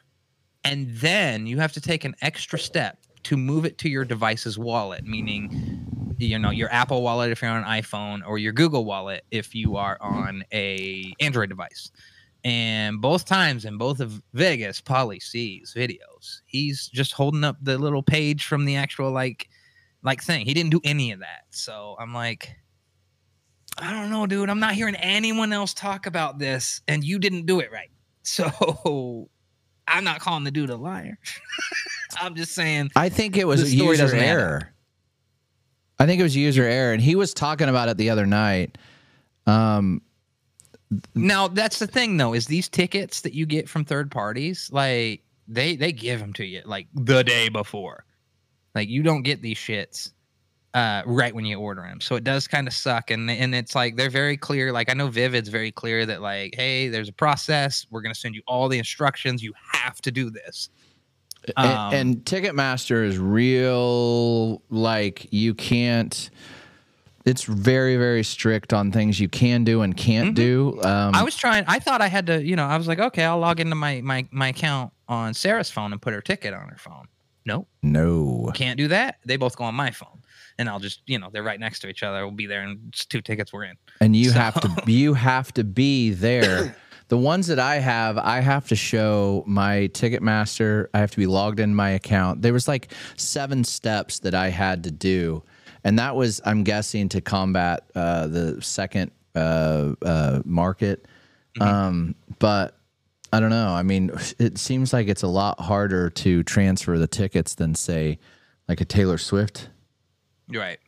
And 0.64 0.94
then 0.96 1.46
you 1.46 1.58
have 1.58 1.72
to 1.72 1.80
take 1.80 2.04
an 2.04 2.14
extra 2.22 2.58
step 2.58 2.98
to 3.24 3.36
move 3.36 3.64
it 3.64 3.76
to 3.78 3.88
your 3.88 4.04
device's 4.04 4.58
wallet 4.58 5.04
meaning 5.04 5.86
you 6.26 6.38
know 6.38 6.50
your 6.50 6.70
apple 6.72 7.02
wallet 7.02 7.30
if 7.30 7.42
you're 7.42 7.50
on 7.50 7.64
an 7.64 7.82
iphone 7.82 8.20
or 8.26 8.38
your 8.38 8.52
google 8.52 8.84
wallet 8.84 9.24
if 9.30 9.54
you 9.54 9.76
are 9.76 9.96
on 10.00 10.44
a 10.52 11.12
android 11.20 11.48
device 11.48 11.90
and 12.44 13.00
both 13.00 13.24
times 13.24 13.64
in 13.64 13.76
both 13.76 14.00
of 14.00 14.22
vegas 14.32 14.80
polly 14.80 15.20
sees 15.20 15.74
videos 15.76 16.40
he's 16.46 16.88
just 16.88 17.12
holding 17.12 17.44
up 17.44 17.56
the 17.62 17.76
little 17.78 18.02
page 18.02 18.46
from 18.46 18.64
the 18.64 18.76
actual 18.76 19.10
like 19.10 19.48
like 20.02 20.22
thing 20.22 20.44
he 20.46 20.54
didn't 20.54 20.70
do 20.70 20.80
any 20.84 21.12
of 21.12 21.20
that 21.20 21.44
so 21.50 21.96
i'm 21.98 22.14
like 22.14 22.56
I 23.78 23.92
don't 23.92 24.10
know, 24.10 24.26
dude. 24.26 24.50
I'm 24.50 24.60
not 24.60 24.74
hearing 24.74 24.96
anyone 24.96 25.52
else 25.52 25.72
talk 25.72 26.06
about 26.06 26.38
this, 26.38 26.82
and 26.86 27.02
you 27.02 27.18
didn't 27.18 27.46
do 27.46 27.60
it 27.60 27.72
right. 27.72 27.90
So 28.22 29.30
I'm 29.88 30.04
not 30.04 30.20
calling 30.20 30.44
the 30.44 30.50
dude 30.50 30.68
a 30.68 30.76
liar. 30.76 31.18
I'm 32.20 32.34
just 32.34 32.52
saying. 32.52 32.90
I 32.94 33.08
think 33.08 33.38
it 33.38 33.46
was 33.46 33.62
a 33.62 33.66
story 33.66 33.96
user 33.98 34.14
error. 34.14 34.74
I 36.00 36.06
think 36.06 36.18
it 36.20 36.24
was 36.24 36.34
user 36.34 36.64
error, 36.64 36.92
and 36.92 37.02
he 37.02 37.14
was 37.14 37.34
talking 37.34 37.68
about 37.68 37.88
it 37.90 37.98
the 37.98 38.10
other 38.10 38.26
night. 38.26 38.78
Um, 39.46 40.02
Now 41.14 41.48
that's 41.48 41.78
the 41.78 41.86
thing, 41.86 42.16
though, 42.16 42.34
is 42.34 42.46
these 42.46 42.68
tickets 42.68 43.20
that 43.22 43.34
you 43.34 43.46
get 43.46 43.68
from 43.68 43.84
third 43.84 44.10
parties, 44.10 44.70
like 44.72 45.22
they 45.46 45.76
they 45.76 45.92
give 45.92 46.20
them 46.20 46.32
to 46.34 46.44
you 46.44 46.62
like 46.64 46.88
the 46.94 47.22
day 47.22 47.48
before. 47.48 48.04
Like 48.74 48.88
you 48.88 49.02
don't 49.02 49.22
get 49.22 49.42
these 49.42 49.58
shits 49.58 50.12
uh, 50.74 51.02
right 51.06 51.34
when 51.34 51.44
you 51.44 51.58
order 51.58 51.82
them, 51.82 52.00
so 52.00 52.16
it 52.16 52.24
does 52.24 52.48
kind 52.48 52.66
of 52.66 52.74
suck. 52.74 53.10
And 53.10 53.30
and 53.30 53.54
it's 53.54 53.74
like 53.74 53.96
they're 53.96 54.10
very 54.10 54.36
clear. 54.36 54.72
Like 54.72 54.90
I 54.90 54.94
know 54.94 55.08
Vivid's 55.08 55.48
very 55.48 55.72
clear 55.72 56.06
that 56.06 56.22
like, 56.22 56.54
hey, 56.56 56.88
there's 56.88 57.08
a 57.08 57.12
process. 57.12 57.86
We're 57.90 58.02
gonna 58.02 58.14
send 58.14 58.34
you 58.34 58.42
all 58.46 58.68
the 58.68 58.78
instructions. 58.78 59.42
You 59.42 59.52
have 59.72 60.00
to 60.02 60.10
do 60.10 60.30
this. 60.30 60.70
Um, 61.56 61.94
and, 61.94 62.16
Ticketmaster 62.24 63.04
is 63.04 63.18
real 63.18 64.62
like 64.70 65.26
you 65.32 65.54
can't 65.54 66.30
it's 67.26 67.44
very 67.44 67.96
very 67.96 68.22
strict 68.24 68.72
on 68.72 68.90
things 68.92 69.20
you 69.20 69.28
can 69.28 69.62
do 69.64 69.82
and 69.82 69.96
can't 69.96 70.30
Mhm. 70.30 70.34
do 70.34 70.80
um 70.82 71.14
I 71.14 71.22
was 71.22 71.36
trying. 71.36 71.64
I 71.66 71.78
thought 71.78 72.00
I 72.00 72.08
had 72.08 72.26
to. 72.28 72.42
You 72.42 72.56
know, 72.56 72.64
I 72.64 72.76
was 72.78 72.88
like, 72.88 72.98
okay, 72.98 73.24
I'll 73.24 73.38
log 73.38 73.60
into 73.60 73.74
my 73.74 74.00
my 74.00 74.26
my 74.30 74.48
account 74.48 74.92
on 75.08 75.34
Sarah's 75.34 75.70
phone 75.70 75.92
and 75.92 76.00
put 76.00 76.12
her 76.14 76.20
ticket 76.22 76.54
on 76.54 76.68
her 76.68 76.78
phone. 76.78 77.06
Nope. 77.46 77.68
no 77.82 78.50
can't 78.54 78.76
do 78.78 78.88
that. 78.88 79.16
They 79.24 79.36
both 79.36 79.56
go 79.56 79.64
on 79.64 79.74
my 79.74 79.90
phone, 79.90 80.20
and 80.58 80.68
I'll 80.68 80.78
just 80.78 81.00
you 81.06 81.18
know 81.18 81.28
they're 81.32 81.42
right 81.42 81.58
next 81.60 81.80
to 81.80 81.88
each 81.88 82.02
other. 82.02 82.20
We'll 82.26 82.34
be 82.36 82.46
there, 82.46 82.62
and 82.62 82.78
it's 82.88 83.04
two 83.06 83.20
tickets 83.22 83.52
we're 83.52 83.64
in. 83.64 83.76
and 84.00 84.14
you 84.14 84.30
So- 84.30 84.38
have 84.38 84.60
to 84.60 84.90
you 84.92 85.14
have 85.14 85.52
to 85.54 85.64
be 85.64 86.10
there 86.10 86.76
the 87.10 87.18
ones 87.18 87.46
that 87.48 87.58
i 87.58 87.76
have 87.76 88.16
i 88.16 88.40
have 88.40 88.66
to 88.66 88.74
show 88.74 89.44
my 89.46 89.90
ticketmaster 89.92 90.86
i 90.94 90.98
have 90.98 91.10
to 91.10 91.18
be 91.18 91.26
logged 91.26 91.60
in 91.60 91.74
my 91.74 91.90
account 91.90 92.40
there 92.40 92.52
was 92.52 92.66
like 92.66 92.92
seven 93.16 93.62
steps 93.64 94.20
that 94.20 94.34
i 94.34 94.48
had 94.48 94.84
to 94.84 94.90
do 94.90 95.42
and 95.84 95.98
that 95.98 96.16
was 96.16 96.40
i'm 96.44 96.64
guessing 96.64 97.08
to 97.08 97.20
combat 97.20 97.84
uh, 97.94 98.26
the 98.26 98.60
second 98.62 99.10
uh, 99.34 99.92
uh, 100.02 100.40
market 100.44 101.06
um, 101.60 102.14
but 102.38 102.78
i 103.32 103.38
don't 103.40 103.50
know 103.50 103.68
i 103.74 103.82
mean 103.82 104.10
it 104.38 104.56
seems 104.56 104.92
like 104.92 105.08
it's 105.08 105.22
a 105.22 105.28
lot 105.28 105.60
harder 105.60 106.08
to 106.10 106.42
transfer 106.44 106.96
the 106.98 107.06
tickets 107.08 107.54
than 107.54 107.74
say 107.74 108.18
like 108.68 108.80
a 108.80 108.84
taylor 108.84 109.18
swift 109.18 109.68
You're 110.48 110.62
right. 110.62 110.78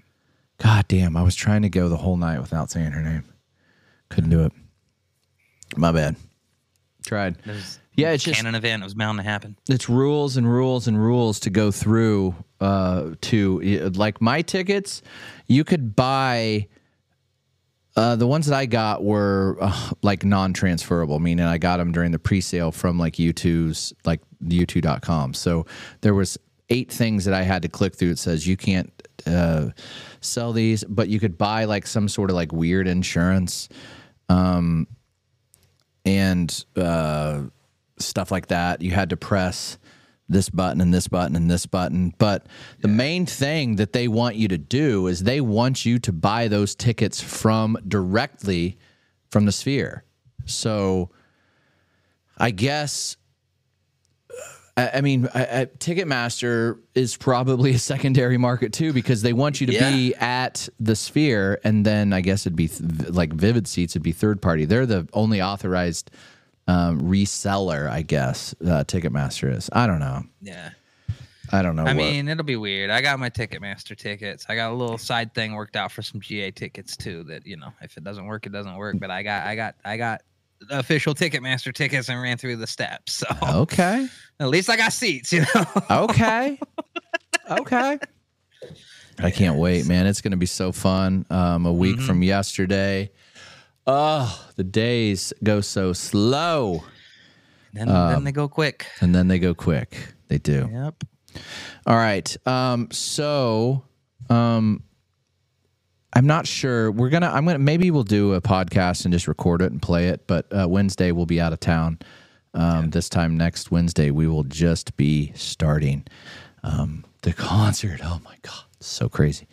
God 0.58 0.86
damn, 0.86 1.16
I 1.16 1.22
was 1.22 1.34
trying 1.34 1.62
to 1.62 1.68
go 1.68 1.88
the 1.88 1.96
whole 1.96 2.16
night 2.16 2.38
without 2.40 2.70
saying 2.70 2.92
her 2.92 3.02
name. 3.02 3.24
Couldn't 4.08 4.30
do 4.30 4.44
it. 4.44 4.52
My 5.76 5.92
bad. 5.92 6.16
Tried. 7.04 7.36
It 7.44 7.78
Yeah, 7.96 8.12
it's 8.12 8.24
just 8.24 8.36
canon 8.36 8.54
event. 8.54 8.82
It 8.82 8.84
was 8.84 8.94
bound 8.94 9.18
to 9.18 9.24
happen. 9.24 9.56
it's 9.68 9.88
rules 9.88 10.36
and 10.36 10.50
rules 10.50 10.86
and 10.88 10.98
rules 10.98 11.40
to 11.40 11.50
go 11.50 11.70
through 11.70 12.34
uh 12.60 13.10
to 13.22 13.60
like 13.94 14.20
my 14.20 14.42
tickets, 14.42 15.02
you 15.48 15.64
could 15.64 15.96
buy 15.96 16.68
uh, 17.94 18.16
the 18.16 18.26
ones 18.26 18.46
that 18.46 18.56
I 18.56 18.66
got 18.66 19.04
were 19.04 19.58
uh, 19.60 19.90
like 20.02 20.24
non-transferable, 20.24 21.18
meaning 21.18 21.44
I 21.44 21.58
got 21.58 21.76
them 21.76 21.92
during 21.92 22.10
the 22.10 22.18
pre-sale 22.18 22.72
from 22.72 22.98
like 22.98 23.14
U2's 23.16 23.92
like 24.04 24.20
U2.com. 24.44 25.34
So 25.34 25.66
there 26.00 26.14
was 26.14 26.38
eight 26.70 26.90
things 26.90 27.26
that 27.26 27.34
I 27.34 27.42
had 27.42 27.62
to 27.62 27.68
click 27.68 27.94
through. 27.94 28.12
It 28.12 28.18
says 28.18 28.46
you 28.46 28.56
can't 28.56 28.90
uh, 29.26 29.70
sell 30.20 30.52
these, 30.52 30.84
but 30.84 31.08
you 31.08 31.20
could 31.20 31.36
buy 31.36 31.64
like 31.64 31.86
some 31.86 32.08
sort 32.08 32.30
of 32.30 32.36
like 32.36 32.50
weird 32.50 32.88
insurance, 32.88 33.68
um, 34.30 34.86
and 36.04 36.64
uh, 36.76 37.42
stuff 37.98 38.30
like 38.30 38.48
that. 38.48 38.82
You 38.82 38.92
had 38.92 39.10
to 39.10 39.16
press 39.16 39.78
this 40.28 40.48
button 40.48 40.80
and 40.80 40.92
this 40.92 41.08
button 41.08 41.36
and 41.36 41.50
this 41.50 41.66
button. 41.66 42.14
But 42.18 42.46
the 42.80 42.88
main 42.88 43.26
thing 43.26 43.76
that 43.76 43.92
they 43.92 44.08
want 44.08 44.36
you 44.36 44.48
to 44.48 44.58
do 44.58 45.06
is 45.06 45.24
they 45.24 45.40
want 45.40 45.84
you 45.84 45.98
to 46.00 46.12
buy 46.12 46.48
those 46.48 46.74
tickets 46.74 47.20
from 47.20 47.76
directly 47.86 48.78
from 49.30 49.44
the 49.44 49.52
sphere. 49.52 50.04
So 50.46 51.10
I 52.38 52.50
guess. 52.50 53.16
I 54.76 54.90
I 54.94 55.00
mean, 55.00 55.28
I, 55.34 55.42
I, 55.42 55.66
Ticketmaster 55.78 56.78
is 56.94 57.16
probably 57.16 57.72
a 57.72 57.78
secondary 57.78 58.38
market 58.38 58.72
too 58.72 58.92
because 58.92 59.22
they 59.22 59.32
want 59.32 59.60
you 59.60 59.66
to 59.68 59.72
be 59.78 60.14
at 60.16 60.68
the 60.80 60.96
Sphere, 60.96 61.60
and 61.64 61.84
then 61.84 62.12
I 62.12 62.20
guess 62.20 62.46
it'd 62.46 62.56
be 62.56 62.68
th- 62.68 63.10
like 63.10 63.32
Vivid 63.32 63.68
Seats 63.68 63.94
would 63.94 64.02
be 64.02 64.12
third 64.12 64.40
party. 64.40 64.64
They're 64.64 64.86
the 64.86 65.08
only 65.12 65.42
authorized 65.42 66.10
um, 66.68 67.00
reseller, 67.02 67.90
I 67.90 68.02
guess. 68.02 68.54
Uh, 68.62 68.84
Ticketmaster 68.84 69.54
is. 69.54 69.68
I 69.72 69.86
don't 69.86 70.00
know. 70.00 70.22
Yeah. 70.40 70.70
I 71.54 71.60
don't 71.60 71.76
know. 71.76 71.82
I 71.82 71.86
what- 71.86 71.96
mean, 71.96 72.28
it'll 72.28 72.44
be 72.44 72.56
weird. 72.56 72.88
I 72.88 73.02
got 73.02 73.18
my 73.18 73.28
Ticketmaster 73.28 73.94
tickets. 73.96 74.46
I 74.48 74.54
got 74.54 74.72
a 74.72 74.74
little 74.74 74.96
side 74.96 75.34
thing 75.34 75.52
worked 75.54 75.76
out 75.76 75.92
for 75.92 76.00
some 76.00 76.18
GA 76.20 76.50
tickets 76.50 76.96
too. 76.96 77.24
That 77.24 77.46
you 77.46 77.58
know, 77.58 77.74
if 77.82 77.98
it 77.98 78.04
doesn't 78.04 78.24
work, 78.24 78.46
it 78.46 78.52
doesn't 78.52 78.74
work. 78.76 78.96
But 78.98 79.10
I 79.10 79.22
got, 79.22 79.46
I 79.46 79.54
got, 79.54 79.74
I 79.84 79.98
got 79.98 80.22
official 80.70 81.14
Ticketmaster 81.14 81.72
tickets 81.74 82.08
and 82.08 82.20
ran 82.20 82.36
through 82.38 82.56
the 82.56 82.66
steps. 82.66 83.12
So 83.12 83.26
okay, 83.42 84.06
at 84.40 84.48
least 84.48 84.68
I 84.70 84.76
got 84.76 84.92
seats. 84.92 85.32
You 85.32 85.40
know. 85.54 85.64
okay, 85.90 86.58
okay. 87.50 87.98
I 89.18 89.30
can't 89.30 89.56
wait, 89.58 89.86
man. 89.86 90.06
It's 90.06 90.20
going 90.20 90.30
to 90.32 90.36
be 90.38 90.46
so 90.46 90.72
fun. 90.72 91.26
Um, 91.30 91.66
a 91.66 91.72
week 91.72 92.00
from 92.00 92.22
yesterday. 92.22 93.10
Oh, 93.86 94.48
the 94.56 94.64
days 94.64 95.32
go 95.44 95.60
so 95.60 95.92
slow. 95.92 96.82
then, 97.72 97.88
Um, 97.88 98.12
then 98.12 98.24
they 98.24 98.32
go 98.32 98.48
quick. 98.48 98.86
and 99.00 99.14
then 99.14 99.28
they 99.28 99.38
go 99.38 99.54
quick. 99.54 99.96
They 100.28 100.38
do. 100.38 100.68
Yep. 100.72 101.04
All 101.86 101.96
right. 101.96 102.34
Um, 102.46 102.88
so 102.90 103.84
um, 104.30 104.82
I'm 106.14 106.26
not 106.26 106.46
sure. 106.46 106.90
We're 106.90 107.08
gonna. 107.08 107.30
I'm 107.30 107.46
gonna. 107.46 107.58
Maybe 107.58 107.90
we'll 107.90 108.02
do 108.04 108.34
a 108.34 108.40
podcast 108.40 109.04
and 109.04 109.12
just 109.12 109.26
record 109.28 109.62
it 109.62 109.72
and 109.72 109.80
play 109.80 110.08
it. 110.08 110.26
But 110.26 110.46
uh, 110.52 110.68
Wednesday 110.68 111.12
we'll 111.12 111.26
be 111.26 111.40
out 111.40 111.52
of 111.52 111.60
town. 111.60 111.98
Um, 112.54 112.90
This 112.90 113.08
time 113.08 113.36
next 113.36 113.70
Wednesday 113.70 114.10
we 114.10 114.26
will 114.26 114.44
just 114.44 114.96
be 114.96 115.32
starting 115.34 116.04
um, 116.62 117.04
the 117.22 117.32
concert. 117.32 118.00
Oh 118.04 118.20
my 118.24 118.36
god, 118.42 118.64
so 118.80 119.08
crazy. 119.08 119.48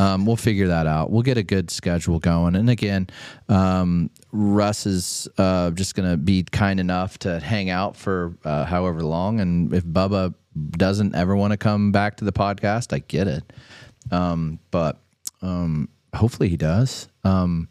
Um, 0.00 0.24
we'll 0.24 0.36
figure 0.36 0.68
that 0.68 0.86
out. 0.86 1.10
We'll 1.10 1.22
get 1.22 1.36
a 1.36 1.42
good 1.42 1.70
schedule 1.70 2.20
going. 2.20 2.54
And 2.54 2.70
again, 2.70 3.08
um, 3.48 4.10
Russ 4.30 4.86
is 4.86 5.26
uh, 5.38 5.72
just 5.72 5.96
going 5.96 6.08
to 6.08 6.16
be 6.16 6.44
kind 6.44 6.78
enough 6.78 7.18
to 7.20 7.40
hang 7.40 7.68
out 7.68 7.96
for 7.96 8.32
uh, 8.44 8.64
however 8.64 9.02
long. 9.02 9.40
And 9.40 9.74
if 9.74 9.84
Bubba 9.84 10.34
doesn't 10.70 11.16
ever 11.16 11.34
want 11.34 11.50
to 11.50 11.56
come 11.56 11.90
back 11.90 12.16
to 12.18 12.24
the 12.24 12.32
podcast, 12.32 12.94
I 12.94 13.00
get 13.00 13.26
it. 13.26 13.52
Um, 14.12 14.60
but 14.70 15.00
um, 15.42 15.88
hopefully 16.14 16.48
he 16.48 16.56
does. 16.56 17.08
Um, 17.24 17.68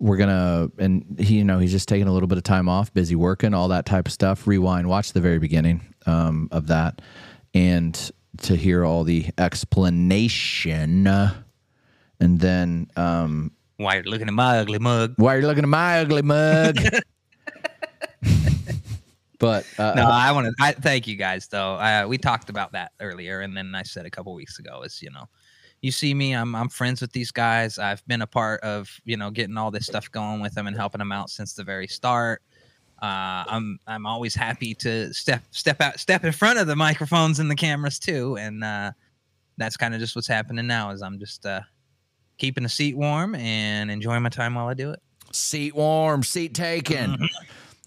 We're 0.00 0.16
gonna, 0.16 0.68
and 0.78 1.16
he, 1.18 1.36
you 1.36 1.44
know, 1.44 1.58
he's 1.58 1.70
just 1.70 1.88
taking 1.88 2.08
a 2.08 2.12
little 2.12 2.26
bit 2.26 2.36
of 2.36 2.44
time 2.44 2.68
off, 2.68 2.92
busy 2.92 3.14
working, 3.14 3.54
all 3.54 3.68
that 3.68 3.86
type 3.86 4.06
of 4.06 4.12
stuff. 4.12 4.46
Rewind, 4.46 4.88
watch 4.88 5.12
the 5.12 5.20
very 5.20 5.38
beginning 5.38 5.80
um, 6.06 6.48
of 6.50 6.66
that, 6.66 7.00
and 7.54 8.10
to 8.42 8.56
hear 8.56 8.84
all 8.84 9.04
the 9.04 9.26
explanation, 9.38 11.06
and 11.06 12.40
then 12.40 12.90
um, 12.96 13.52
Why 13.76 13.94
are 13.94 13.96
you're 13.98 14.10
looking 14.10 14.28
at 14.28 14.34
my 14.34 14.58
ugly 14.58 14.78
mug? 14.78 15.14
why 15.16 15.36
are 15.36 15.40
you 15.40 15.46
looking 15.46 15.64
at 15.64 15.68
my 15.68 16.00
ugly 16.00 16.22
mug? 16.22 16.76
but 19.38 19.66
uh, 19.78 19.94
No, 19.94 20.08
I 20.10 20.32
want 20.32 20.46
to. 20.48 20.54
I 20.60 20.72
thank 20.72 21.06
you 21.06 21.16
guys 21.16 21.48
though. 21.48 21.74
Uh, 21.74 22.06
we 22.08 22.18
talked 22.18 22.50
about 22.50 22.72
that 22.72 22.92
earlier, 23.00 23.40
and 23.40 23.56
then 23.56 23.74
I 23.74 23.82
said 23.84 24.06
a 24.06 24.10
couple 24.10 24.34
weeks 24.34 24.58
ago 24.58 24.82
is 24.82 25.00
you 25.00 25.10
know, 25.10 25.28
you 25.84 25.92
see 25.92 26.14
me, 26.14 26.34
I'm 26.34 26.54
I'm 26.54 26.70
friends 26.70 27.02
with 27.02 27.12
these 27.12 27.30
guys. 27.30 27.78
I've 27.78 28.04
been 28.06 28.22
a 28.22 28.26
part 28.26 28.62
of 28.62 28.88
you 29.04 29.18
know 29.18 29.30
getting 29.30 29.58
all 29.58 29.70
this 29.70 29.84
stuff 29.84 30.10
going 30.10 30.40
with 30.40 30.54
them 30.54 30.66
and 30.66 30.74
helping 30.74 30.98
them 30.98 31.12
out 31.12 31.28
since 31.28 31.52
the 31.52 31.62
very 31.62 31.86
start. 31.86 32.40
Uh, 33.02 33.44
I'm 33.46 33.78
I'm 33.86 34.06
always 34.06 34.34
happy 34.34 34.74
to 34.76 35.12
step 35.12 35.42
step 35.50 35.82
out 35.82 36.00
step 36.00 36.24
in 36.24 36.32
front 36.32 36.58
of 36.58 36.66
the 36.66 36.74
microphones 36.74 37.38
and 37.38 37.50
the 37.50 37.54
cameras 37.54 37.98
too, 37.98 38.38
and 38.38 38.64
uh, 38.64 38.92
that's 39.58 39.76
kind 39.76 39.92
of 39.92 40.00
just 40.00 40.16
what's 40.16 40.26
happening 40.26 40.66
now. 40.66 40.88
Is 40.88 41.02
I'm 41.02 41.18
just 41.18 41.44
uh, 41.44 41.60
keeping 42.38 42.62
the 42.62 42.70
seat 42.70 42.96
warm 42.96 43.34
and 43.34 43.90
enjoying 43.90 44.22
my 44.22 44.30
time 44.30 44.54
while 44.54 44.68
I 44.68 44.74
do 44.74 44.90
it. 44.90 45.02
seat 45.32 45.74
warm, 45.74 46.22
seat 46.22 46.54
taken. 46.54 47.28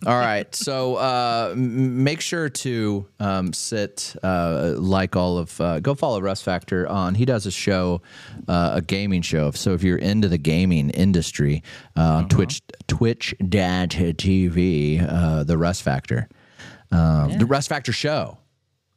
All 0.06 0.20
right, 0.20 0.54
so 0.54 0.95
uh, 0.98 1.56
make 1.58 2.22
sure 2.22 2.50
to 2.50 3.08
um, 3.20 3.52
sit 3.52 4.16
uh, 4.22 4.76
like 4.78 5.16
all 5.16 5.39
of. 5.39 5.60
Uh, 5.60 5.80
go 5.80 5.95
follow 5.95 6.22
Russ 6.22 6.39
Factor 6.39 6.88
on. 6.88 7.16
He 7.16 7.26
does 7.26 7.48
a 7.48 7.52
show, 7.52 8.04
uh, 8.48 8.74
a 8.76 8.82
gaming 8.82 9.24
show. 9.24 9.50
So 9.52 9.74
if 9.74 9.82
you're 9.82 9.98
into 9.98 10.28
the 10.28 10.38
gaming 10.38 10.91
industry, 10.91 11.64
uh, 11.95 12.02
on 12.02 12.30
Twitch, 12.30 12.62
Twitch 12.88 13.34
Dad 13.50 13.89
TV, 13.89 15.04
uh, 15.04 15.43
the 15.43 15.58
Russ 15.58 15.82
Factor, 15.82 16.30
um, 16.91 17.36
the 17.39 17.48
Russ 17.48 17.66
Factor 17.68 17.91
show. 17.91 18.38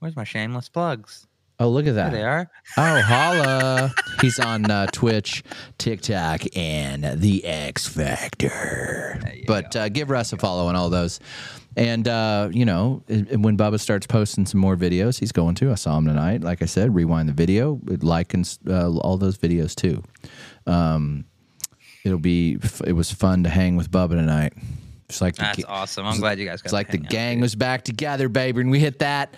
Where's 0.01 0.17
my 0.17 0.25
shameless 0.25 0.69
plugs? 0.69 1.27
Oh, 1.61 1.69
look 1.69 1.87
at 1.87 1.95
that. 1.95 2.11
There 2.11 2.21
they 2.23 2.27
are. 2.27 2.51
Oh, 2.79 3.03
holla. 3.05 3.93
He's 4.23 4.41
on 4.41 4.71
uh, 4.71 4.87
Twitch, 4.87 5.45
TikTok, 5.77 6.41
and 6.57 7.05
The 7.21 7.45
X 7.45 7.87
Factor. 7.87 9.21
But 9.47 9.77
uh, 9.77 9.91
give 9.91 10.09
Russ 10.09 10.33
a 10.33 10.39
follow 10.39 10.69
on 10.69 10.75
all 10.75 10.89
those. 10.89 11.21
And, 11.77 12.09
uh, 12.09 12.49
you 12.51 12.65
know, 12.65 13.03
when 13.09 13.59
Bubba 13.59 13.79
starts 13.79 14.07
posting 14.07 14.47
some 14.47 14.59
more 14.59 14.75
videos, 14.75 15.21
he's 15.21 15.33
going 15.33 15.55
to. 15.57 15.71
I 15.71 15.75
saw 15.75 15.99
him 15.99 16.07
tonight. 16.07 16.41
Like 16.41 16.63
I 16.63 16.65
said, 16.65 16.95
rewind 16.95 17.29
the 17.29 17.35
video, 17.35 17.79
like 17.85 18.33
and 18.33 18.59
uh, 18.67 18.91
all 18.97 19.19
those 19.19 19.37
videos 19.37 19.75
too. 19.75 20.03
Um, 20.67 21.27
it'll 22.05 22.19
be, 22.19 22.59
it 22.87 22.95
was 22.95 23.13
fun 23.13 23.45
to 23.45 23.51
hang 23.51 23.77
with 23.77 23.91
Bubba 23.91 24.13
tonight. 24.13 24.55
It's 25.11 25.21
like 25.21 25.35
the 25.35 25.43
That's 25.43 25.65
awesome. 25.65 26.07
I'm 26.07 26.21
glad 26.21 26.39
you 26.39 26.47
guys 26.47 26.63
got. 26.63 26.67
It. 26.67 26.69
It's 26.69 26.73
like 26.73 26.91
the 26.91 26.99
gang 26.99 27.41
was 27.41 27.55
back 27.55 27.83
together, 27.83 28.29
baby, 28.29 28.61
and 28.63 28.71
we 28.71 28.79
hit 28.79 29.01
that 29.01 29.35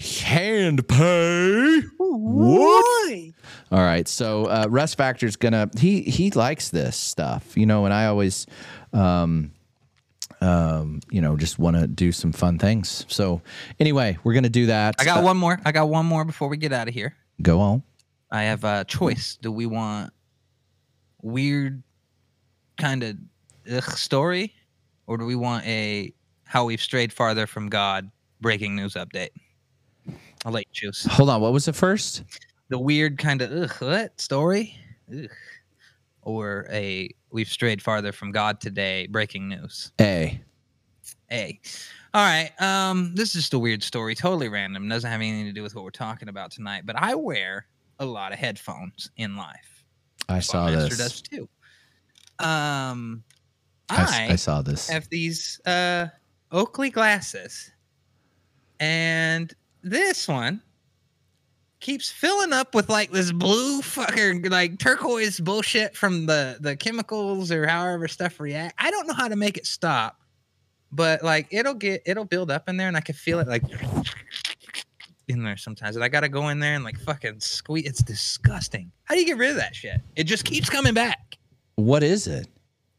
hand 0.00 0.86
pay. 0.88 1.80
What? 1.98 3.32
All 3.72 3.78
right, 3.80 4.08
so 4.08 4.46
uh, 4.46 4.66
Russ 4.68 4.94
Factor's 4.94 5.36
gonna 5.36 5.70
he 5.78 6.02
he 6.02 6.30
likes 6.32 6.70
this 6.70 6.96
stuff, 6.96 7.56
you 7.56 7.66
know, 7.66 7.84
and 7.84 7.94
I 7.94 8.06
always, 8.06 8.46
um, 8.92 9.52
um, 10.40 11.00
you 11.10 11.20
know, 11.20 11.36
just 11.36 11.58
want 11.58 11.76
to 11.76 11.86
do 11.86 12.10
some 12.12 12.32
fun 12.32 12.58
things. 12.58 13.04
So 13.08 13.42
anyway, 13.78 14.18
we're 14.24 14.34
gonna 14.34 14.48
do 14.48 14.66
that. 14.66 14.96
I 14.98 15.04
got 15.04 15.18
Uh, 15.18 15.22
one 15.22 15.36
more. 15.36 15.60
I 15.64 15.70
got 15.72 15.88
one 15.88 16.06
more 16.06 16.24
before 16.24 16.48
we 16.48 16.56
get 16.56 16.72
out 16.72 16.88
of 16.88 16.94
here. 16.94 17.14
Go 17.42 17.60
on. 17.60 17.82
I 18.30 18.42
have 18.44 18.64
a 18.64 18.84
choice. 18.84 19.38
Do 19.40 19.52
we 19.52 19.66
want 19.66 20.12
weird 21.22 21.82
kind 22.76 23.02
of 23.04 23.84
story, 23.84 24.54
or 25.06 25.16
do 25.18 25.26
we 25.26 25.36
want 25.36 25.64
a 25.66 26.12
how 26.44 26.64
we've 26.64 26.80
strayed 26.80 27.12
farther 27.12 27.46
from 27.46 27.68
God 27.68 28.10
breaking 28.40 28.74
news 28.74 28.94
update? 28.94 29.30
I'll 30.44 30.52
let 30.52 30.66
you 30.68 30.72
choose. 30.72 31.04
Hold 31.04 31.30
on. 31.30 31.40
What 31.40 31.52
was 31.52 31.66
the 31.66 31.72
first? 31.72 32.24
The 32.68 32.78
weird 32.78 33.18
kind 33.18 33.42
of 33.42 33.52
ugh 33.52 33.72
what 33.80 34.20
story, 34.20 34.76
ugh. 35.12 35.28
or 36.22 36.66
a 36.70 37.10
we've 37.30 37.48
strayed 37.48 37.82
farther 37.82 38.12
from 38.12 38.32
God 38.32 38.60
today 38.60 39.06
breaking 39.06 39.48
news. 39.48 39.92
A. 40.00 40.40
A. 41.30 41.60
All 42.14 42.24
right. 42.24 42.50
Um, 42.60 43.14
this 43.14 43.34
is 43.34 43.42
just 43.42 43.54
a 43.54 43.58
weird 43.58 43.82
story, 43.82 44.14
totally 44.14 44.48
random. 44.48 44.88
Doesn't 44.88 45.10
have 45.10 45.20
anything 45.20 45.46
to 45.46 45.52
do 45.52 45.62
with 45.62 45.74
what 45.74 45.84
we're 45.84 45.90
talking 45.90 46.28
about 46.28 46.50
tonight. 46.50 46.82
But 46.86 46.96
I 46.96 47.14
wear 47.14 47.66
a 47.98 48.04
lot 48.04 48.32
of 48.32 48.38
headphones 48.38 49.10
in 49.16 49.36
life. 49.36 49.84
I 50.28 50.40
saw 50.40 50.66
Master 50.66 50.88
this. 50.88 50.98
does 50.98 51.22
too. 51.22 51.48
Um, 52.38 53.22
I, 53.90 54.28
I, 54.28 54.32
I 54.32 54.36
saw 54.36 54.62
this. 54.62 54.88
have 54.88 55.08
these 55.10 55.60
uh 55.66 56.06
Oakley 56.52 56.90
glasses, 56.90 57.70
and 58.80 59.52
this 59.82 60.28
one 60.28 60.62
keeps 61.80 62.10
filling 62.10 62.52
up 62.52 62.74
with 62.74 62.88
like 62.88 63.10
this 63.10 63.32
blue 63.32 63.80
fucking 63.80 64.42
like 64.42 64.78
turquoise 64.78 65.40
bullshit 65.40 65.96
from 65.96 66.26
the 66.26 66.58
the 66.60 66.76
chemicals 66.76 67.50
or 67.50 67.66
however 67.66 68.06
stuff 68.06 68.38
react. 68.38 68.74
I 68.78 68.90
don't 68.90 69.06
know 69.06 69.14
how 69.14 69.28
to 69.28 69.36
make 69.36 69.56
it 69.56 69.66
stop, 69.66 70.20
but 70.92 71.22
like 71.22 71.48
it'll 71.50 71.74
get 71.74 72.02
it'll 72.06 72.24
build 72.24 72.50
up 72.50 72.68
in 72.68 72.76
there, 72.76 72.88
and 72.88 72.96
I 72.96 73.00
can 73.00 73.14
feel 73.14 73.40
it 73.40 73.48
like 73.48 73.62
in 75.28 75.42
there 75.42 75.56
sometimes. 75.56 75.96
And 75.96 76.04
I 76.04 76.08
gotta 76.08 76.28
go 76.28 76.48
in 76.48 76.60
there 76.60 76.74
and 76.74 76.84
like 76.84 76.98
fucking 76.98 77.40
squeeze. 77.40 77.86
It's 77.86 78.02
disgusting. 78.02 78.90
How 79.04 79.14
do 79.14 79.20
you 79.20 79.26
get 79.26 79.38
rid 79.38 79.50
of 79.50 79.56
that 79.56 79.74
shit? 79.74 80.00
It 80.16 80.24
just 80.24 80.44
keeps 80.44 80.68
coming 80.68 80.94
back. 80.94 81.38
What 81.76 82.02
is 82.02 82.26
it? 82.26 82.46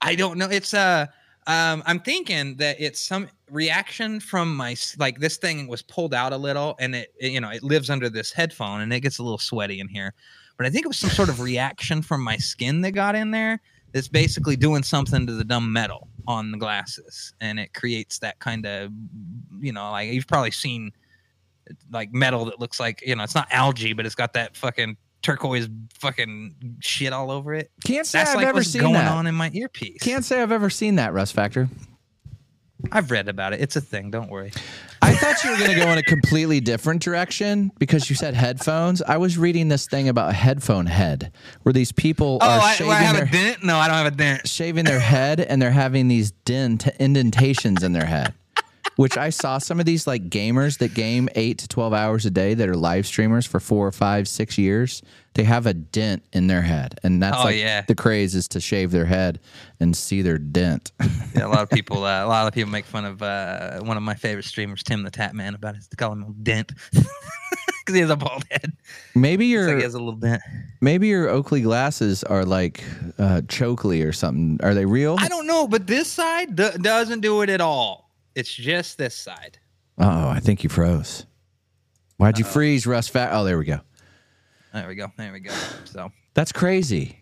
I 0.01 0.15
don't 0.15 0.37
know. 0.37 0.49
It's 0.49 0.73
uh 0.73 1.05
um 1.47 1.83
I'm 1.85 1.99
thinking 1.99 2.55
that 2.57 2.79
it's 2.79 3.01
some 3.01 3.27
reaction 3.49 4.19
from 4.19 4.55
my 4.55 4.75
like 4.97 5.19
this 5.19 5.37
thing 5.37 5.67
was 5.67 5.81
pulled 5.81 6.13
out 6.13 6.33
a 6.33 6.37
little 6.37 6.75
and 6.79 6.95
it, 6.95 7.13
it, 7.19 7.31
you 7.31 7.41
know 7.41 7.49
it 7.49 7.63
lives 7.63 7.89
under 7.89 8.09
this 8.09 8.31
headphone 8.31 8.81
and 8.81 8.93
it 8.93 8.99
gets 9.01 9.17
a 9.19 9.23
little 9.23 9.37
sweaty 9.37 9.79
in 9.79 9.87
here. 9.87 10.13
But 10.57 10.67
I 10.67 10.69
think 10.69 10.85
it 10.85 10.87
was 10.87 10.99
some 10.99 11.09
sort 11.09 11.29
of 11.29 11.39
reaction 11.39 12.01
from 12.01 12.23
my 12.23 12.37
skin 12.37 12.81
that 12.81 12.91
got 12.91 13.15
in 13.15 13.31
there 13.31 13.59
that's 13.93 14.07
basically 14.07 14.55
doing 14.55 14.83
something 14.83 15.25
to 15.27 15.33
the 15.33 15.43
dumb 15.43 15.71
metal 15.73 16.07
on 16.27 16.51
the 16.51 16.57
glasses 16.57 17.33
and 17.41 17.59
it 17.59 17.73
creates 17.73 18.19
that 18.19 18.39
kind 18.39 18.65
of 18.65 18.91
you 19.59 19.73
know 19.73 19.91
like 19.91 20.09
you've 20.09 20.27
probably 20.27 20.51
seen 20.51 20.91
like 21.91 22.11
metal 22.13 22.45
that 22.45 22.59
looks 22.59 22.79
like 22.79 23.01
you 23.05 23.15
know 23.15 23.23
it's 23.23 23.35
not 23.35 23.47
algae 23.51 23.93
but 23.93 24.05
it's 24.05 24.15
got 24.15 24.33
that 24.33 24.55
fucking 24.55 24.95
turquoise 25.21 25.67
fucking 25.99 26.77
shit 26.79 27.13
all 27.13 27.31
over 27.31 27.53
it. 27.53 27.71
Can't 27.85 28.05
say 28.07 28.19
That's 28.19 28.31
I've 28.31 28.37
like 28.37 28.47
ever 28.47 28.55
what's 28.57 28.69
seen 28.69 28.81
going 28.81 28.93
that. 28.95 29.11
on 29.11 29.27
in 29.27 29.35
my 29.35 29.49
earpiece. 29.53 29.97
Can't 30.01 30.25
say 30.25 30.41
I've 30.41 30.51
ever 30.51 30.69
seen 30.69 30.95
that, 30.95 31.13
Russ 31.13 31.31
Factor. 31.31 31.69
I've 32.91 33.11
read 33.11 33.27
about 33.29 33.53
it. 33.53 33.61
It's 33.61 33.75
a 33.75 33.81
thing. 33.81 34.09
Don't 34.09 34.29
worry. 34.31 34.51
I 35.03 35.13
thought 35.13 35.43
you 35.43 35.51
were 35.51 35.57
going 35.57 35.69
to 35.69 35.75
go 35.75 35.91
in 35.91 35.99
a 35.99 36.03
completely 36.03 36.59
different 36.59 37.01
direction 37.03 37.71
because 37.77 38.09
you 38.09 38.15
said 38.15 38.33
headphones. 38.33 39.03
I 39.03 39.17
was 39.17 39.37
reading 39.37 39.67
this 39.67 39.85
thing 39.87 40.09
about 40.09 40.33
headphone 40.33 40.87
head 40.87 41.31
where 41.61 41.73
these 41.73 41.91
people 41.91 42.39
Oh, 42.41 42.45
are 42.49 42.59
I, 42.59 42.73
shaving, 42.73 42.93
I 42.93 42.95
have 42.97 43.15
their, 43.17 43.25
a 43.25 43.29
dent. 43.29 43.63
No, 43.63 43.77
I 43.77 43.87
don't 43.87 43.97
have 43.97 44.11
a 44.13 44.15
dent. 44.15 44.47
shaving 44.47 44.85
their 44.85 44.99
head 44.99 45.39
and 45.39 45.61
they're 45.61 45.69
having 45.69 46.07
these 46.07 46.31
dent 46.31 46.87
indentations 46.99 47.83
in 47.83 47.93
their 47.93 48.05
head. 48.05 48.33
Which 48.97 49.17
I 49.17 49.29
saw 49.29 49.57
some 49.57 49.79
of 49.79 49.85
these 49.85 50.05
like 50.05 50.29
gamers 50.29 50.77
that 50.79 50.93
game 50.93 51.29
eight 51.35 51.57
to 51.59 51.67
12 51.67 51.93
hours 51.93 52.25
a 52.25 52.29
day 52.29 52.53
that 52.53 52.67
are 52.69 52.75
live 52.75 53.07
streamers 53.07 53.45
for 53.47 53.59
four 53.59 53.87
or 53.87 53.91
five, 53.91 54.27
six 54.27 54.57
years. 54.57 55.01
They 55.33 55.43
have 55.45 55.65
a 55.65 55.73
dent 55.73 56.23
in 56.33 56.47
their 56.47 56.61
head. 56.61 56.99
And 57.01 57.23
that's 57.23 57.37
Oh, 57.37 57.45
like 57.45 57.55
yeah. 57.55 57.81
the 57.87 57.95
craze 57.95 58.35
is 58.35 58.49
to 58.49 58.59
shave 58.59 58.91
their 58.91 59.05
head 59.05 59.39
and 59.79 59.95
see 59.95 60.21
their 60.21 60.37
dent. 60.37 60.91
Yeah, 61.33 61.45
a 61.45 61.47
lot 61.47 61.61
of 61.61 61.69
people. 61.69 62.03
Uh, 62.03 62.25
a 62.25 62.27
lot 62.27 62.45
of 62.47 62.53
people 62.53 62.69
make 62.69 62.83
fun 62.83 63.05
of 63.05 63.21
uh, 63.23 63.79
one 63.79 63.95
of 63.95 64.03
my 64.03 64.13
favorite 64.15 64.43
streamers, 64.43 64.83
Tim 64.83 65.03
the 65.03 65.09
Tatman, 65.11 65.55
about 65.55 65.75
his. 65.77 65.87
They 65.87 65.95
call 65.95 66.11
him 66.11 66.23
a 66.23 66.29
dent 66.43 66.73
because 66.91 67.95
he 67.95 67.99
has 68.01 68.09
a 68.09 68.17
bald 68.17 68.43
head. 68.51 68.73
maybe 69.15 69.45
your 69.45 69.67
like 69.67 69.77
he 69.77 69.83
has 69.83 69.93
a 69.93 69.99
little 69.99 70.19
dent. 70.19 70.41
Maybe 70.81 71.07
your 71.07 71.29
Oakley 71.29 71.61
glasses 71.61 72.25
are 72.25 72.43
like 72.43 72.83
uh, 73.17 73.41
Chokley 73.47 74.05
or 74.05 74.11
something. 74.11 74.59
Are 74.61 74.73
they 74.73 74.85
real? 74.85 75.15
I 75.19 75.29
don't 75.29 75.47
know, 75.47 75.67
but 75.69 75.87
this 75.87 76.11
side 76.11 76.53
do- 76.57 76.77
doesn't 76.81 77.21
do 77.21 77.41
it 77.41 77.49
at 77.49 77.61
all. 77.61 78.10
It's 78.35 78.53
just 78.53 78.97
this 78.97 79.15
side. 79.15 79.57
Oh, 79.97 80.29
I 80.29 80.39
think 80.39 80.63
you 80.63 80.69
froze. 80.69 81.25
Why'd 82.17 82.37
you 82.39 82.45
freeze, 82.45 82.85
Russ? 82.87 83.07
Fat? 83.07 83.31
Oh, 83.33 83.43
there 83.43 83.57
we 83.57 83.65
go. 83.65 83.79
There 84.73 84.87
we 84.87 84.95
go. 84.95 85.11
There 85.17 85.33
we 85.33 85.39
go. 85.41 85.51
So, 85.85 86.11
That's 86.33 86.51
crazy. 86.51 87.17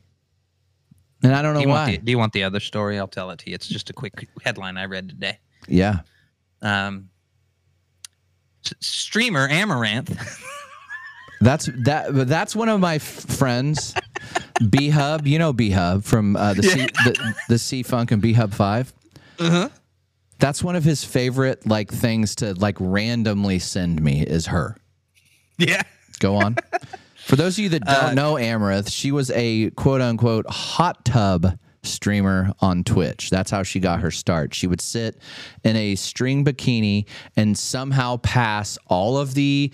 And 1.24 1.34
I 1.36 1.42
don't 1.42 1.54
know 1.54 1.64
do 1.64 1.70
why. 1.70 1.92
the, 1.92 1.98
do 1.98 2.12
you 2.12 2.18
want 2.18 2.32
the 2.34 2.44
other 2.44 2.60
story? 2.60 2.98
I'll 3.00 3.08
tell 3.08 3.32
it 3.32 3.40
to 3.40 3.50
you. 3.50 3.56
It's 3.56 3.68
just 3.68 3.90
a 3.90 3.94
quick 3.94 4.28
headline 4.44 4.78
I 4.78 4.86
read 4.86 5.10
today. 5.10 5.40
yeah. 5.68 6.00
Um, 6.62 7.10
s- 8.66 8.74
streamer 8.80 9.48
Amouranth. 9.50 10.16
That's 11.42 11.70
that. 11.86 12.28
That's 12.28 12.54
one 12.56 12.68
of 12.70 12.80
my 12.82 12.96
f- 12.96 13.02
friends, 13.04 13.94
B 14.70 14.90
Hub. 14.90 15.26
You 15.26 15.40
know 15.40 15.54
B 15.54 15.70
Hub 15.72 16.04
from 16.04 16.36
uh, 16.36 16.54
the, 16.54 16.64
C, 16.64 16.78
the 16.86 17.34
the 17.48 17.58
C 17.58 17.82
Funk 17.84 18.12
and 18.12 18.22
B 18.22 18.34
Hub 18.34 18.54
Five. 18.54 18.92
uh-huh. 19.40 19.70
That's 20.40 20.64
one 20.64 20.76
of 20.76 20.84
his 20.84 21.04
favorite 21.04 21.68
like 21.68 21.92
things 21.92 22.34
to 22.36 22.54
like 22.56 22.78
randomly 22.80 23.60
send 23.60 24.02
me 24.02 24.22
is 24.22 24.46
her. 24.48 24.76
Yeah. 25.58 25.82
Go 26.20 26.36
on. 26.38 26.56
For 27.26 27.36
those 27.36 27.58
of 27.58 27.64
you 27.64 27.70
that 27.70 27.84
don't 27.86 27.96
Uh, 27.96 28.14
know 28.14 28.34
Amouranth, 28.36 28.92
she 28.92 29.12
was 29.12 29.30
a 29.32 29.70
quote 29.72 30.02
unquote 30.02 30.46
hot 30.50 31.04
tub 31.06 31.58
streamer 31.84 32.52
on 32.60 32.84
Twitch. 32.84 33.30
That's 33.30 33.50
how 33.52 33.64
she 33.64 33.80
got 33.80 34.02
her 34.02 34.12
start. 34.12 34.54
She 34.54 34.68
would 34.68 34.82
sit 34.82 35.18
in 35.64 35.78
a 35.78 35.96
string 35.96 36.44
bikini 36.44 37.06
and 37.38 37.58
somehow 37.58 38.18
pass 38.18 38.78
all 38.88 39.18
of 39.18 39.34
the 39.34 39.72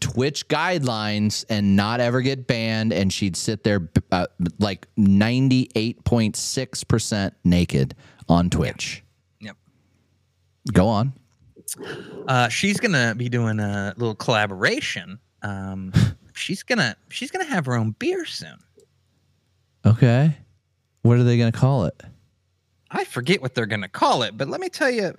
Twitch 0.00 0.48
guidelines 0.48 1.44
and 1.48 1.76
not 1.76 2.00
ever 2.00 2.22
get 2.22 2.48
banned. 2.48 2.92
And 2.92 3.12
she'd 3.12 3.36
sit 3.36 3.62
there 3.62 3.88
uh, 4.10 4.26
like 4.58 4.88
98.6% 4.98 7.30
naked 7.44 7.94
on 8.28 8.50
Twitch. 8.50 9.03
Go 10.72 10.88
on. 10.88 11.12
Uh, 12.28 12.48
she's 12.48 12.78
gonna 12.80 13.14
be 13.14 13.28
doing 13.28 13.58
a 13.60 13.94
little 13.96 14.14
collaboration. 14.14 15.18
Um, 15.42 15.92
she's 16.34 16.62
gonna 16.62 16.96
she's 17.10 17.30
gonna 17.30 17.44
have 17.44 17.66
her 17.66 17.74
own 17.76 17.92
beer 17.98 18.24
soon. 18.24 18.56
Okay. 19.86 20.36
What 21.02 21.18
are 21.18 21.22
they 21.24 21.36
going 21.36 21.52
to 21.52 21.58
call 21.58 21.84
it? 21.84 22.02
I 22.90 23.04
forget 23.04 23.42
what 23.42 23.54
they're 23.54 23.66
gonna 23.66 23.88
call 23.88 24.22
it, 24.22 24.38
but 24.38 24.48
let 24.48 24.60
me 24.60 24.70
tell 24.70 24.88
you. 24.90 25.14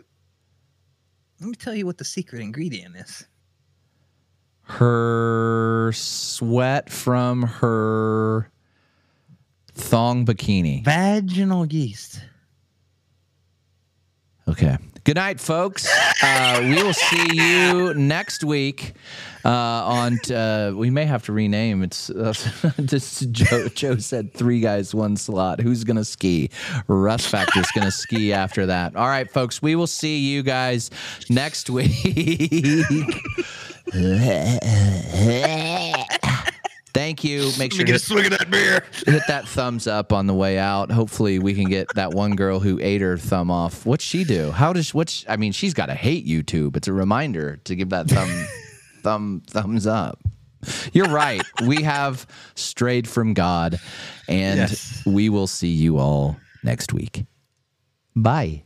Let 1.39 1.48
me 1.50 1.54
tell 1.56 1.76
you 1.76 1.86
what 1.86 1.98
the 2.00 2.06
secret 2.06 2.41
ingredient 2.41 2.96
is. 2.96 3.28
her 4.64 5.91
sweat 5.93 6.89
from 6.89 7.43
her 7.43 8.50
thong 9.74 10.26
bikini. 10.26 10.84
Vaginal 10.84 11.72
yeast. 11.72 12.22
Okay. 14.48 14.78
Good 15.06 15.18
night, 15.18 15.39
folks. 15.39 15.88
Uh, 16.24 16.62
we 16.64 16.82
will 16.82 16.91
see 16.91 17.28
you 17.32 17.93
next 17.93 18.43
week 18.43 18.93
uh, 19.45 19.49
on. 19.49 20.18
Uh, 20.32 20.72
we 20.76 20.89
may 20.89 21.06
have 21.06 21.24
to 21.26 21.32
rename. 21.32 21.84
It's 21.84 22.10
uh, 22.10 22.34
just 22.86 23.32
Joe. 23.32 23.68
Joe 23.68 23.97
said 23.97 24.34
three 24.34 24.60
guys, 24.60 24.95
one 24.95 25.16
slot. 25.16 25.62
Who's 25.62 25.84
gonna 25.84 26.06
ski? 26.06 26.49
Russ 26.88 27.28
Factor's 27.28 27.70
gonna 27.76 27.91
ski 27.91 28.34
after 28.34 28.66
that. 28.66 28.95
All 28.95 29.06
right, 29.06 29.30
folks. 29.30 29.62
We 29.62 29.76
will 29.76 29.86
see 29.86 30.18
you 30.18 30.41
guys 30.41 30.89
next 31.30 31.70
week. 31.70 33.14
Thank 36.96 37.26
you. 37.26 37.52
Make 37.60 37.74
sure 37.74 37.82
you 37.82 37.86
to 37.88 37.91
get 37.91 37.96
a 37.98 38.00
swig 38.00 38.32
of 38.32 38.38
that 38.39 38.50
beer. 38.50 38.82
hit 39.06 39.24
that 39.28 39.46
thumbs 39.50 39.86
up 39.86 40.14
on 40.14 40.28
the 40.28 40.34
way 40.34 40.58
out. 40.58 40.89
Hopefully, 40.91 41.39
we 41.39 41.54
can 41.54 41.66
get 41.66 41.88
that 41.96 42.12
one 42.12 42.38
girl 42.38 42.62
who 42.62 42.80
ate 42.82 43.02
her 43.02 43.18
thumb 43.18 43.52
off. 43.52 43.86
What's 43.86 44.04
she 44.06 44.24
do? 44.24 44.50
How 44.52 44.72
does 44.72 44.93
what's? 44.93 45.26
I 45.28 45.36
mean, 45.36 45.52
she's 45.52 45.74
got 45.74 45.88
to 45.88 45.93
hate 45.93 46.26
YouTube. 46.26 46.78
It's 46.78 46.88
a 46.88 46.93
reminder 46.93 47.58
to 47.66 47.76
give 47.76 47.89
that 47.89 48.08
thumb, 48.08 48.48
thumb, 49.04 49.43
thumbs 49.46 49.86
up. 49.86 50.20
You're 50.93 51.10
right. 51.10 51.41
We 51.68 51.84
have 51.84 52.26
strayed 52.56 53.08
from 53.10 53.34
God, 53.34 53.78
and 54.30 54.62
Yes. 54.62 55.04
we 55.06 55.28
will 55.28 55.48
see 55.48 55.68
you 55.68 55.98
all 55.98 56.38
next 56.64 56.93
week. 56.93 57.26
Bye. 58.16 58.64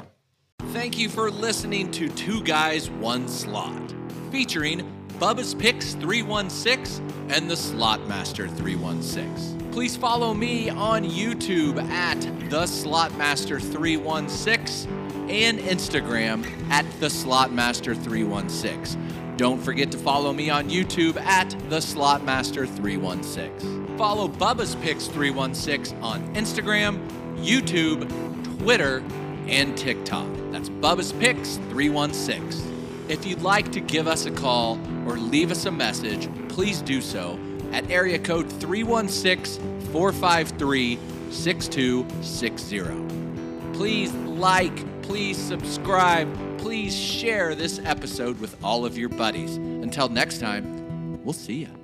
Thank 0.68 1.00
you 1.00 1.10
for 1.10 1.32
listening 1.32 1.90
to 1.94 2.08
Two 2.10 2.44
Guys, 2.44 2.92
One 2.92 3.28
Slot, 3.28 3.92
featuring 4.32 4.88
Bubba's 5.20 5.53
Picks 5.53 5.95
316 5.95 7.28
and 7.30 7.51
the 7.51 7.57
Slot 7.57 8.07
Master 8.07 8.47
316. 8.47 9.70
Please 9.74 9.97
follow 9.97 10.34
me 10.34 10.70
on 10.70 11.03
YouTube 11.03 11.78
at 11.89 12.49
the 12.49 12.65
Slot 12.65 13.13
Master 13.17 13.59
316 13.59 14.89
and 15.30 15.59
Instagram 15.59 16.45
at 16.70 16.86
the 17.01 17.09
Slot 17.09 17.51
Master 17.51 17.93
316. 17.93 19.36
Don't 19.36 19.61
forget 19.61 19.91
to 19.91 19.97
follow 19.97 20.32
me 20.32 20.49
on 20.49 20.70
YouTube 20.70 21.17
at 21.17 21.53
the 21.70 21.82
Slot 21.82 22.24
Master 22.24 22.65
316. 22.65 23.97
Follow 23.97 24.30
Bubba's 24.30 24.76
Picks 24.76 25.07
316 25.07 26.01
on 26.01 26.34
Instagram, 26.34 26.97
YouTube, 27.39 28.07
Twitter, 28.59 29.03
and 29.47 29.78
TikTok. 29.78 30.30
That's 30.51 30.70
Bubba's 30.70 31.11
Picks 31.11 31.57
316. 31.70 32.68
If 33.10 33.26
you'd 33.26 33.41
like 33.41 33.72
to 33.72 33.80
give 33.80 34.07
us 34.07 34.28
a 34.28 34.32
call 34.32 34.80
or 35.07 35.18
leave 35.18 35.51
us 35.51 35.66
a 35.66 35.72
message, 35.72 36.30
please 36.47 36.84
do 36.84 37.01
so 37.01 37.39
at 37.72 37.89
area 37.89 38.20
code 38.20 38.47
316 38.62 39.82
453 39.91 40.99
6260. 41.32 43.74
Please 43.74 44.14
like, 44.14 45.01
please 45.01 45.38
subscribe, 45.38 46.32
please 46.60 46.95
share 46.95 47.55
this 47.55 47.80
episode 47.84 48.39
with 48.39 48.55
all 48.64 48.86
of 48.86 48.95
your 48.95 49.10
buddies. 49.10 49.57
Until 49.57 50.07
next 50.07 50.39
time, 50.39 51.24
we'll 51.24 51.34
see 51.34 51.66
you. 51.66 51.79